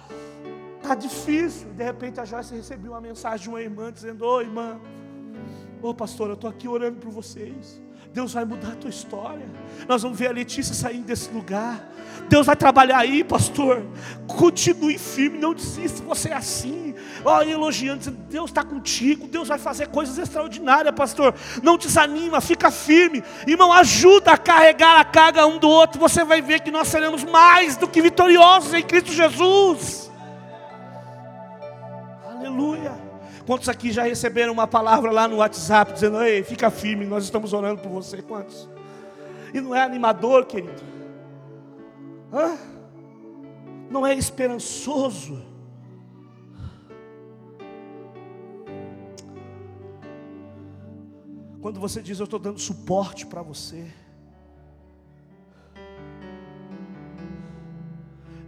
Está 0.82 0.95
difícil. 0.95 1.69
De 1.73 1.84
repente 1.84 2.19
a 2.19 2.25
Joyce 2.25 2.55
recebeu 2.55 2.93
uma 2.93 3.01
mensagem 3.01 3.43
de 3.43 3.49
uma 3.49 3.61
irmã 3.61 3.91
dizendo: 3.91 4.25
Ô 4.25 4.41
irmã, 4.41 4.80
ô 5.82 5.93
pastor, 5.93 6.30
eu 6.30 6.34
estou 6.34 6.49
aqui 6.49 6.67
orando 6.67 6.97
por 6.97 7.11
vocês. 7.11 7.82
Deus 8.11 8.34
vai 8.34 8.43
mudar 8.43 8.69
a 8.69 8.75
tua 8.75 8.89
história. 8.89 9.45
Nós 9.88 10.01
vamos 10.01 10.17
ver 10.17 10.27
a 10.27 10.32
Letícia 10.32 10.73
saindo 10.73 11.05
desse 11.05 11.30
lugar. 11.32 11.88
Deus 12.27 12.47
vai 12.47 12.55
trabalhar 12.55 12.97
aí, 12.97 13.23
pastor. 13.23 13.86
Continue 14.25 14.97
firme, 14.97 15.38
não 15.38 15.53
desista. 15.53 16.01
Você 16.03 16.30
é 16.30 16.34
assim. 16.34 16.88
Olha, 17.24 17.51
elogiando, 17.51 17.99
dizendo: 17.99 18.17
Deus 18.30 18.49
está 18.49 18.63
contigo. 18.63 19.28
Deus 19.28 19.47
vai 19.47 19.57
fazer 19.57 19.88
coisas 19.88 20.17
extraordinárias, 20.17 20.93
pastor. 20.95 21.34
Não 21.61 21.78
desanima, 21.78 22.41
fica 22.41 22.72
firme. 22.72 23.24
Irmão, 23.47 23.72
ajuda 23.74 24.32
a 24.32 24.38
carregar 24.38 24.99
a 24.99 25.05
carga 25.05 25.45
um 25.45 25.57
do 25.57 25.70
outro. 25.70 25.99
Você 25.99 26.24
vai 26.24 26.41
ver 26.41 26.61
que 26.61 26.72
nós 26.72 26.88
seremos 26.88 27.24
mais 27.24 27.76
do 27.78 27.88
que 27.88 28.01
vitoriosos 28.01 28.74
em 28.74 28.84
Cristo 28.84 29.11
Jesus. 29.11 30.11
Aleluia. 32.26 32.93
Quantos 33.45 33.67
aqui 33.67 33.91
já 33.91 34.03
receberam 34.03 34.53
uma 34.53 34.67
palavra 34.67 35.11
lá 35.11 35.28
no 35.28 35.38
WhatsApp 35.38 35.93
dizendo: 35.93 36.22
Ei, 36.24 36.43
fica 36.43 36.70
firme, 36.70 37.05
nós 37.05 37.24
estamos 37.24 37.53
orando 37.53 37.82
por 37.82 37.89
você? 37.89 38.22
Quantos? 38.22 38.70
E 39.53 39.59
não 39.59 39.74
é 39.74 39.82
animador, 39.82 40.45
querido? 40.45 40.84
Hã? 42.32 42.57
Não 43.89 44.05
é 44.05 44.13
esperançoso? 44.13 45.49
Quando 51.62 51.80
você 51.80 52.01
diz: 52.01 52.20
Eu 52.20 52.26
estou 52.26 52.39
dando 52.39 52.60
suporte 52.60 53.26
para 53.26 53.41
você. 53.41 53.86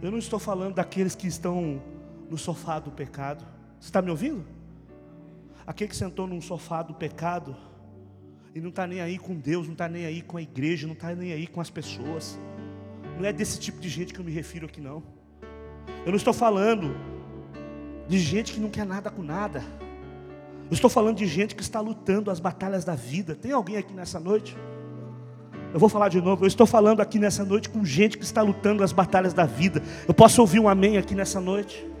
Eu 0.00 0.10
não 0.10 0.18
estou 0.18 0.38
falando 0.38 0.74
daqueles 0.74 1.14
que 1.14 1.28
estão 1.28 1.80
no 2.28 2.36
sofá 2.36 2.80
do 2.80 2.90
pecado. 2.90 3.44
Você 3.78 3.88
está 3.88 4.02
me 4.02 4.10
ouvindo? 4.10 4.44
Aquele 5.66 5.90
que 5.90 5.96
sentou 5.96 6.26
num 6.26 6.40
sofá 6.40 6.82
do 6.82 6.92
pecado 6.92 7.56
e 8.54 8.60
não 8.60 8.70
está 8.70 8.86
nem 8.86 9.00
aí 9.00 9.16
com 9.18 9.34
Deus, 9.34 9.66
não 9.66 9.74
está 9.74 9.88
nem 9.88 10.04
aí 10.04 10.20
com 10.20 10.36
a 10.36 10.42
igreja, 10.42 10.86
não 10.86 10.94
está 10.94 11.14
nem 11.14 11.32
aí 11.32 11.46
com 11.46 11.60
as 11.60 11.70
pessoas. 11.70 12.38
Não 13.18 13.24
é 13.24 13.32
desse 13.32 13.60
tipo 13.60 13.78
de 13.78 13.88
gente 13.88 14.12
que 14.12 14.18
eu 14.18 14.24
me 14.24 14.32
refiro 14.32 14.66
aqui, 14.66 14.80
não. 14.80 15.02
Eu 16.04 16.10
não 16.10 16.16
estou 16.16 16.32
falando 16.32 16.96
de 18.08 18.18
gente 18.18 18.52
que 18.52 18.60
não 18.60 18.70
quer 18.70 18.84
nada 18.84 19.10
com 19.10 19.22
nada. 19.22 19.62
Eu 20.72 20.74
estou 20.74 20.88
falando 20.88 21.18
de 21.18 21.26
gente 21.26 21.54
que 21.54 21.60
está 21.60 21.80
lutando 21.80 22.30
as 22.30 22.40
batalhas 22.40 22.82
da 22.82 22.94
vida. 22.94 23.34
Tem 23.34 23.52
alguém 23.52 23.76
aqui 23.76 23.92
nessa 23.92 24.18
noite? 24.18 24.56
Eu 25.70 25.78
vou 25.78 25.90
falar 25.90 26.08
de 26.08 26.18
novo. 26.18 26.44
Eu 26.44 26.48
estou 26.48 26.66
falando 26.66 27.02
aqui 27.02 27.18
nessa 27.18 27.44
noite 27.44 27.68
com 27.68 27.84
gente 27.84 28.16
que 28.16 28.24
está 28.24 28.40
lutando 28.40 28.82
as 28.82 28.90
batalhas 28.90 29.34
da 29.34 29.44
vida. 29.44 29.82
Eu 30.08 30.14
posso 30.14 30.40
ouvir 30.40 30.60
um 30.60 30.66
amém 30.66 30.96
aqui 30.96 31.14
nessa 31.14 31.42
noite? 31.42 31.92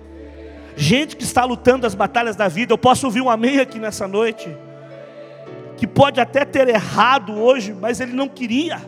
gente 0.74 1.16
que 1.16 1.22
está 1.22 1.44
lutando 1.44 1.86
as 1.86 1.94
batalhas 1.94 2.34
da 2.34 2.48
vida. 2.48 2.72
Eu 2.72 2.78
posso 2.78 3.04
ouvir 3.06 3.20
um 3.20 3.28
amém 3.28 3.60
aqui 3.60 3.78
nessa 3.78 4.08
noite, 4.08 4.48
que 5.76 5.86
pode 5.86 6.18
até 6.18 6.42
ter 6.46 6.66
errado 6.66 7.38
hoje, 7.38 7.74
mas 7.78 8.00
ele 8.00 8.14
não 8.14 8.26
queria, 8.26 8.80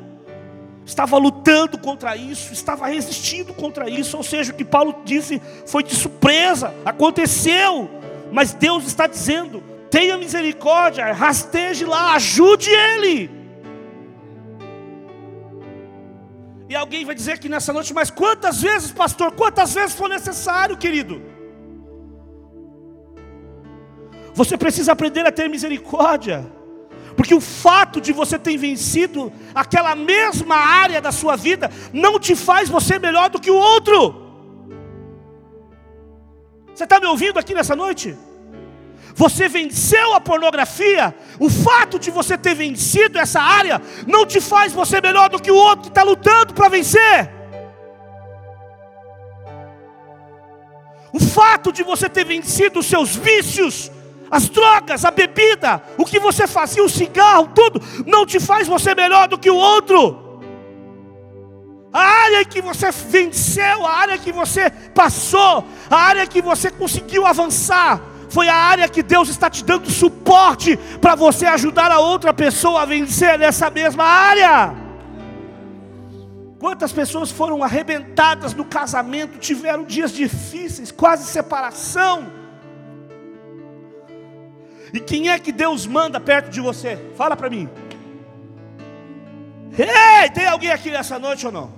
estava 0.87 1.19
lutando 1.19 1.77
contra 1.77 2.17
isso, 2.17 2.55
estava 2.55 2.87
resistindo 2.87 3.53
contra 3.53 3.89
isso. 3.91 4.17
Ou 4.17 4.23
seja, 4.23 4.51
o 4.51 4.55
que 4.55 4.65
Paulo 4.65 5.03
disse 5.05 5.43
foi 5.67 5.83
de 5.83 5.95
surpresa, 5.95 6.73
aconteceu, 6.87 7.91
mas 8.33 8.55
Deus 8.55 8.87
está 8.87 9.07
dizendo: 9.07 9.74
tenha 9.95 10.19
misericórdia, 10.19 11.13
rasteje 11.13 11.85
lá, 11.85 12.15
ajude 12.15 12.69
ele. 12.69 13.31
E 16.69 16.75
alguém 16.75 17.05
vai 17.05 17.15
dizer 17.15 17.35
aqui 17.35 17.49
nessa 17.49 17.73
noite, 17.73 17.95
mas 17.95 18.11
quantas 18.11 18.61
vezes, 18.61 18.91
pastor, 18.91 19.31
quantas 19.41 19.73
vezes 19.73 19.95
for 19.95 20.09
necessário, 20.09 20.77
querido? 20.77 21.23
Você 24.35 24.59
precisa 24.65 24.91
aprender 24.91 25.25
a 25.25 25.31
ter 25.31 25.49
misericórdia. 25.49 26.45
Porque 27.17 27.35
o 27.41 27.41
fato 27.41 28.01
de 28.01 28.13
você 28.13 28.37
ter 28.37 28.57
vencido 28.57 29.33
aquela 29.55 29.95
mesma 29.95 30.57
área 30.57 31.01
da 31.01 31.13
sua 31.13 31.37
vida 31.37 31.71
não 31.93 32.19
te 32.19 32.35
faz 32.35 32.69
você 32.69 32.99
melhor 32.99 33.31
do 33.31 33.41
que 33.41 33.53
o 33.53 33.63
outro. 33.73 33.99
Você 36.75 36.83
está 36.83 36.99
me 36.99 37.07
ouvindo 37.07 37.39
aqui 37.39 37.55
nessa 37.55 37.77
noite? 37.77 38.17
Você 39.15 39.49
venceu 39.49 40.13
a 40.15 40.21
pornografia, 40.21 41.15
o 41.39 41.49
fato 41.49 41.99
de 41.99 42.11
você 42.11 42.37
ter 42.37 42.55
vencido 42.55 43.19
essa 43.19 43.41
área 43.41 43.81
não 44.07 44.27
te 44.27 44.41
faz 44.41 44.73
você 44.73 45.01
melhor 45.01 45.29
do 45.29 45.41
que 45.41 45.51
o 45.51 45.57
outro 45.57 45.83
que 45.83 45.89
está 45.89 46.03
lutando 46.03 46.53
para 46.53 46.69
vencer. 46.69 47.31
O 51.13 51.21
fato 51.21 51.71
de 51.71 51.85
você 51.85 52.09
ter 52.09 52.25
vencido 52.25 52.81
os 52.81 52.87
seus 52.87 53.15
vícios 53.15 53.91
as 54.31 54.49
drogas, 54.49 55.05
a 55.05 55.13
bebida, 55.13 55.81
o 55.97 56.05
que 56.05 56.19
você 56.19 56.45
fazia, 56.45 56.83
o 56.83 56.89
cigarro, 56.89 57.51
tudo, 57.55 57.81
não 58.05 58.27
te 58.27 58.41
faz 58.41 58.67
você 58.67 58.93
melhor 58.93 59.29
do 59.29 59.39
que 59.39 59.49
o 59.49 59.55
outro. 59.55 60.41
A 61.93 62.01
área 62.01 62.45
que 62.45 62.61
você 62.61 62.91
venceu, 62.91 63.87
a 63.87 63.93
área 63.93 64.19
que 64.19 64.33
você 64.33 64.69
passou, 64.93 65.65
a 65.89 65.97
área 65.97 66.27
que 66.27 66.43
você 66.43 66.69
conseguiu 66.69 67.25
avançar, 67.25 68.01
foi 68.35 68.49
a 68.49 68.57
área 68.57 68.89
que 68.89 69.03
Deus 69.03 69.29
está 69.29 69.49
te 69.49 69.65
dando 69.65 69.91
suporte 69.91 70.77
para 71.01 71.15
você 71.15 71.47
ajudar 71.47 71.91
a 71.91 72.01
outra 72.01 72.35
pessoa 72.35 72.83
a 72.83 72.85
vencer 72.85 73.39
nessa 73.39 73.71
mesma 73.71 74.05
área. 74.05 74.75
Quantas 76.59 76.93
pessoas 76.93 77.31
foram 77.31 77.63
arrebentadas 77.63 78.53
no 78.53 78.65
casamento, 78.65 79.39
tiveram 79.39 79.85
dias 79.85 80.13
difíceis, 80.13 80.91
quase 80.91 81.25
separação 81.27 82.45
e 84.95 85.01
quem 85.01 85.29
é 85.29 85.41
que 85.41 85.51
Deus 85.51 85.89
manda 85.89 86.21
perto 86.21 86.49
de 86.51 86.61
você? 86.61 86.97
Fala 87.17 87.35
para 87.35 87.51
mim. 87.51 87.69
Ei, 89.77 90.31
tem 90.31 90.47
alguém 90.47 90.71
aqui 90.71 90.89
nessa 90.89 91.19
noite 91.19 91.45
ou 91.45 91.51
não? 91.51 91.73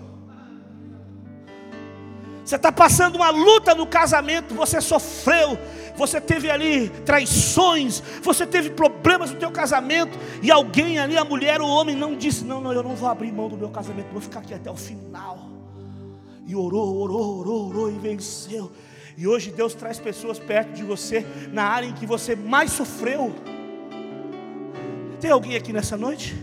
Você 2.45 2.57
está 2.57 2.71
passando 2.71 3.17
uma 3.17 3.31
luta 3.31 3.75
no 3.75 3.87
casamento, 3.87 4.55
você 4.55 4.83
sofreu, 4.83 5.59
você 5.97 6.21
teve 6.21 6.51
ali 6.51 6.91
traições, 7.05 8.03
você 8.23 8.47
teve 8.47 8.71
problemas 8.71 9.31
no 9.31 9.39
teu 9.39 9.51
casamento, 9.51 10.19
e 10.43 10.51
alguém 10.51 10.99
ali, 10.99 11.17
a 11.17 11.25
mulher 11.25 11.61
ou 11.61 11.69
o 11.69 11.71
homem, 11.71 11.97
não 11.97 12.15
disse: 12.17 12.45
Não, 12.45 12.61
não, 12.61 12.73
eu 12.73 12.83
não 12.83 12.95
vou 12.95 13.09
abrir 13.09 13.33
mão 13.33 13.49
do 13.49 13.57
meu 13.57 13.71
casamento, 13.71 14.09
vou 14.13 14.21
ficar 14.21 14.41
aqui 14.41 14.55
até 14.55 14.71
o 14.71 14.77
final. 14.77 15.49
E 16.47 16.55
orou, 16.55 16.97
orou, 17.03 17.41
orou, 17.41 17.69
orou 17.69 17.91
e 17.91 17.99
venceu. 17.99 18.71
E 19.17 19.27
hoje 19.27 19.51
Deus 19.51 19.75
traz 19.75 19.99
pessoas 19.99 20.39
perto 20.39 20.75
de 20.75 20.85
você 20.85 21.27
na 21.51 21.65
área 21.65 21.87
em 21.87 21.93
que 21.93 22.05
você 22.05 22.37
mais 22.37 22.71
sofreu. 22.71 23.35
Tem 25.21 25.31
alguém 25.31 25.57
aqui 25.57 25.73
nessa 25.73 25.97
noite? 25.97 26.37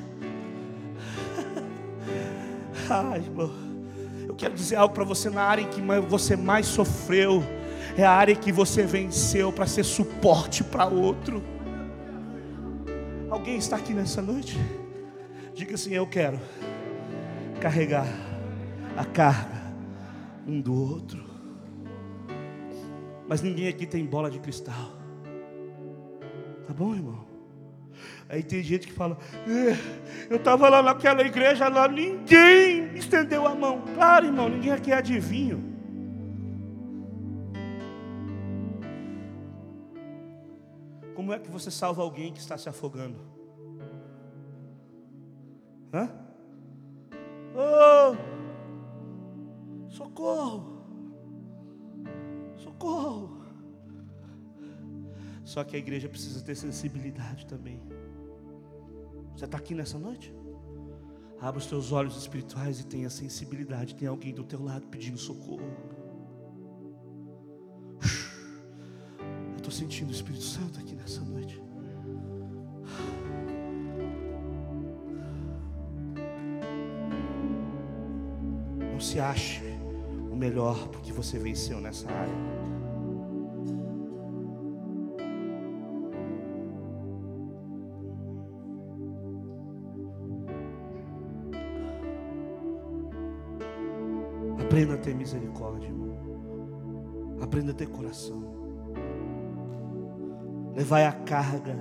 Ai, 2.90 3.20
irmão, 3.24 3.52
eu 4.28 4.34
quero 4.34 4.56
dizer 4.56 4.78
algo 4.78 4.94
para 4.94 5.04
você 5.04 5.30
na 5.30 5.44
área 5.44 5.62
em 5.62 5.68
que 5.68 5.80
você 6.08 6.36
mais 6.36 6.66
sofreu. 6.66 7.44
É 7.96 8.04
a 8.04 8.12
área 8.12 8.36
que 8.36 8.52
você 8.52 8.84
venceu 8.84 9.52
para 9.52 9.68
ser 9.68 9.84
suporte 9.84 10.64
para 10.64 10.86
outro. 10.86 11.44
Alguém 13.30 13.58
está 13.58 13.76
aqui 13.76 13.94
nessa 13.94 14.22
noite? 14.22 14.58
Diga 15.54 15.76
assim: 15.76 15.94
Eu 15.94 16.08
quero 16.08 16.40
carregar 17.62 18.08
a 18.98 19.06
carga 19.06 19.62
um 20.48 20.60
do 20.60 20.74
outro. 20.74 21.24
Mas 23.28 23.42
ninguém 23.42 23.68
aqui 23.68 23.86
tem 23.86 24.06
bola 24.06 24.30
de 24.30 24.40
cristal. 24.40 24.92
Tá 26.68 26.74
bom, 26.74 26.96
irmão? 26.96 27.26
Aí 28.28 28.42
tem 28.42 28.64
gente 28.64 28.88
que 28.88 28.94
fala: 28.94 29.20
é, 29.48 29.78
Eu 30.32 30.38
estava 30.38 30.68
lá 30.68 30.82
naquela 30.82 31.22
igreja 31.22 31.68
lá, 31.70 31.88
ninguém 31.88 32.96
estendeu 32.96 33.46
a 33.46 33.54
mão. 33.54 33.84
Claro, 33.94 34.26
irmão, 34.26 34.50
ninguém 34.50 34.72
aqui 34.72 34.92
é 34.92 34.96
adivinho. 34.96 35.73
Como 41.24 41.32
é 41.32 41.40
que 41.40 41.50
você 41.50 41.72
salva 41.72 42.02
alguém 42.02 42.34
que 42.34 42.40
está 42.42 42.58
se 42.58 42.68
afogando? 42.68 43.18
Hã? 45.94 46.10
Oh! 47.56 48.14
Socorro! 49.88 50.84
socorro. 52.58 53.42
Só 55.46 55.64
que 55.64 55.78
a 55.78 55.80
igreja 55.80 56.10
precisa 56.10 56.44
ter 56.44 56.56
sensibilidade 56.56 57.46
também. 57.46 57.82
Você 59.34 59.46
está 59.46 59.58
aqui 59.58 59.74
nessa 59.74 59.98
noite? 59.98 60.36
Abra 61.40 61.58
os 61.58 61.68
teus 61.68 61.94
olhos 61.94 62.18
espirituais 62.18 62.82
e 62.82 62.86
tenha 62.86 63.10
sensibilidade. 63.10 63.96
Tem 63.96 64.10
alguém 64.10 64.34
do 64.34 64.44
teu 64.44 64.62
lado 64.62 64.88
pedindo 64.88 65.18
socorro. 65.18 65.72
sentindo 69.74 70.10
o 70.10 70.14
Espírito 70.14 70.44
Santo 70.44 70.80
aqui 70.80 70.96
nessa 70.96 71.22
noite. 71.22 71.62
Não 78.92 79.00
se 79.00 79.20
ache 79.20 79.64
o 80.32 80.36
melhor 80.36 80.88
porque 80.90 81.12
você 81.12 81.40
venceu 81.40 81.82
nessa 81.82 82.08
área. 82.10 82.34
Aprenda 94.62 94.94
a 94.94 94.98
ter 94.98 95.16
misericórdia, 95.16 95.88
irmão. 95.88 96.18
Aprenda 97.42 97.72
a 97.72 97.76
ter 97.76 97.88
coração. 97.90 98.63
Levai 100.76 101.06
a 101.06 101.12
carga. 101.12 101.78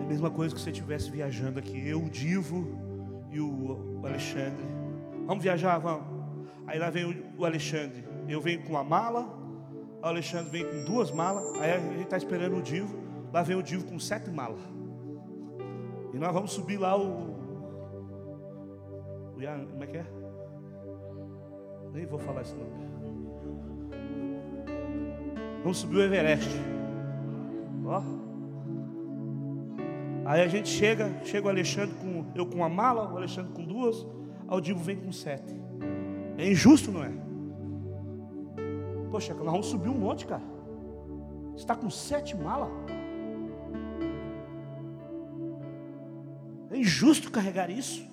É 0.00 0.04
a 0.04 0.06
mesma 0.06 0.30
coisa 0.30 0.54
que 0.54 0.60
você 0.60 0.70
estivesse 0.70 1.10
viajando 1.10 1.58
aqui. 1.58 1.86
Eu, 1.86 2.02
o 2.02 2.08
Divo 2.08 2.66
e 3.30 3.40
o 3.40 4.00
Alexandre. 4.02 4.66
Vamos 5.26 5.42
viajar? 5.42 5.78
Vamos. 5.78 6.06
Aí 6.66 6.78
lá 6.78 6.88
vem 6.90 7.22
o 7.36 7.44
Alexandre. 7.44 8.04
Eu 8.26 8.40
venho 8.40 8.62
com 8.62 8.70
uma 8.70 8.84
mala. 8.84 9.26
O 10.02 10.06
Alexandre 10.06 10.50
vem 10.50 10.64
com 10.64 10.84
duas 10.90 11.10
malas. 11.10 11.44
Aí 11.60 11.72
a 11.72 11.78
gente 11.78 12.02
está 12.02 12.16
esperando 12.16 12.56
o 12.56 12.62
Divo. 12.62 12.98
Lá 13.32 13.42
vem 13.42 13.56
o 13.56 13.62
Divo 13.62 13.84
com 13.84 13.98
sete 13.98 14.30
malas. 14.30 14.60
E 16.14 16.18
nós 16.18 16.32
vamos 16.32 16.52
subir 16.52 16.78
lá 16.78 16.96
o. 16.96 17.36
o 19.32 19.40
como 19.70 19.84
é 19.84 19.86
que 19.86 19.96
é? 19.98 20.06
Nem 21.92 22.06
vou 22.06 22.18
falar 22.18 22.42
esse 22.42 22.54
nome. 22.54 22.88
Vamos 25.62 25.78
subir 25.78 25.96
o 25.96 26.02
Everest. 26.02 26.77
Ó. 27.88 28.02
Aí 30.26 30.42
a 30.42 30.48
gente 30.48 30.68
chega, 30.68 31.24
chega 31.24 31.46
o 31.46 31.50
Alexandre 31.50 31.94
com 31.96 32.26
eu 32.34 32.46
com 32.46 32.56
uma 32.56 32.68
mala, 32.68 33.10
o 33.12 33.16
Alexandre 33.16 33.52
com 33.52 33.64
duas, 33.64 34.06
o 34.46 34.60
Divo 34.60 34.80
vem 34.80 34.96
com 34.96 35.10
sete. 35.10 35.54
É 36.36 36.50
injusto, 36.50 36.92
não 36.92 37.02
é? 37.02 37.10
Poxa, 39.10 39.32
nós 39.34 39.46
vamos 39.46 39.66
subir 39.66 39.88
um 39.88 39.98
monte, 39.98 40.26
cara. 40.26 40.42
Você 41.52 41.64
está 41.64 41.74
com 41.74 41.88
sete 41.88 42.36
malas? 42.36 42.68
É 46.70 46.76
injusto 46.76 47.30
carregar 47.30 47.70
isso. 47.70 48.06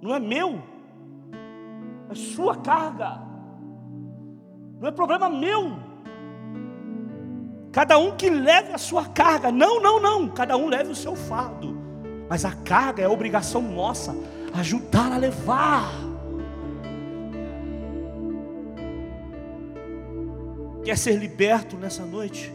Não 0.00 0.14
é 0.14 0.20
meu. 0.20 0.62
É 2.08 2.14
sua 2.14 2.56
carga. 2.56 3.20
Não 4.80 4.88
é 4.88 4.92
problema 4.92 5.28
meu. 5.28 5.93
Cada 7.74 7.98
um 7.98 8.12
que 8.12 8.30
leve 8.30 8.72
a 8.72 8.78
sua 8.78 9.04
carga. 9.04 9.50
Não, 9.50 9.82
não, 9.82 10.00
não. 10.00 10.28
Cada 10.28 10.56
um 10.56 10.68
leve 10.68 10.92
o 10.92 10.94
seu 10.94 11.16
fardo. 11.16 11.76
Mas 12.28 12.44
a 12.44 12.52
carga 12.52 13.02
é 13.02 13.06
a 13.06 13.10
obrigação 13.10 13.60
nossa 13.60 14.14
ajudar 14.54 15.12
a 15.12 15.16
levar. 15.16 15.92
Quer 20.84 20.96
ser 20.96 21.16
liberto 21.16 21.76
nessa 21.76 22.04
noite? 22.04 22.52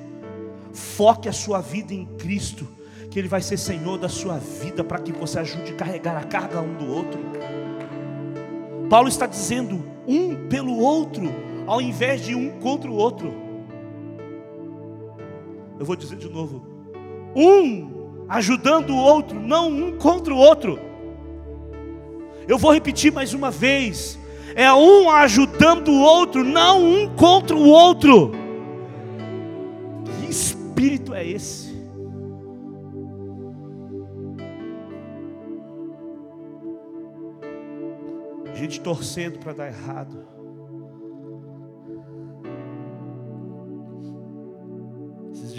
Foque 0.72 1.28
a 1.28 1.34
sua 1.34 1.60
vida 1.60 1.94
em 1.94 2.06
Cristo, 2.06 2.66
que 3.12 3.20
Ele 3.20 3.28
vai 3.28 3.42
ser 3.42 3.58
Senhor 3.58 3.98
da 3.98 4.08
sua 4.08 4.38
vida, 4.38 4.86
para 4.86 5.00
que 5.00 5.12
você 5.12 5.40
ajude 5.40 5.74
a 5.74 5.76
carregar 5.76 6.16
a 6.16 6.24
carga 6.24 6.62
um 6.62 6.76
do 6.76 6.88
outro. 6.90 7.20
Paulo 8.90 9.10
está 9.10 9.26
dizendo 9.26 9.84
um 10.08 10.48
pelo 10.48 10.78
outro, 10.78 11.30
ao 11.68 11.82
invés 11.82 12.22
de 12.22 12.34
um 12.34 12.58
contra 12.60 12.90
o 12.90 12.96
outro. 12.96 13.49
Eu 15.80 15.86
vou 15.86 15.96
dizer 15.96 16.18
de 16.18 16.30
novo: 16.30 16.62
um 17.34 18.26
ajudando 18.28 18.92
o 18.92 18.98
outro, 18.98 19.40
não 19.40 19.70
um 19.70 19.98
contra 19.98 20.34
o 20.34 20.38
outro. 20.38 20.78
Eu 22.48 22.58
vou 22.58 22.74
repetir 22.74 23.12
mais 23.14 23.34
uma 23.34 23.50
vez: 23.50 24.20
é 24.56 24.72
um 24.74 25.10
ajudando 25.10 25.88
o 25.88 26.02
outro, 26.02 26.44
não 26.44 26.84
um 26.84 27.16
contra 27.16 27.56
o 27.56 27.66
outro. 27.66 28.32
Que 30.06 30.30
espírito 30.30 31.14
é 31.14 31.26
esse? 31.26 31.70
Gente 38.54 38.82
torcendo 38.82 39.40
para 39.40 39.54
dar 39.54 39.68
errado. 39.68 40.39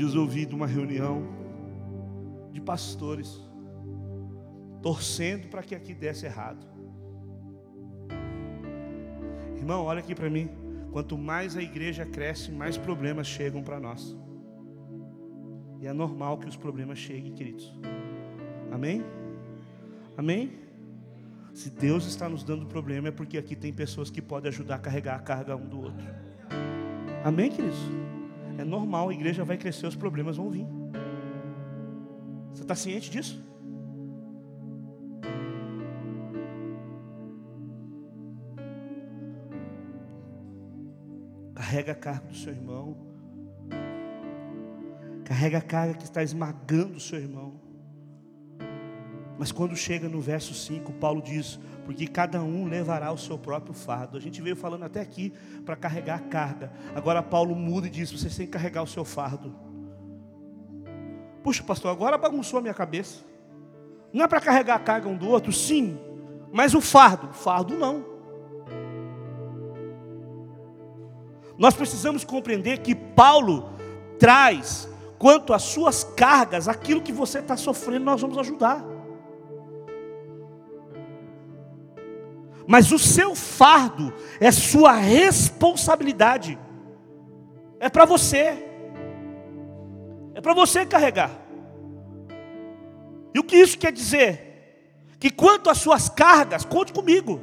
Dias 0.01 0.15
eu 0.15 0.23
ouvi 0.23 0.47
de 0.47 0.55
uma 0.55 0.67
reunião 0.67 1.29
de 2.51 2.59
pastores 2.59 3.39
torcendo 4.81 5.49
para 5.49 5.63
que 5.63 5.75
aqui 5.75 5.93
desse 5.93 6.25
errado. 6.25 6.67
Irmão, 9.55 9.85
olha 9.85 9.99
aqui 9.99 10.15
para 10.15 10.31
mim. 10.31 10.49
Quanto 10.91 11.19
mais 11.19 11.55
a 11.55 11.63
igreja 11.63 12.07
cresce, 12.07 12.51
mais 12.51 12.79
problemas 12.79 13.27
chegam 13.27 13.63
para 13.63 13.79
nós. 13.79 14.17
E 15.81 15.87
é 15.87 15.93
normal 15.93 16.39
que 16.39 16.49
os 16.49 16.57
problemas 16.57 16.99
cheguem, 16.99 17.35
queridos. 17.35 17.71
Amém? 18.73 19.05
Amém? 20.17 20.51
Se 21.53 21.69
Deus 21.69 22.07
está 22.07 22.27
nos 22.27 22.43
dando 22.43 22.65
problema, 22.65 23.09
é 23.09 23.13
porque 23.13 23.37
aqui 23.37 23.55
tem 23.55 23.71
pessoas 23.71 24.09
que 24.09 24.23
podem 24.23 24.49
ajudar 24.49 24.77
a 24.77 24.79
carregar 24.79 25.17
a 25.17 25.21
carga 25.21 25.55
um 25.55 25.69
do 25.69 25.79
outro. 25.79 26.07
Amém, 27.23 27.51
queridos? 27.51 28.10
É 28.59 28.65
normal, 28.65 29.09
a 29.09 29.13
igreja 29.13 29.45
vai 29.45 29.57
crescer, 29.57 29.87
os 29.87 29.97
problemas 29.97 30.37
vão 30.37 30.51
vir. 30.51 30.67
Você 32.53 32.63
está 32.63 32.75
ciente 32.75 33.11
disso? 33.11 33.43
Carrega 41.55 41.93
a 41.93 41.95
carga 41.95 42.27
do 42.27 42.35
seu 42.35 42.53
irmão. 42.53 42.97
Carrega 45.25 45.59
a 45.59 45.63
carga 45.63 45.95
que 45.95 46.05
está 46.05 46.23
esmagando 46.23 46.97
o 46.97 47.01
seu 47.01 47.19
irmão. 47.19 47.70
Mas 49.41 49.51
quando 49.51 49.75
chega 49.75 50.07
no 50.07 50.21
verso 50.21 50.53
5, 50.53 50.93
Paulo 50.93 51.23
diz: 51.23 51.59
Porque 51.87 52.07
cada 52.07 52.43
um 52.43 52.67
levará 52.67 53.11
o 53.11 53.17
seu 53.17 53.39
próprio 53.39 53.73
fardo. 53.73 54.19
A 54.19 54.21
gente 54.21 54.43
veio 54.43 54.55
falando 54.55 54.83
até 54.83 55.01
aqui 55.01 55.33
para 55.65 55.75
carregar 55.75 56.17
a 56.17 56.19
carga. 56.19 56.71
Agora 56.95 57.23
Paulo 57.23 57.57
muda 57.57 57.87
e 57.87 57.91
diz: 57.91 58.13
Vocês 58.13 58.37
têm 58.37 58.45
que 58.45 58.53
carregar 58.53 58.83
o 58.83 58.87
seu 58.87 59.03
fardo. 59.03 59.55
Puxa, 61.43 61.63
pastor, 61.63 61.91
agora 61.91 62.19
bagunçou 62.19 62.59
a 62.59 62.61
minha 62.61 62.75
cabeça. 62.75 63.25
Não 64.13 64.27
é 64.27 64.29
para 64.29 64.43
carregar 64.43 64.75
a 64.75 64.79
carga 64.79 65.09
um 65.09 65.17
do 65.17 65.27
outro? 65.27 65.51
Sim, 65.55 65.99
mas 66.53 66.75
o 66.75 66.81
fardo, 66.83 67.33
fardo 67.33 67.79
não. 67.79 68.05
Nós 71.57 71.73
precisamos 71.73 72.25
compreender 72.25 72.81
que 72.81 72.95
Paulo 72.95 73.71
traz, 74.19 74.87
quanto 75.19 75.55
às 75.55 75.63
suas 75.63 76.05
cargas, 76.05 76.69
aquilo 76.69 77.01
que 77.01 77.11
você 77.11 77.39
está 77.39 77.57
sofrendo, 77.57 78.05
nós 78.05 78.21
vamos 78.21 78.37
ajudar. 78.37 78.90
Mas 82.71 82.93
o 82.93 83.01
seu 83.01 83.35
fardo 83.35 84.15
é 84.39 84.53
sua 84.53 84.93
responsabilidade, 84.93 86.57
é 87.81 87.89
para 87.89 88.05
você, 88.05 88.65
é 90.37 90.41
para 90.41 90.55
você 90.55 90.87
carregar. 90.87 91.33
E 93.35 93.41
o 93.41 93.43
que 93.43 93.57
isso 93.57 93.77
quer 93.77 93.91
dizer? 93.91 95.03
Que 95.19 95.33
quanto 95.33 95.69
às 95.69 95.79
suas 95.79 96.09
cargas, 96.09 96.65
conte 96.65 96.93
comigo, 96.93 97.41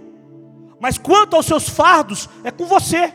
mas 0.80 0.98
quanto 0.98 1.36
aos 1.36 1.46
seus 1.46 1.68
fardos, 1.68 2.30
é 2.42 2.50
com 2.50 2.66
você. 2.66 3.14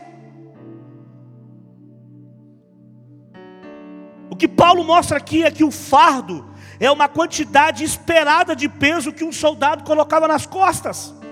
O 4.29 4.35
que 4.35 4.47
Paulo 4.47 4.83
mostra 4.83 5.17
aqui 5.17 5.43
é 5.43 5.49
que 5.49 5.63
o 5.63 5.71
fardo 5.71 6.47
é 6.79 6.91
uma 6.91 7.09
quantidade 7.09 7.83
esperada 7.83 8.55
de 8.55 8.69
peso 8.69 9.11
que 9.11 9.23
um 9.23 9.31
soldado 9.31 9.83
colocava 9.83 10.27
nas 10.27 10.45
costas. 10.45 11.22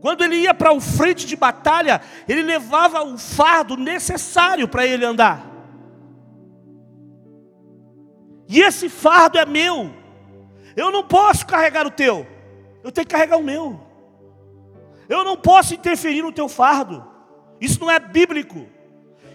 Quando 0.00 0.24
ele 0.24 0.36
ia 0.36 0.54
para 0.54 0.72
o 0.72 0.80
frente 0.80 1.26
de 1.26 1.36
batalha, 1.36 2.00
ele 2.26 2.42
levava 2.42 3.02
o 3.02 3.18
fardo 3.18 3.76
necessário 3.76 4.66
para 4.66 4.86
ele 4.86 5.04
andar. 5.04 5.46
E 8.48 8.60
esse 8.62 8.88
fardo 8.88 9.38
é 9.38 9.44
meu. 9.44 9.94
Eu 10.74 10.90
não 10.90 11.04
posso 11.04 11.46
carregar 11.46 11.86
o 11.86 11.90
teu. 11.90 12.26
Eu 12.82 12.90
tenho 12.90 13.06
que 13.06 13.14
carregar 13.14 13.36
o 13.36 13.42
meu. 13.42 13.78
Eu 15.08 15.22
não 15.22 15.36
posso 15.36 15.74
interferir 15.74 16.22
no 16.22 16.32
teu 16.32 16.48
fardo. 16.48 17.06
Isso 17.60 17.78
não 17.78 17.90
é 17.90 17.98
bíblico. 17.98 18.66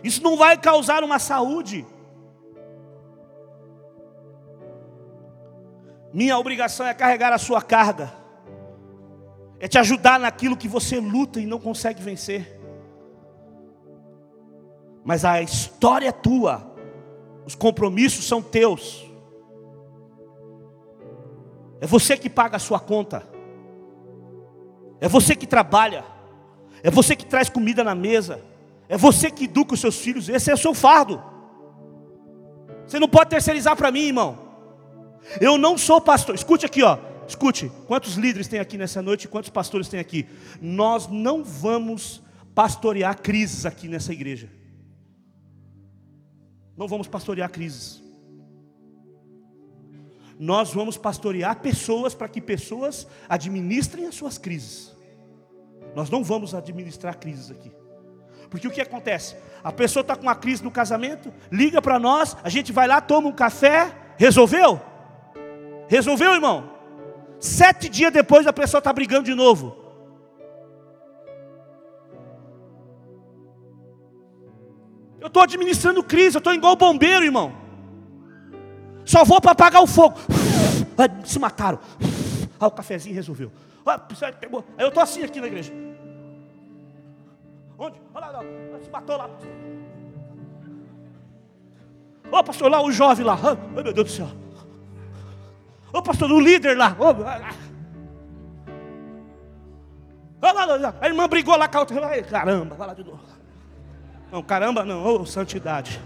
Isso 0.03 0.23
não 0.23 0.35
vai 0.35 0.57
causar 0.57 1.03
uma 1.03 1.19
saúde. 1.19 1.85
Minha 6.11 6.37
obrigação 6.37 6.87
é 6.87 6.93
carregar 6.93 7.31
a 7.31 7.37
sua 7.37 7.61
carga 7.61 8.24
é 9.59 9.67
te 9.67 9.77
ajudar 9.77 10.19
naquilo 10.19 10.57
que 10.57 10.67
você 10.67 10.99
luta 10.99 11.39
e 11.39 11.45
não 11.45 11.59
consegue 11.59 12.01
vencer. 12.01 12.59
Mas 15.03 15.23
a 15.23 15.41
história 15.41 16.09
é 16.09 16.11
tua, 16.11 16.75
os 17.45 17.55
compromissos 17.55 18.27
são 18.27 18.41
teus. 18.41 19.05
É 21.79 21.87
você 21.87 22.17
que 22.17 22.29
paga 22.29 22.57
a 22.57 22.59
sua 22.59 22.79
conta, 22.79 23.23
é 24.99 25.07
você 25.07 25.35
que 25.35 25.45
trabalha, 25.45 26.03
é 26.81 26.89
você 26.89 27.15
que 27.15 27.25
traz 27.25 27.49
comida 27.49 27.83
na 27.83 27.93
mesa, 27.93 28.41
é 28.89 28.97
você 28.97 29.29
que 29.29 29.45
educa 29.45 29.73
os 29.73 29.79
seus 29.79 29.97
filhos, 29.97 30.29
esse 30.29 30.49
é 30.49 30.53
o 30.53 30.57
seu 30.57 30.73
fardo. 30.73 31.21
Você 32.87 32.99
não 32.99 33.07
pode 33.07 33.29
terceirizar 33.29 33.75
para 33.75 33.91
mim, 33.91 34.07
irmão. 34.07 34.37
Eu 35.41 35.57
não 35.57 35.77
sou 35.77 35.99
pastor, 35.99 36.35
escute 36.35 36.65
aqui, 36.65 36.83
ó. 36.83 36.97
Escute, 37.27 37.71
quantos 37.87 38.15
líderes 38.15 38.47
tem 38.47 38.59
aqui 38.59 38.77
nessa 38.77 39.01
noite, 39.01 39.27
quantos 39.27 39.49
pastores 39.49 39.87
tem 39.87 39.99
aqui? 39.99 40.27
Nós 40.61 41.07
não 41.07 41.43
vamos 41.43 42.21
pastorear 42.53 43.21
crises 43.21 43.65
aqui 43.65 43.87
nessa 43.87 44.13
igreja. 44.13 44.49
Não 46.77 46.87
vamos 46.87 47.07
pastorear 47.07 47.49
crises. 47.49 48.01
Nós 50.37 50.73
vamos 50.73 50.97
pastorear 50.97 51.59
pessoas 51.61 52.13
para 52.13 52.27
que 52.27 52.41
pessoas 52.41 53.07
administrem 53.29 54.05
as 54.05 54.15
suas 54.15 54.37
crises. 54.37 54.93
Nós 55.95 56.09
não 56.09 56.23
vamos 56.23 56.53
administrar 56.53 57.17
crises 57.17 57.49
aqui. 57.49 57.71
Porque 58.49 58.67
o 58.67 58.71
que 58.71 58.81
acontece? 58.81 59.35
A 59.63 59.71
pessoa 59.71 60.01
está 60.01 60.15
com 60.15 60.23
uma 60.23 60.35
crise 60.35 60.63
no 60.63 60.69
casamento, 60.69 61.33
liga 61.51 61.81
para 61.81 61.97
nós, 61.97 62.35
a 62.43 62.49
gente 62.49 62.71
vai 62.71 62.87
lá, 62.87 63.01
toma 63.01 63.29
um 63.29 63.33
café, 63.33 63.95
resolveu? 64.17 64.79
Resolveu, 65.87 66.33
irmão? 66.33 66.74
Sete 67.39 67.89
dias 67.89 68.11
depois 68.11 68.47
a 68.47 68.53
pessoa 68.53 68.79
está 68.79 68.91
brigando 68.91 69.23
de 69.23 69.35
novo. 69.35 69.85
Eu 75.19 75.27
estou 75.27 75.41
administrando 75.41 76.03
crise, 76.03 76.35
eu 76.35 76.39
estou 76.39 76.53
igual 76.53 76.75
bombeiro, 76.75 77.25
irmão. 77.25 77.51
Só 79.03 79.23
vou 79.23 79.41
para 79.41 79.51
apagar 79.51 79.81
o 79.81 79.87
fogo. 79.87 80.17
Se 81.23 81.39
mataram. 81.39 81.79
Ah, 82.59 82.67
o 82.67 82.71
cafezinho 82.71 83.15
resolveu. 83.15 83.51
Ah, 83.85 83.99
pegou. 84.39 84.63
Aí 84.77 84.85
eu 84.85 84.89
estou 84.89 85.03
assim 85.03 85.23
aqui 85.23 85.41
na 85.41 85.47
igreja. 85.47 85.73
Onde? 87.77 87.99
Olha 88.13 88.27
lá, 88.27 88.39
se 88.81 88.89
matou 88.89 89.17
lá. 89.17 89.29
Ô 92.31 92.37
oh, 92.37 92.43
pastor, 92.43 92.71
lá 92.71 92.81
o 92.81 92.91
jovem 92.91 93.25
lá. 93.25 93.37
Oh, 93.37 93.81
meu 93.81 93.93
Deus 93.93 93.95
do 93.95 94.09
céu. 94.09 94.44
Ô 95.95 96.01
pastor, 96.01 96.29
o 96.29 96.41
líder 96.41 96.75
lá. 96.75 96.93
Olha 100.41 100.75
lá, 100.75 100.95
a 100.99 101.07
irmã 101.07 101.25
brigou 101.25 101.55
lá 101.55 101.69
com 101.69 101.77
a 101.77 101.79
outra. 101.79 102.21
Caramba, 102.23 102.75
vai 102.75 102.87
lá 102.87 102.93
de 102.93 103.05
novo. 103.05 103.21
Não, 104.29 104.43
caramba 104.43 104.83
não, 104.83 105.05
ô 105.05 105.25
santidade. 105.25 106.01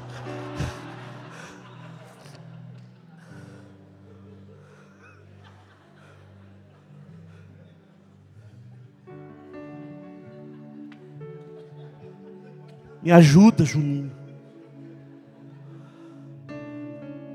Me 13.01 13.11
ajuda, 13.11 13.65
Juninho. 13.65 14.11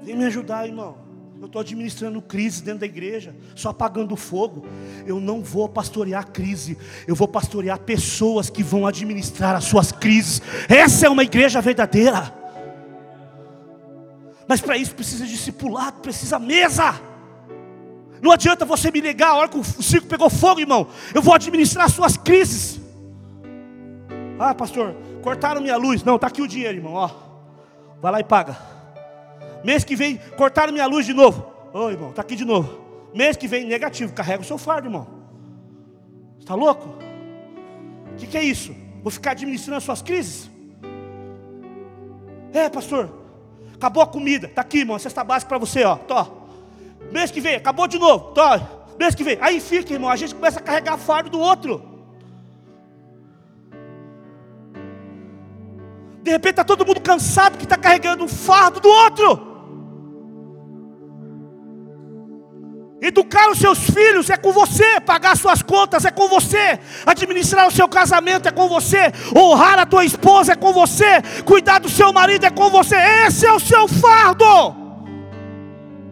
Vem 0.05 0.15
me 0.15 0.27
ajudar, 0.27 0.69
irmão. 0.69 1.04
Eu 1.41 1.47
estou 1.47 1.61
administrando 1.61 2.23
crise 2.23 2.63
dentro 2.63 2.81
da 2.81 2.87
igreja, 2.87 3.35
só 3.55 3.71
apagando 3.71 4.17
fogo. 4.17 4.67
Eu 5.07 5.21
não 5.21 5.43
vou 5.43 5.69
pastorear 5.69 6.31
crise, 6.31 6.79
eu 7.07 7.15
vou 7.15 7.29
pastorear 7.29 7.79
pessoas 7.81 8.49
que 8.49 8.63
vão 8.63 8.87
administrar 8.87 9.55
as 9.55 9.65
suas 9.65 9.93
crises. 9.93 10.41
Essa 10.69 11.07
é 11.07 11.11
uma 11.11 11.23
igreja 11.23 11.61
verdadeira. 11.61 12.33
Mas 14.49 14.61
para 14.61 14.77
isso 14.77 14.95
precisa 14.95 15.27
discipulado, 15.27 16.01
precisa 16.01 16.39
mesa. 16.39 17.01
Não 18.23 18.31
adianta 18.31 18.65
você 18.65 18.91
me 18.91 19.03
negar 19.03 19.31
a 19.31 19.35
hora 19.35 19.49
que 19.49 19.59
o 19.59 19.65
circo 19.65 20.07
pegou 20.07 20.31
fogo, 20.31 20.61
irmão. 20.61 20.89
Eu 21.15 21.21
vou 21.21 21.35
administrar 21.35 21.87
as 21.87 21.93
suas 21.93 22.17
crises. 22.17 22.81
Ah, 24.39 24.55
pastor, 24.55 24.97
cortaram 25.23 25.61
minha 25.61 25.77
luz. 25.77 26.03
Não, 26.03 26.17
está 26.17 26.29
aqui 26.29 26.41
o 26.41 26.49
dinheiro, 26.49 26.79
irmão. 26.79 26.95
Ó, 26.95 27.11
vai 28.01 28.13
lá 28.13 28.21
e 28.21 28.25
paga. 28.25 28.74
Mês 29.65 29.83
que 29.83 29.97
vem, 29.97 30.21
cortaram 30.37 30.75
minha 30.75 30.87
luz 30.87 31.07
de 31.07 31.15
novo. 31.15 31.51
Ô, 31.73 31.89
irmão, 31.89 32.11
está 32.11 32.21
aqui 32.21 32.37
de 32.37 32.45
novo. 32.45 32.79
Mês 33.15 33.35
que 33.35 33.49
vem, 33.49 33.65
negativo. 33.65 34.13
Carrega 34.13 34.43
o 34.43 34.47
seu 34.47 34.59
fardo, 34.59 34.89
irmão. 34.89 35.09
Está 36.39 36.55
louco? 36.55 36.91
O 38.13 38.17
que, 38.17 38.27
que 38.27 38.37
é 38.37 38.45
isso? 38.45 38.77
Vou 39.03 39.11
ficar 39.11 39.31
administrando 39.31 39.79
as 39.79 39.85
suas 39.85 40.03
crises? 40.03 40.51
É, 42.53 42.69
pastor. 42.69 43.11
Acabou 43.75 44.03
a 44.03 44.07
comida. 44.07 44.47
Está 44.47 44.61
aqui, 44.61 44.81
irmão. 44.81 44.99
Cesta 44.99 45.25
básica 45.25 45.49
para 45.49 45.59
você, 45.59 45.83
ó. 45.83 45.97
Tó. 45.97 46.47
Mês 47.11 47.31
que 47.31 47.41
vem, 47.41 47.55
acabou 47.55 47.87
de 47.87 47.99
novo. 47.99 48.33
Tó. 48.33 48.61
Mês 48.99 49.15
que 49.15 49.25
vem. 49.25 49.39
Aí 49.41 49.61
fica, 49.61 49.95
irmão. 49.95 50.11
A 50.11 50.17
gente 50.17 50.35
começa 50.35 50.59
a 50.59 50.63
carregar 50.63 50.99
fardo 50.99 51.31
do 51.31 51.41
outro. 51.41 51.83
De 56.23 56.31
repente 56.31 56.53
está 56.53 56.65
todo 56.65 56.87
mundo 56.87 57.01
cansado 57.01 57.57
que 57.57 57.65
está 57.65 57.79
carregando 57.79 58.25
um 58.25 58.29
fardo 58.29 58.79
do 58.81 58.89
outro. 58.89 59.54
Educar 63.07 63.51
os 63.51 63.59
seus 63.59 63.79
filhos 63.79 64.31
é 64.31 64.37
com 64.39 64.51
você, 64.51 64.99
pagar 64.99 65.37
suas 65.37 65.61
contas 65.61 66.07
é 66.07 66.11
com 66.11 66.27
você, 66.27 66.81
administrar 67.05 67.69
o 67.69 67.71
seu 67.71 67.87
casamento 67.87 68.49
é 68.49 68.51
com 68.51 68.67
você, 68.67 69.13
honrar 69.37 69.79
a 69.79 69.85
tua 69.85 70.07
esposa 70.07 70.53
é 70.53 70.57
com 70.57 70.73
você, 70.73 71.21
cuidar 71.45 71.81
do 71.81 71.89
seu 71.91 72.15
marido 72.15 72.47
é 72.47 72.51
com 72.51 72.71
você. 72.71 72.97
Esse 73.27 73.47
é 73.47 73.53
o 73.53 73.61
seu 73.61 73.87
fardo. 73.87 74.47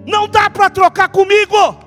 Não 0.07 0.29
dá 0.29 0.51
para 0.51 0.69
trocar 0.69 1.09
comigo. 1.09 1.81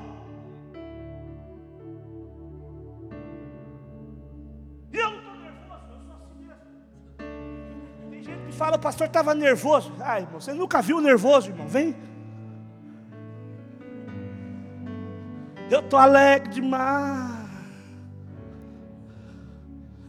fala, 8.56 8.78
o 8.78 8.80
pastor 8.80 9.08
estava 9.08 9.36
nervoso. 9.36 9.92
Ai, 10.00 10.22
irmão, 10.22 10.40
você 10.40 10.54
nunca 10.54 10.82
viu 10.82 11.02
nervoso, 11.02 11.50
irmão? 11.50 11.68
Vem. 11.68 11.94
Eu 15.70 15.80
estou 15.80 15.98
alegre 15.98 16.54
demais. 16.54 17.50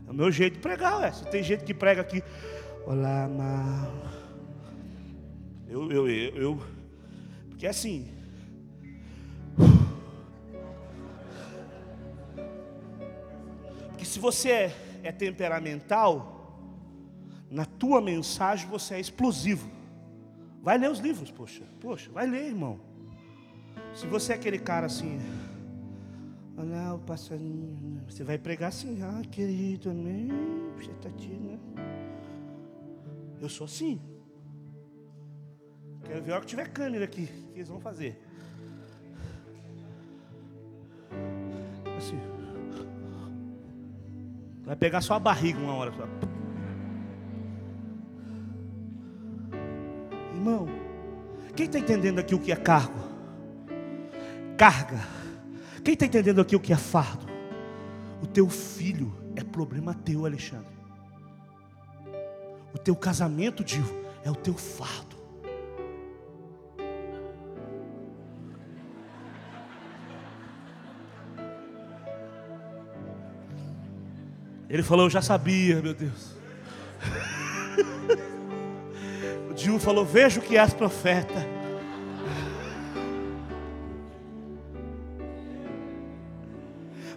É 0.07 0.11
o 0.11 0.15
meu 0.15 0.31
jeito 0.31 0.55
de 0.55 0.61
pregar, 0.61 1.01
ué. 1.01 1.11
Se 1.13 1.25
tem 1.27 1.43
gente 1.43 1.65
que 1.65 1.73
prega 1.73 2.03
aqui, 2.03 2.23
olá, 2.87 3.27
mal. 3.29 3.91
Eu, 5.67 5.91
eu, 5.91 6.09
eu, 6.09 6.37
eu, 6.37 6.63
porque 7.49 7.67
assim. 7.67 8.13
Porque 13.89 14.05
se 14.05 14.19
você 14.19 14.51
é, 14.51 14.77
é 15.05 15.13
temperamental, 15.13 16.61
na 17.51 17.65
tua 17.65 18.01
mensagem 18.03 18.69
você 18.69 18.97
é 18.97 19.01
explosivo. 19.01 19.71
Vai 20.63 20.77
ler 20.77 20.91
os 20.91 20.99
livros, 20.99 21.31
poxa. 21.31 21.63
Poxa, 21.81 22.11
vai 22.13 22.27
ler, 22.27 22.47
irmão. 22.49 22.79
Se 23.95 24.07
você 24.07 24.33
é 24.33 24.35
aquele 24.35 24.59
cara 24.59 24.87
assim, 24.87 25.19
olha 26.57 26.95
o 26.95 26.99
passarinho, 26.99 27.79
né? 27.83 28.03
você 28.09 28.25
vai 28.25 28.39
pregar 28.39 28.69
assim, 28.69 29.03
ah, 29.03 29.23
querido, 29.31 29.93
né? 29.93 30.29
Você 30.77 30.91
está 30.91 31.09
aqui, 31.09 31.29
né? 31.29 31.59
Eu 33.41 33.49
sou 33.49 33.67
assim. 33.67 34.01
Quero 36.05 36.23
ver 36.23 36.33
a 36.33 36.35
hora 36.37 36.41
que 36.43 36.49
tiver 36.49 36.69
câmera 36.69 37.05
aqui, 37.05 37.25
o 37.49 37.53
que 37.53 37.59
eles 37.59 37.69
vão 37.69 37.81
fazer. 37.81 38.21
Assim. 41.97 42.19
Vai 44.65 44.77
pegar 44.77 45.01
só 45.01 45.15
a 45.15 45.21
barriga 45.21 45.59
uma 45.59 45.75
hora. 45.75 45.93
Irmão, 50.35 50.67
quem 51.55 51.67
está 51.67 51.79
entendendo 51.79 52.19
aqui 52.19 52.35
o 52.35 52.39
que 52.39 52.53
é 52.53 52.57
cargo? 52.57 52.99
Carga. 54.57 55.26
Quem 55.87 55.95
está 55.95 56.05
entendendo 56.05 56.41
aqui 56.41 56.57
o 56.57 56.59
que 56.59 56.73
é 56.73 56.77
fardo? 56.77 57.25
O 58.21 58.27
teu 58.27 58.49
filho 58.49 59.15
é 59.37 59.45
problema 59.45 59.95
teu, 59.95 60.27
Alexandre. 60.27 60.75
O 62.75 62.79
teu 62.79 62.97
casamento, 62.97 63.63
Dio, 63.63 63.87
é 64.25 64.29
o 64.29 64.35
teu 64.35 64.55
fardo. 64.55 65.15
Ele 74.69 74.83
falou, 74.83 75.07
eu 75.07 75.11
já 75.11 75.23
sabia, 75.23 75.81
meu 75.81 75.95
Deus. 75.95 76.35
Gil 79.55 79.79
falou: 79.79 80.05
Vejo 80.05 80.41
que 80.41 80.59
és 80.59 80.75
profeta. 80.75 81.56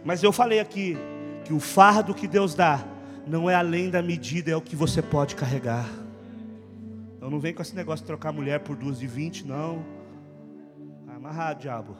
Mas 0.09 0.23
eu 0.23 0.33
falei 0.33 0.59
aqui 0.59 0.97
que 1.45 1.53
o 1.53 1.59
fardo 1.59 2.15
que 2.15 2.27
Deus 2.27 2.55
dá 2.55 2.83
não 3.27 3.47
é 3.47 3.53
além 3.53 3.91
da 3.91 4.01
medida, 4.01 4.49
é 4.49 4.55
o 4.55 4.61
que 4.61 4.75
você 4.75 5.03
pode 5.03 5.35
carregar. 5.35 5.87
Então 7.15 7.29
não 7.29 7.39
vem 7.39 7.53
com 7.53 7.61
esse 7.61 7.75
negócio 7.75 8.03
de 8.03 8.07
trocar 8.07 8.31
mulher 8.33 8.61
por 8.61 8.75
duas 8.75 8.97
de 8.97 9.05
vinte, 9.05 9.45
não. 9.45 9.85
Tá 11.05 11.13
amarrado, 11.13 11.61
diabo. 11.61 11.95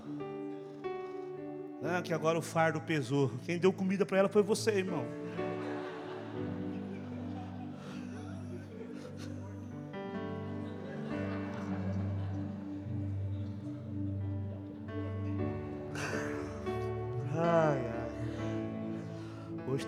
Que 2.04 2.12
agora 2.12 2.40
o 2.40 2.42
fardo 2.42 2.82
pesou. 2.82 3.32
Quem 3.46 3.60
deu 3.60 3.72
comida 3.72 4.08
para 4.08 4.18
ela 4.18 4.28
foi 4.28 4.42
você, 4.42 4.72
irmão. 4.72 5.06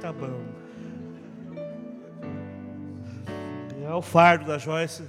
Ai. 0.02 0.10
Hoje 0.10 0.10
tá 0.10 0.12
bom. 0.14 0.62
É 3.84 3.94
o 3.94 4.02
fardo 4.02 4.46
da 4.46 4.58
Joyce. 4.58 5.04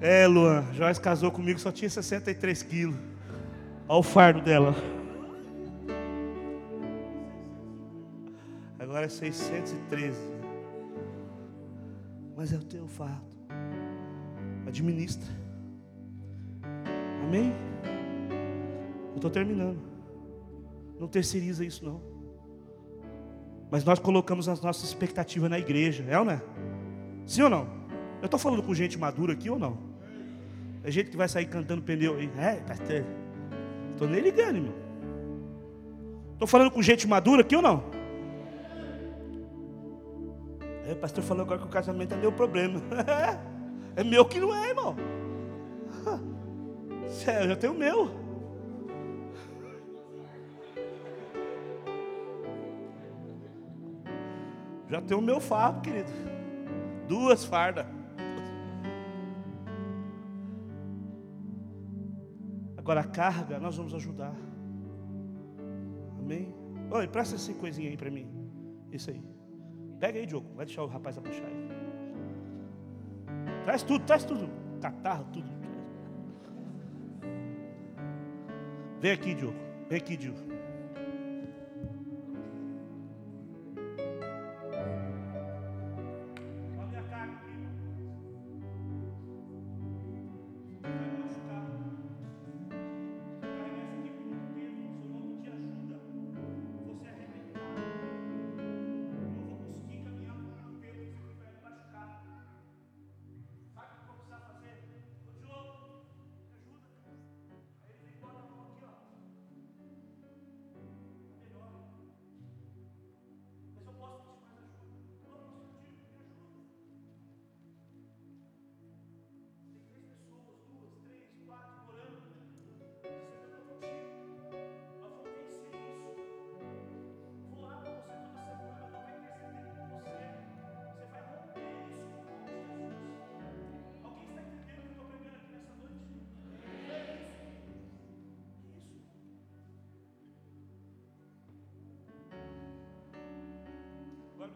É, 0.00 0.26
Luan, 0.26 0.62
Joyce 0.74 1.00
casou 1.00 1.30
comigo, 1.30 1.58
só 1.58 1.72
tinha 1.72 1.90
63 1.90 2.62
quilos. 2.62 2.96
Olha 3.88 3.98
o 3.98 4.02
fardo 4.02 4.40
dela. 4.42 4.74
Agora 8.78 9.06
é 9.06 9.08
613. 9.08 10.16
Mas 12.36 12.52
é 12.52 12.56
o 12.56 12.62
teu 12.62 12.86
fardo. 12.86 13.26
Administra. 14.66 15.32
Amém? 17.24 17.52
Eu 19.10 19.16
estou 19.16 19.30
terminando. 19.30 19.80
Não 21.00 21.08
terceiriza 21.08 21.64
isso 21.64 21.84
não. 21.84 22.07
Mas 23.70 23.84
nós 23.84 23.98
colocamos 23.98 24.48
as 24.48 24.60
nossas 24.60 24.84
expectativas 24.84 25.50
na 25.50 25.58
igreja, 25.58 26.04
é 26.08 26.18
ou 26.18 26.24
não 26.24 26.32
é? 26.32 26.42
Sim 27.26 27.42
ou 27.42 27.50
não? 27.50 27.68
Eu 28.20 28.24
estou 28.24 28.38
falando 28.38 28.62
com 28.62 28.74
gente 28.74 28.98
madura 28.98 29.34
aqui 29.34 29.50
ou 29.50 29.58
não? 29.58 29.78
É 30.82 30.90
gente 30.90 31.10
que 31.10 31.16
vai 31.16 31.28
sair 31.28 31.46
cantando 31.46 31.82
pneu. 31.82 32.16
É, 32.18 32.56
pastor. 32.56 33.04
Estou 33.92 34.08
nem 34.08 34.20
ligando, 34.20 34.56
irmão. 34.56 34.74
Estou 36.32 36.48
falando 36.48 36.70
com 36.70 36.80
gente 36.80 37.06
madura 37.06 37.42
aqui 37.42 37.54
ou 37.54 37.62
não? 37.62 37.84
É, 40.86 40.92
o 40.92 40.96
pastor 40.96 41.22
falou 41.22 41.42
agora 41.42 41.60
que 41.60 41.66
o 41.66 41.70
casamento 41.70 42.14
é 42.14 42.16
meu 42.16 42.32
problema. 42.32 42.80
é 43.94 44.02
meu 44.02 44.24
que 44.24 44.40
não 44.40 44.54
é, 44.54 44.70
irmão. 44.70 44.96
Sério, 47.08 47.50
eu 47.50 47.56
tenho 47.56 47.74
o 47.74 47.78
meu. 47.78 48.27
Já 54.88 55.00
tenho 55.02 55.20
o 55.20 55.22
meu 55.22 55.40
fardo, 55.40 55.80
querido. 55.82 56.10
Duas 57.06 57.44
fardas. 57.44 57.86
Agora 62.76 63.00
a 63.00 63.04
carga 63.04 63.58
nós 63.58 63.76
vamos 63.76 63.94
ajudar. 63.94 64.34
Amém? 66.18 66.54
Oi, 66.90 67.06
presta 67.06 67.36
essa 67.36 67.52
coisinha 67.52 67.90
aí 67.90 67.96
para 67.96 68.10
mim. 68.10 68.26
Isso 68.90 69.10
aí. 69.10 69.22
Pega 70.00 70.18
aí, 70.18 70.24
Diogo. 70.24 70.54
Vai 70.54 70.64
deixar 70.64 70.82
o 70.82 70.86
rapaz 70.86 71.18
abaixar 71.18 71.44
aí. 71.44 71.68
Traz 73.64 73.82
tudo, 73.82 74.04
traz 74.06 74.24
tudo. 74.24 74.48
Catarro, 74.80 75.26
tudo. 75.32 75.48
Vem 79.00 79.12
aqui, 79.12 79.34
Diogo. 79.34 79.58
Vem 79.88 79.98
aqui, 79.98 80.16
Diogo. 80.16 80.57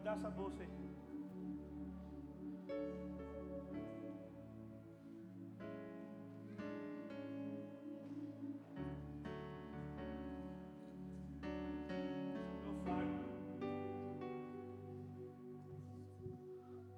Dá 0.03 0.13
essa 0.13 0.29
bolsa 0.29 0.61
aí. 0.61 0.69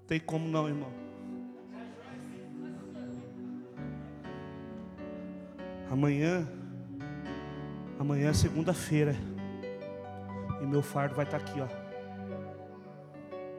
Tem 0.07 0.19
como 0.19 0.47
não, 0.47 0.67
irmão. 0.67 0.91
Amanhã, 5.91 6.47
amanhã 7.99 8.29
é 8.29 8.33
segunda-feira. 8.33 9.15
E 10.61 10.65
meu 10.65 10.81
fardo 10.81 11.15
vai 11.15 11.25
estar 11.25 11.37
aqui, 11.37 11.59
ó. 11.59 11.84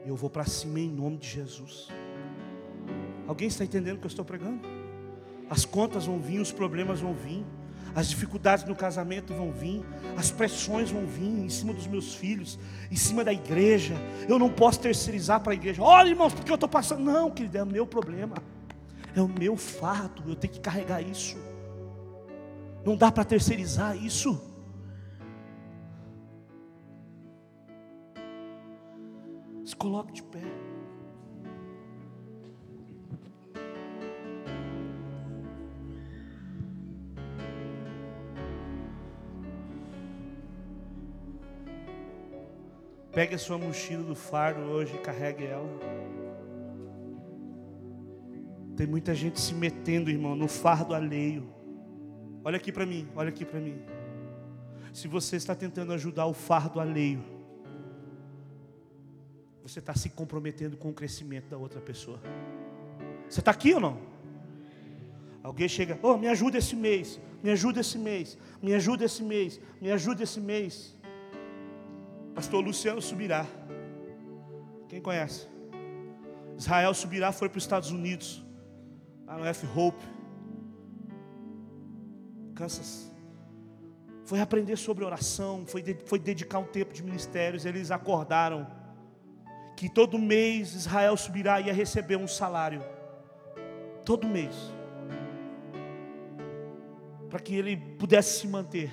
Eu 0.07 0.15
vou 0.15 0.29
para 0.29 0.45
cima 0.45 0.79
em 0.79 0.89
nome 0.89 1.17
de 1.17 1.27
Jesus. 1.27 1.89
Alguém 3.27 3.49
está 3.49 3.65
entendendo 3.65 3.97
o 3.97 3.99
que 3.99 4.05
eu 4.05 4.09
estou 4.09 4.23
pregando? 4.23 4.61
As 5.49 5.65
contas 5.65 6.05
vão 6.05 6.17
vir, 6.17 6.39
os 6.39 6.49
problemas 6.49 7.01
vão 7.01 7.13
vir, 7.13 7.45
as 7.93 8.07
dificuldades 8.07 8.63
no 8.63 8.73
casamento 8.73 9.33
vão 9.33 9.51
vir, 9.51 9.83
as 10.15 10.31
pressões 10.31 10.89
vão 10.89 11.05
vir 11.05 11.27
em 11.27 11.49
cima 11.49 11.73
dos 11.73 11.87
meus 11.87 12.15
filhos, 12.15 12.57
em 12.89 12.95
cima 12.95 13.21
da 13.21 13.33
igreja. 13.33 13.95
Eu 14.29 14.39
não 14.39 14.49
posso 14.49 14.79
terceirizar 14.79 15.41
para 15.41 15.51
a 15.51 15.55
igreja. 15.55 15.83
Olha, 15.83 16.07
irmãos, 16.07 16.33
porque 16.33 16.49
eu 16.49 16.55
estou 16.55 16.69
passando. 16.69 17.03
Não, 17.03 17.29
querido, 17.29 17.57
é 17.57 17.63
o 17.63 17.67
meu 17.67 17.85
problema, 17.85 18.37
é 19.13 19.21
o 19.21 19.27
meu 19.27 19.57
fardo. 19.57 20.23
Eu 20.25 20.37
tenho 20.37 20.53
que 20.53 20.61
carregar 20.61 21.01
isso. 21.01 21.35
Não 22.85 22.95
dá 22.95 23.11
para 23.11 23.25
terceirizar 23.25 23.97
isso. 23.97 24.41
Coloque 29.77 30.13
de 30.13 30.23
pé. 30.23 30.41
Pegue 43.11 43.33
a 43.33 43.37
sua 43.39 43.57
mochila 43.57 44.03
do 44.03 44.13
fardo 44.13 44.61
hoje 44.61 44.93
e 44.95 44.99
carregue 44.99 45.45
ela. 45.45 45.67
Tem 48.75 48.85
muita 48.85 49.15
gente 49.15 49.39
se 49.41 49.55
metendo, 49.55 50.11
irmão, 50.11 50.35
no 50.35 50.47
fardo 50.47 50.93
alheio. 50.93 51.51
Olha 52.43 52.57
aqui 52.57 52.71
para 52.71 52.85
mim, 52.85 53.07
olha 53.15 53.29
aqui 53.29 53.43
para 53.43 53.59
mim. 53.59 53.81
Se 54.93 55.07
você 55.07 55.35
está 55.35 55.55
tentando 55.55 55.93
ajudar 55.93 56.27
o 56.27 56.33
fardo 56.33 56.79
alheio, 56.79 57.36
você 59.67 59.79
está 59.79 59.93
se 59.93 60.09
comprometendo 60.09 60.77
com 60.77 60.89
o 60.89 60.93
crescimento 60.93 61.49
da 61.49 61.57
outra 61.57 61.81
pessoa. 61.81 62.19
Você 63.29 63.41
está 63.41 63.51
aqui 63.51 63.73
ou 63.73 63.79
não? 63.79 63.99
Alguém 65.43 65.67
chega, 65.67 65.99
oh, 66.01 66.17
me 66.17 66.27
ajuda 66.27 66.57
esse 66.57 66.75
mês, 66.75 67.19
me 67.43 67.49
ajuda 67.49 67.81
esse 67.81 67.97
mês, 67.97 68.37
me 68.61 68.73
ajuda 68.73 69.03
esse 69.03 69.23
mês, 69.23 69.59
me 69.81 69.91
ajuda 69.91 70.23
esse 70.23 70.39
mês. 70.39 70.95
Pastor 72.33 72.63
Luciano 72.63 73.01
Subirá. 73.01 73.45
Quem 74.87 75.01
conhece? 75.01 75.47
Israel 76.57 76.93
Subirá 76.93 77.31
foi 77.31 77.49
para 77.49 77.57
os 77.57 77.63
Estados 77.63 77.91
Unidos, 77.91 78.45
lá 79.25 79.37
no 79.37 79.45
F 79.45 79.67
Hope, 79.75 80.03
Kansas. 82.55 83.11
Foi 84.23 84.39
aprender 84.39 84.77
sobre 84.77 85.03
oração, 85.03 85.65
foi, 85.65 85.83
foi 86.05 86.19
dedicar 86.19 86.59
um 86.59 86.65
tempo 86.65 86.93
de 86.93 87.03
ministérios. 87.03 87.65
Eles 87.65 87.91
acordaram 87.91 88.76
que 89.77 89.87
todo 89.87 90.17
mês 90.17 90.73
Israel 90.73 91.15
subirá 91.15 91.61
e 91.61 91.67
ia 91.67 91.73
receber 91.73 92.15
um 92.15 92.27
salário. 92.27 92.83
Todo 94.03 94.27
mês. 94.27 94.55
Para 97.29 97.39
que 97.39 97.55
ele 97.55 97.77
pudesse 97.77 98.39
se 98.39 98.47
manter. 98.47 98.91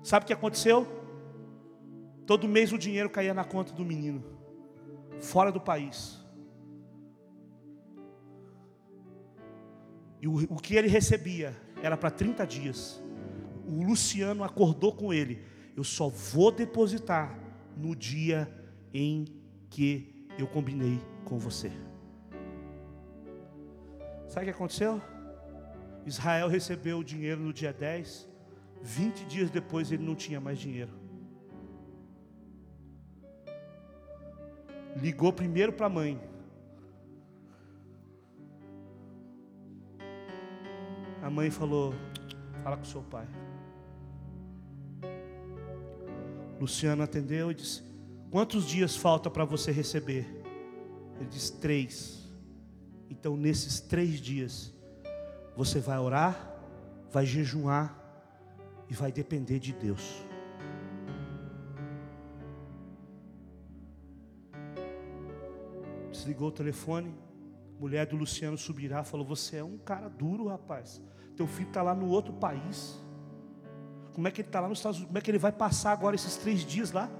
Sabe 0.00 0.22
o 0.22 0.26
que 0.28 0.32
aconteceu? 0.32 0.86
Todo 2.24 2.46
mês 2.46 2.72
o 2.72 2.78
dinheiro 2.78 3.10
caía 3.10 3.34
na 3.34 3.44
conta 3.44 3.72
do 3.72 3.84
menino, 3.84 4.22
fora 5.18 5.50
do 5.50 5.60
país. 5.60 6.20
E 10.20 10.28
o, 10.28 10.36
o 10.54 10.56
que 10.56 10.76
ele 10.76 10.86
recebia 10.86 11.60
era 11.82 11.96
para 11.96 12.12
30 12.12 12.46
dias. 12.46 13.02
o 13.66 13.82
Luciano 13.82 14.44
acordou 14.44 14.94
com 14.94 15.12
ele: 15.12 15.42
eu 15.76 15.82
só 15.82 16.08
vou 16.08 16.52
depositar 16.52 17.36
no 17.76 17.96
dia 17.96 18.48
em 18.94 19.26
que 19.68 20.11
eu 20.38 20.46
combinei 20.46 21.00
com 21.24 21.38
você. 21.38 21.70
Sabe 24.28 24.46
o 24.46 24.48
que 24.48 24.54
aconteceu? 24.54 25.00
Israel 26.06 26.48
recebeu 26.48 26.98
o 26.98 27.04
dinheiro 27.04 27.40
no 27.40 27.52
dia 27.52 27.72
10, 27.72 28.28
20 28.82 29.24
dias 29.26 29.50
depois 29.50 29.92
ele 29.92 30.02
não 30.02 30.14
tinha 30.14 30.40
mais 30.40 30.58
dinheiro. 30.58 30.90
Ligou 34.96 35.32
primeiro 35.32 35.72
para 35.72 35.86
a 35.86 35.88
mãe. 35.88 36.20
A 41.22 41.30
mãe 41.30 41.50
falou: 41.50 41.94
Fala 42.62 42.76
com 42.76 42.84
seu 42.84 43.02
pai. 43.02 43.26
Luciano 46.60 47.02
atendeu 47.02 47.50
e 47.50 47.54
disse: 47.54 47.91
Quantos 48.32 48.64
dias 48.64 48.96
falta 48.96 49.28
para 49.28 49.44
você 49.44 49.70
receber? 49.70 50.26
Ele 51.20 51.28
disse: 51.28 51.52
Três. 51.52 52.26
Então, 53.10 53.36
nesses 53.36 53.78
três 53.78 54.18
dias, 54.18 54.72
você 55.54 55.80
vai 55.80 55.98
orar, 55.98 56.56
vai 57.10 57.26
jejuar 57.26 57.94
e 58.88 58.94
vai 58.94 59.12
depender 59.12 59.58
de 59.58 59.74
Deus. 59.74 60.24
Desligou 66.10 66.48
o 66.48 66.52
telefone. 66.52 67.14
Mulher 67.78 68.06
do 68.06 68.16
Luciano 68.16 68.56
subirá, 68.56 69.04
falou: 69.04 69.26
Você 69.26 69.58
é 69.58 69.64
um 69.64 69.76
cara 69.76 70.08
duro, 70.08 70.48
rapaz. 70.48 71.02
Teu 71.36 71.46
filho 71.46 71.68
está 71.68 71.82
lá 71.82 71.94
no 71.94 72.08
outro 72.08 72.32
país. 72.32 72.98
Como 74.14 74.26
é 74.26 74.30
que 74.30 74.40
ele 74.40 74.48
está 74.48 74.60
lá 74.60 74.70
nos 74.70 74.78
Estados 74.78 74.96
Unidos? 74.96 75.10
Como 75.10 75.18
é 75.18 75.20
que 75.20 75.30
ele 75.30 75.38
vai 75.38 75.52
passar 75.52 75.92
agora 75.92 76.16
esses 76.16 76.38
três 76.38 76.64
dias 76.64 76.92
lá? 76.92 77.10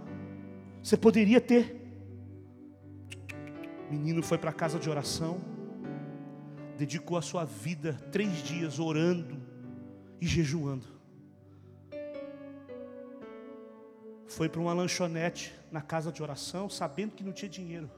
Você 0.82 0.96
poderia 0.96 1.40
ter. 1.40 1.80
O 3.88 3.92
menino 3.92 4.22
foi 4.22 4.38
para 4.38 4.50
a 4.50 4.54
casa 4.54 4.78
de 4.78 4.90
oração, 4.90 5.40
dedicou 6.76 7.16
a 7.16 7.22
sua 7.22 7.44
vida 7.44 7.92
três 8.10 8.42
dias 8.42 8.78
orando 8.78 9.40
e 10.20 10.26
jejuando. 10.26 10.86
Foi 14.26 14.48
para 14.48 14.60
uma 14.60 14.72
lanchonete 14.72 15.54
na 15.70 15.82
casa 15.82 16.10
de 16.10 16.22
oração, 16.22 16.68
sabendo 16.68 17.14
que 17.14 17.22
não 17.22 17.32
tinha 17.32 17.50
dinheiro. 17.50 17.90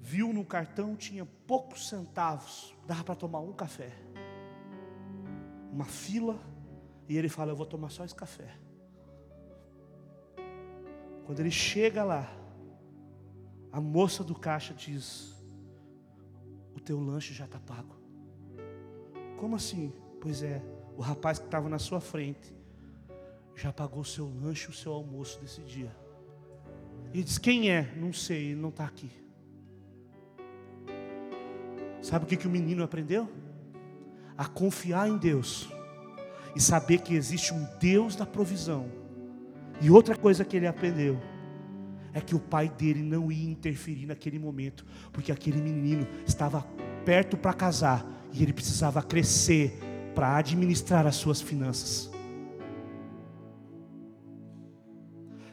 Viu 0.00 0.32
no 0.32 0.44
cartão, 0.44 0.96
tinha 0.96 1.24
poucos 1.46 1.88
centavos, 1.88 2.74
dava 2.86 3.04
para 3.04 3.14
tomar 3.14 3.38
um 3.38 3.52
café. 3.52 3.92
Uma 5.72 5.84
fila 5.84 6.40
e 7.08 7.16
ele 7.16 7.28
fala: 7.28 7.52
Eu 7.52 7.56
vou 7.56 7.66
tomar 7.66 7.90
só 7.90 8.04
esse 8.04 8.14
café. 8.14 8.58
Quando 11.30 11.38
ele 11.38 11.50
chega 11.52 12.02
lá, 12.02 12.28
a 13.70 13.80
moça 13.80 14.24
do 14.24 14.34
caixa 14.34 14.74
diz: 14.74 15.32
O 16.74 16.80
teu 16.80 16.98
lanche 16.98 17.32
já 17.32 17.44
está 17.44 17.60
pago. 17.60 17.94
Como 19.36 19.54
assim? 19.54 19.92
Pois 20.20 20.42
é, 20.42 20.60
o 20.96 21.00
rapaz 21.00 21.38
que 21.38 21.44
estava 21.44 21.68
na 21.68 21.78
sua 21.78 22.00
frente 22.00 22.52
já 23.54 23.72
pagou 23.72 24.00
o 24.00 24.04
seu 24.04 24.28
lanche 24.42 24.70
o 24.70 24.72
seu 24.72 24.92
almoço 24.92 25.40
desse 25.40 25.60
dia. 25.60 25.94
E 27.14 27.22
diz: 27.22 27.38
Quem 27.38 27.70
é? 27.70 27.94
Não 27.94 28.12
sei, 28.12 28.46
ele 28.46 28.60
não 28.60 28.70
está 28.70 28.84
aqui. 28.84 29.12
Sabe 32.02 32.24
o 32.24 32.26
que, 32.26 32.36
que 32.36 32.48
o 32.48 32.50
menino 32.50 32.82
aprendeu? 32.82 33.30
A 34.36 34.48
confiar 34.48 35.08
em 35.08 35.16
Deus 35.16 35.68
e 36.56 36.60
saber 36.60 37.02
que 37.02 37.14
existe 37.14 37.54
um 37.54 37.68
Deus 37.78 38.16
da 38.16 38.26
provisão. 38.26 38.99
E 39.80 39.90
outra 39.90 40.16
coisa 40.16 40.44
que 40.44 40.56
ele 40.56 40.66
aprendeu 40.66 41.20
é 42.12 42.20
que 42.20 42.34
o 42.34 42.40
pai 42.40 42.68
dele 42.68 43.02
não 43.02 43.30
ia 43.30 43.50
interferir 43.50 44.06
naquele 44.06 44.38
momento, 44.38 44.84
porque 45.12 45.32
aquele 45.32 45.60
menino 45.60 46.06
estava 46.26 46.62
perto 47.04 47.36
para 47.36 47.52
casar 47.52 48.06
e 48.32 48.42
ele 48.42 48.52
precisava 48.52 49.02
crescer 49.02 49.78
para 50.14 50.36
administrar 50.36 51.06
as 51.06 51.16
suas 51.16 51.40
finanças. 51.40 52.10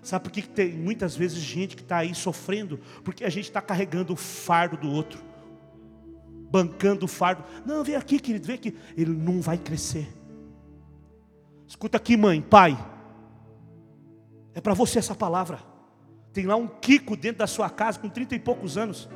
Sabe 0.02 0.24
por 0.24 0.32
que, 0.32 0.42
tem 0.42 0.72
muitas 0.72 1.16
vezes 1.18 1.38
gente 1.38 1.76
que 1.76 1.82
está 1.82 1.98
aí 1.98 2.16
sofrendo? 2.16 2.80
Porque 3.04 3.26
a 3.26 3.30
gente 3.30 3.46
está 3.46 3.62
carregando 3.62 4.14
o 4.14 4.16
fardo 4.16 4.78
do 4.78 4.90
outro, 4.90 5.22
bancando 6.50 7.06
o 7.06 7.08
fardo. 7.10 7.44
Não, 7.66 7.84
vem 7.84 7.96
aqui, 7.96 8.18
querido, 8.18 8.48
vem 8.48 8.56
aqui. 8.56 8.78
Ele 8.96 9.12
não 9.12 9.42
vai 9.42 9.58
crescer. 9.58 10.08
Escuta 11.68 11.98
aqui, 11.98 12.16
mãe, 12.16 12.42
pai. 12.42 12.78
É 14.58 14.60
para 14.60 14.74
você 14.74 14.98
essa 14.98 15.14
palavra. 15.14 15.60
Tem 16.34 16.48
lá 16.48 16.56
um 16.56 16.68
Kiko 16.68 17.16
dentro 17.16 17.38
da 17.38 17.46
sua 17.46 17.70
casa 17.70 18.00
com 18.00 18.10
trinta 18.10 18.34
e 18.34 18.40
poucos 18.40 18.76
anos. 18.76 19.08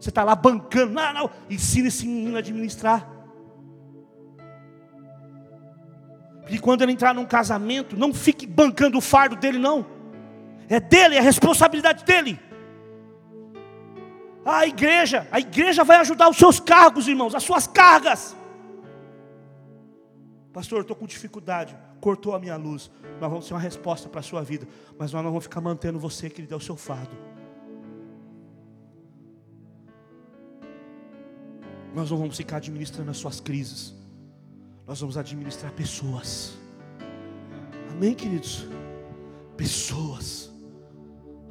Você 0.00 0.08
está 0.08 0.24
lá 0.24 0.34
bancando. 0.34 0.94
Não, 0.94 1.12
não. 1.12 1.30
Ensina 1.50 1.88
esse 1.88 2.06
menino 2.06 2.34
a 2.36 2.38
administrar. 2.38 3.06
Porque 6.40 6.58
quando 6.58 6.80
ele 6.80 6.92
entrar 6.92 7.14
num 7.14 7.26
casamento, 7.26 7.94
não 7.94 8.14
fique 8.14 8.46
bancando 8.46 8.96
o 8.96 9.02
fardo 9.02 9.36
dele, 9.36 9.58
não. 9.58 9.84
É 10.66 10.80
dele, 10.80 11.16
é 11.16 11.20
responsabilidade 11.20 12.02
dele. 12.02 12.40
A 14.46 14.66
igreja, 14.66 15.28
a 15.30 15.40
igreja 15.40 15.84
vai 15.84 15.98
ajudar 15.98 16.30
os 16.30 16.38
seus 16.38 16.58
cargos, 16.58 17.06
irmãos, 17.06 17.34
as 17.34 17.42
suas 17.42 17.66
cargas. 17.66 18.34
Pastor, 20.54 20.80
estou 20.80 20.96
com 20.96 21.04
dificuldade. 21.04 21.76
Cortou 22.04 22.34
a 22.34 22.38
minha 22.38 22.54
luz. 22.54 22.90
Nós 23.18 23.30
vamos 23.30 23.48
ter 23.48 23.54
uma 23.54 23.60
resposta 23.60 24.10
para 24.10 24.20
a 24.20 24.22
sua 24.22 24.42
vida. 24.42 24.68
Mas 24.98 25.10
nós 25.10 25.24
não 25.24 25.30
vamos 25.30 25.44
ficar 25.44 25.62
mantendo 25.62 25.98
você, 25.98 26.28
que 26.28 26.42
ele 26.42 26.46
deu 26.46 26.58
o 26.58 26.60
seu 26.60 26.76
fardo. 26.76 27.16
Nós 31.94 32.10
não 32.10 32.18
vamos 32.18 32.36
ficar 32.36 32.58
administrando 32.58 33.10
as 33.10 33.16
suas 33.16 33.40
crises. 33.40 33.94
Nós 34.86 35.00
vamos 35.00 35.16
administrar 35.16 35.72
pessoas. 35.72 36.58
Amém, 37.90 38.12
queridos? 38.12 38.66
Pessoas. 39.56 40.52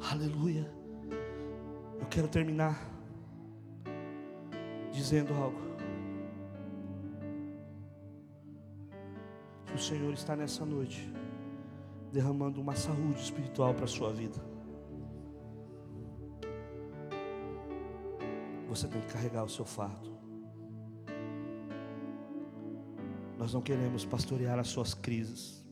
Aleluia. 0.08 0.72
Eu 1.98 2.06
quero 2.06 2.28
terminar 2.28 2.78
dizendo 4.92 5.34
algo. 5.34 5.73
O 9.74 9.78
Senhor 9.78 10.12
está 10.14 10.36
nessa 10.36 10.64
noite 10.64 11.12
derramando 12.12 12.60
uma 12.60 12.76
saúde 12.76 13.20
espiritual 13.20 13.74
para 13.74 13.84
a 13.84 13.88
sua 13.88 14.12
vida. 14.12 14.40
Você 18.68 18.86
tem 18.86 19.00
que 19.00 19.12
carregar 19.12 19.42
o 19.42 19.48
seu 19.48 19.64
fardo. 19.64 20.16
Nós 23.36 23.52
não 23.52 23.60
queremos 23.60 24.04
pastorear 24.04 24.60
as 24.60 24.68
suas 24.68 24.94
crises. 24.94 25.64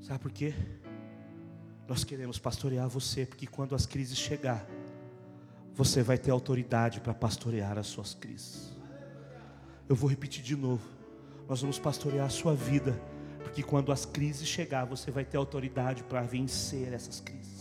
Sabe 0.00 0.20
por 0.20 0.30
quê? 0.30 0.54
Nós 1.88 2.04
queremos 2.04 2.38
pastorear 2.38 2.88
você, 2.88 3.26
porque 3.26 3.46
quando 3.46 3.74
as 3.74 3.86
crises 3.86 4.16
chegar, 4.16 4.64
você 5.74 6.02
vai 6.02 6.16
ter 6.16 6.30
autoridade 6.30 7.00
para 7.00 7.12
pastorear 7.12 7.76
as 7.76 7.88
suas 7.88 8.14
crises. 8.14 8.76
Eu 9.88 9.96
vou 9.96 10.08
repetir 10.08 10.44
de 10.44 10.54
novo. 10.54 10.97
Nós 11.48 11.62
vamos 11.62 11.78
pastorear 11.78 12.26
a 12.26 12.30
sua 12.30 12.54
vida, 12.54 13.00
porque 13.42 13.62
quando 13.62 13.90
as 13.90 14.04
crises 14.04 14.46
chegar, 14.46 14.84
você 14.84 15.10
vai 15.10 15.24
ter 15.24 15.38
autoridade 15.38 16.02
para 16.02 16.20
vencer 16.20 16.92
essas 16.92 17.20
crises. 17.20 17.57